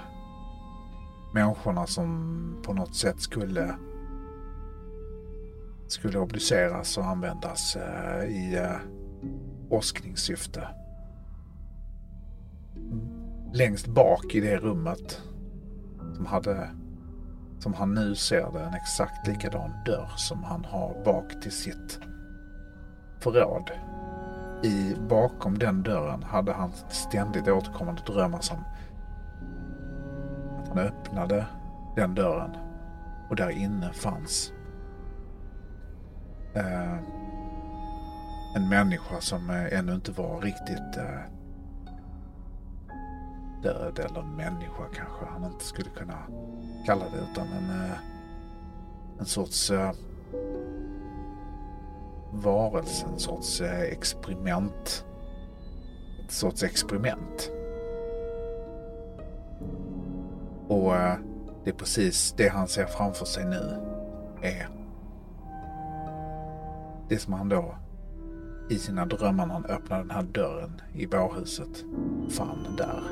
människorna 1.34 1.88
som 1.88 2.62
på 2.64 2.74
något 2.74 2.96
sätt 2.96 3.22
skulle 3.22 3.76
skulle 5.88 6.20
obduceras 6.20 6.98
och 6.98 7.06
användas 7.06 7.76
eh, 7.76 8.24
i 8.24 8.56
eh. 8.56 8.78
Längst 13.54 13.88
bak 13.88 14.36
i 14.36 14.40
det 14.40 14.58
rummet 14.58 15.22
som 16.16 16.26
hade 16.26 16.70
som 17.60 17.74
han 17.74 17.94
nu 17.94 18.16
ser 18.16 18.52
det 18.52 18.60
en 18.60 18.74
exakt 18.74 19.28
likadan 19.28 19.72
dörr 19.86 20.12
som 20.16 20.44
han 20.44 20.66
har 20.66 21.04
bak 21.06 21.42
till 21.42 21.52
sitt 21.52 22.00
förråd 23.20 23.72
i, 24.64 24.96
bakom 25.10 25.60
den 25.60 25.84
dörren 25.84 26.24
hade 26.24 26.54
han 26.54 26.72
ständigt 26.90 27.48
återkommande 27.48 28.02
drömmar 28.06 28.40
som 28.40 28.58
att 30.60 30.68
han 30.68 30.78
öppnade 30.78 31.46
den 31.96 32.16
dörren 32.16 32.52
och 33.30 33.36
där 33.36 33.50
inne 33.50 33.94
fanns 33.94 34.54
eh, 36.54 36.98
en 38.56 38.70
människa 38.70 39.22
som 39.22 39.50
eh, 39.50 39.80
ännu 39.80 39.94
inte 39.94 40.12
var 40.12 40.42
riktigt 40.42 40.98
eh, 40.98 41.22
död 43.64 44.00
eller 44.00 44.22
människa 44.22 44.84
kanske 44.94 45.26
han 45.26 45.44
inte 45.44 45.66
skulle 45.66 45.90
kunna 45.90 46.18
kalla 46.86 47.06
det 47.10 47.32
utan 47.32 47.48
en, 47.48 47.70
eh, 47.70 47.98
en 49.20 49.26
sorts 49.26 49.72
eh, 49.72 49.92
varelse, 52.34 53.06
en 53.06 53.20
sorts 53.20 53.62
eh, 53.62 53.82
experiment. 53.82 55.06
Ett 56.26 56.32
sorts 56.32 56.64
experiment. 56.64 57.52
Och 60.68 60.96
eh, 60.96 61.16
det 61.64 61.70
är 61.70 61.76
precis 61.76 62.34
det 62.38 62.48
han 62.48 62.68
ser 62.68 62.86
framför 62.86 63.26
sig 63.26 63.46
nu 63.46 63.78
är 64.42 64.68
det 67.10 67.18
som 67.18 67.34
han 67.34 67.50
då 67.50 67.76
i 68.70 68.76
sina 68.76 69.06
drömmar 69.06 69.46
när 69.46 69.54
han 69.54 69.66
öppnade 69.66 70.02
den 70.04 70.12
här 70.12 70.24
dörren 70.24 70.82
i 70.94 71.08
bårhuset 71.08 71.86
fann 72.30 72.76
där. 72.78 73.04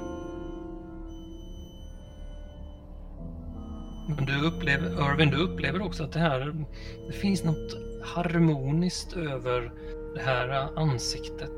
Men 4.07 4.25
du 4.25 4.47
upplever, 4.47 5.11
Irvin, 5.11 5.29
du 5.29 5.37
upplever 5.37 5.81
också 5.81 6.03
att 6.03 6.11
det 6.11 6.19
här, 6.19 6.65
det 7.07 7.13
finns 7.13 7.43
något 7.43 7.88
harmoniskt 8.01 9.17
över 9.17 9.71
det 10.15 10.21
här 10.21 10.79
ansiktet. 10.79 11.49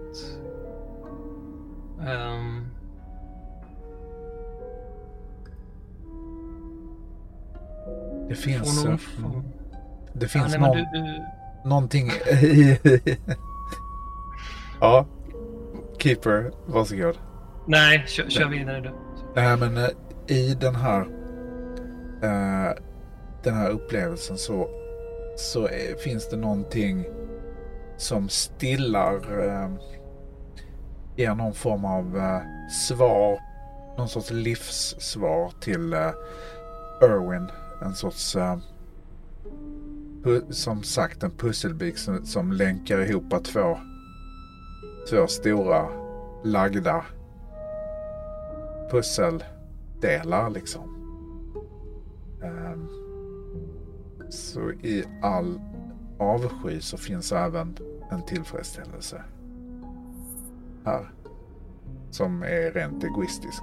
Um... 1.99 2.67
Det 8.29 8.35
finns... 8.35 8.85
Någon... 8.85 8.99
Mm. 9.17 9.43
Det 10.13 10.27
finns 10.27 10.53
ja, 10.53 10.59
någon, 10.59 10.77
du, 10.77 10.85
du... 10.93 11.23
någonting 11.69 12.07
i... 12.41 12.79
ja. 14.81 15.05
Keeper, 15.97 16.51
varsågod. 16.65 17.17
Nej, 17.67 18.03
kör, 18.07 18.29
kör 18.29 18.49
vidare 18.49 18.81
du. 18.81 18.91
Nej, 19.35 19.57
men 19.57 19.77
eh, 19.77 19.89
i 20.27 20.53
den 20.53 20.75
här... 20.75 21.01
Uh, 22.23 22.73
den 23.43 23.53
här 23.53 23.69
upplevelsen 23.69 24.37
så 24.37 24.80
så 25.41 25.67
är, 25.67 25.95
finns 25.95 26.29
det 26.29 26.37
någonting 26.37 27.05
som 27.97 28.29
stillar, 28.29 29.15
eh, 29.15 29.69
ger 31.15 31.35
någon 31.35 31.53
form 31.53 31.85
av 31.85 32.17
eh, 32.17 32.41
svar, 32.87 33.39
någon 33.97 34.09
sorts 34.09 34.31
livssvar 34.31 35.51
till 35.61 35.93
eh, 35.93 36.11
Irwin. 37.01 37.49
En 37.81 37.95
sorts, 37.95 38.35
eh, 38.35 38.57
som 40.49 40.83
sagt 40.83 41.23
en 41.23 41.31
pusselbit 41.31 41.99
som, 41.99 42.25
som 42.25 42.51
länkar 42.51 42.99
ihop 42.99 43.43
två, 43.43 43.77
två 45.09 45.27
stora 45.27 45.87
lagda 46.43 47.05
pusseldelar 48.91 50.49
liksom. 50.49 50.83
Um, 52.43 53.00
så 54.33 54.71
i 54.71 55.03
all 55.21 55.59
avsky 56.19 56.79
så 56.79 56.97
finns 56.97 57.31
även 57.31 57.77
en 58.11 58.25
tillfredsställelse 58.25 59.23
här. 60.85 61.11
Som 62.11 62.43
är 62.43 62.71
rent 62.71 63.03
egoistisk. 63.03 63.61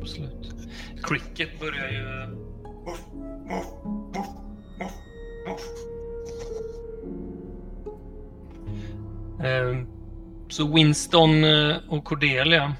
Absolut. 0.00 0.54
Cricket 1.02 1.60
börjar 1.60 1.88
ju... 1.88 2.34
Ehm, 9.44 9.86
så 10.48 10.74
Winston 10.74 11.44
eh, 11.44 11.76
och 11.88 12.04
Cordelia. 12.04 12.74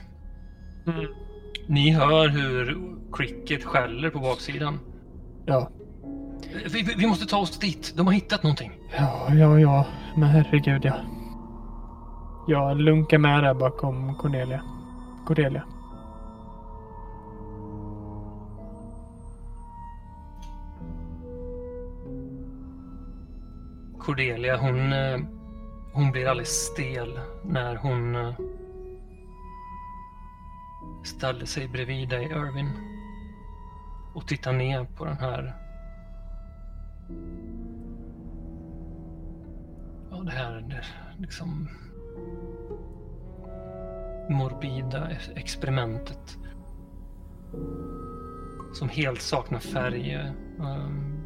Mm. 0.86 1.23
Ni 1.66 1.90
hör 1.90 2.28
hur 2.28 2.78
Cricket 3.12 3.64
skäller 3.64 4.10
på 4.10 4.18
baksidan. 4.18 4.80
Ja. 5.46 5.70
Vi, 6.72 6.94
vi, 6.98 7.06
måste 7.06 7.26
ta 7.26 7.38
oss 7.38 7.58
dit. 7.58 7.92
De 7.96 8.06
har 8.06 8.14
hittat 8.14 8.42
någonting. 8.42 8.72
Ja, 8.98 9.34
ja, 9.34 9.60
ja. 9.60 9.86
Men 10.16 10.28
herregud, 10.28 10.84
ja. 10.84 10.94
Jag 12.48 12.80
lunkar 12.80 13.18
med 13.18 13.44
där 13.44 13.54
bakom 13.54 14.14
Cornelia. 14.14 14.62
Cordelia. 15.26 15.62
Cordelia, 23.98 24.56
hon, 24.56 24.92
eh, 24.92 25.18
hon 25.92 26.10
blir 26.10 26.26
alldeles 26.26 26.66
stel 26.66 27.18
när 27.44 27.76
hon 27.76 28.14
ställer 31.04 31.46
sig 31.46 31.68
bredvid 31.68 32.08
dig, 32.08 32.24
Irvin. 32.24 32.70
Och 34.14 34.28
tittar 34.28 34.52
ner 34.52 34.84
på 34.84 35.04
den 35.04 35.16
här... 35.16 35.54
Ja, 40.10 40.16
det 40.16 40.30
här 40.30 40.60
det, 40.60 40.84
liksom... 41.18 41.68
Morbida 44.30 45.10
experimentet. 45.34 46.38
Som 48.72 48.88
helt 48.88 49.20
saknar 49.20 49.58
färg. 49.58 50.12
Ehm, 50.60 51.22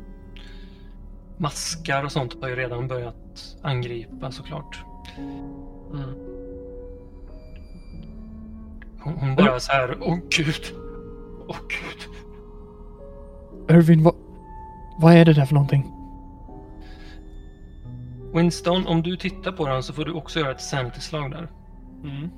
maskar 1.36 2.04
och 2.04 2.12
sånt 2.12 2.42
har 2.42 2.48
ju 2.48 2.56
redan 2.56 2.88
börjat 2.88 3.56
angripa 3.62 4.30
såklart. 4.30 4.84
Mm. 5.92 6.37
Hon, 9.00 9.14
hon 9.18 9.36
bara 9.36 9.60
så 9.60 9.72
här, 9.72 9.98
åh 10.00 10.18
gud. 10.30 10.74
Åh 11.48 11.56
gud. 11.68 12.08
Irvin, 13.70 14.02
vad, 14.02 14.14
vad 15.00 15.14
är 15.14 15.24
det 15.24 15.32
där 15.32 15.44
för 15.44 15.54
någonting? 15.54 15.92
Winston, 18.34 18.86
om 18.86 19.02
du 19.02 19.16
tittar 19.16 19.52
på 19.52 19.68
den 19.68 19.82
så 19.82 19.92
får 19.92 20.04
du 20.04 20.12
också 20.12 20.40
göra 20.40 20.50
ett 20.50 20.60
sanity-slag 20.60 21.30
där. 21.30 21.48
Mm. 22.04 22.28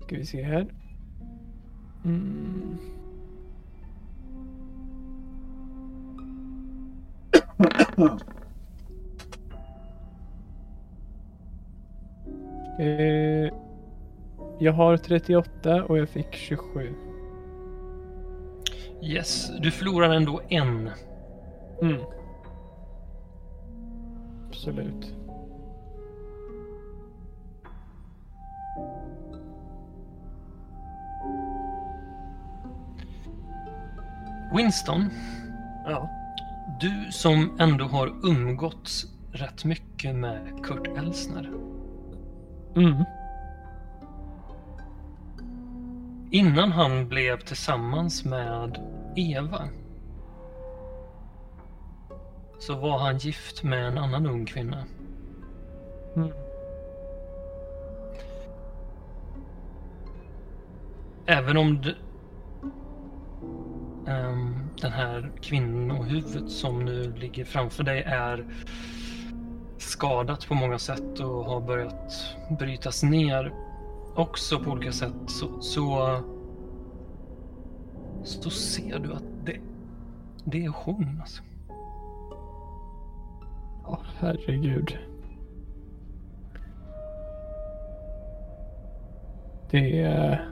Ska 0.00 0.16
vi 0.16 0.26
se 0.26 0.42
här. 0.42 0.74
Mm. 2.04 2.78
Eh, 12.78 13.63
jag 14.58 14.72
har 14.72 14.96
38 14.96 15.84
och 15.84 15.98
jag 15.98 16.08
fick 16.08 16.34
27. 16.34 16.94
Yes, 19.02 19.50
du 19.60 19.70
förlorar 19.70 20.14
ändå 20.14 20.40
en. 20.48 20.90
Mm. 21.82 22.00
Absolut. 24.48 25.14
Winston, 34.56 35.10
Ja. 35.86 36.08
du 36.80 37.12
som 37.12 37.56
ändå 37.58 37.84
har 37.84 38.06
umgåtts 38.28 39.06
rätt 39.32 39.64
mycket 39.64 40.14
med 40.14 40.38
Kurt 40.62 40.98
Elsner. 40.98 41.50
Mm. 42.76 43.04
Innan 46.30 46.72
han 46.72 47.08
blev 47.08 47.40
tillsammans 47.40 48.24
med 48.24 48.78
Eva 49.16 49.68
så 52.58 52.74
var 52.74 52.98
han 52.98 53.18
gift 53.18 53.62
med 53.62 53.86
en 53.86 53.98
annan 53.98 54.26
ung 54.26 54.46
kvinna. 54.46 54.84
Mm. 56.16 56.32
Även 61.26 61.56
om 61.56 61.82
det, 61.82 61.94
um, 64.12 64.70
den 64.80 64.92
här 64.92 65.32
kvinnohuvudet 65.42 66.50
som 66.50 66.84
nu 66.84 67.12
ligger 67.16 67.44
framför 67.44 67.84
dig 67.84 68.02
är 68.02 68.46
skadat 69.78 70.46
på 70.46 70.54
många 70.54 70.78
sätt 70.78 71.20
och 71.20 71.44
har 71.44 71.60
börjat 71.60 72.36
brytas 72.58 73.02
ner 73.02 73.52
också 74.14 74.58
på 74.58 74.70
olika 74.70 74.92
sätt 74.92 75.14
så, 75.26 75.60
så, 75.60 76.18
så 78.24 78.50
ser 78.50 78.98
du 78.98 79.12
att 79.12 79.24
det, 79.44 79.56
det 80.44 80.64
är 80.64 80.72
hon. 80.84 81.18
Alltså. 81.20 81.42
Ja, 83.84 83.98
herregud. 84.18 84.98
Det 89.70 90.00
är... 90.00 90.48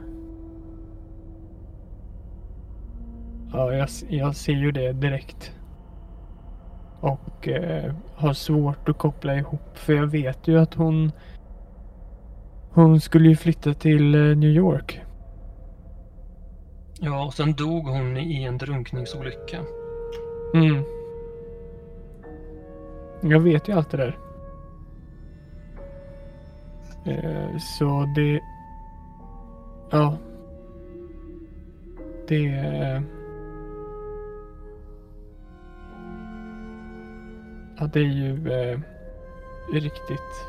Ja, 3.52 3.72
jag, 3.72 3.88
jag 4.08 4.36
ser 4.36 4.52
ju 4.52 4.72
det 4.72 4.92
direkt. 4.92 5.52
Och 7.00 7.48
eh, 7.48 7.94
har 8.14 8.32
svårt 8.32 8.88
att 8.88 8.98
koppla 8.98 9.36
ihop 9.36 9.78
för 9.78 9.92
jag 9.92 10.06
vet 10.06 10.48
ju 10.48 10.58
att 10.58 10.74
hon 10.74 11.12
hon 12.74 13.00
skulle 13.00 13.28
ju 13.28 13.36
flytta 13.36 13.74
till 13.74 14.14
eh, 14.14 14.36
New 14.36 14.50
York. 14.50 15.00
Ja, 17.00 17.24
och 17.24 17.34
sen 17.34 17.52
dog 17.52 17.86
hon 17.86 18.16
i 18.16 18.42
en 18.44 18.58
drunkningsolycka. 18.58 19.58
Mm. 20.54 20.82
Jag 23.22 23.40
vet 23.40 23.68
ju 23.68 23.72
allt 23.72 23.90
det 23.90 23.96
där. 23.96 24.18
Eh, 27.06 27.58
så 27.58 28.12
det... 28.16 28.40
Ja. 29.90 30.16
Det... 32.28 32.46
eh, 32.46 33.02
Ja, 37.78 37.88
det 37.92 38.00
är 38.00 38.04
ju 38.04 38.52
eh, 38.52 38.80
riktigt 39.72 40.46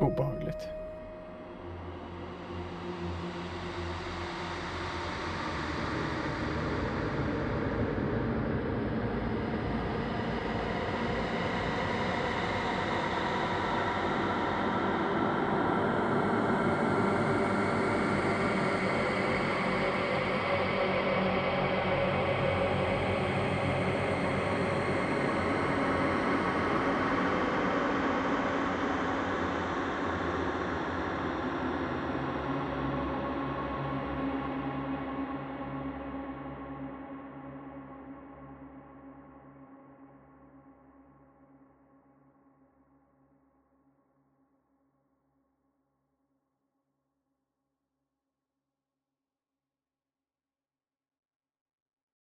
obehagligt. 0.00 0.68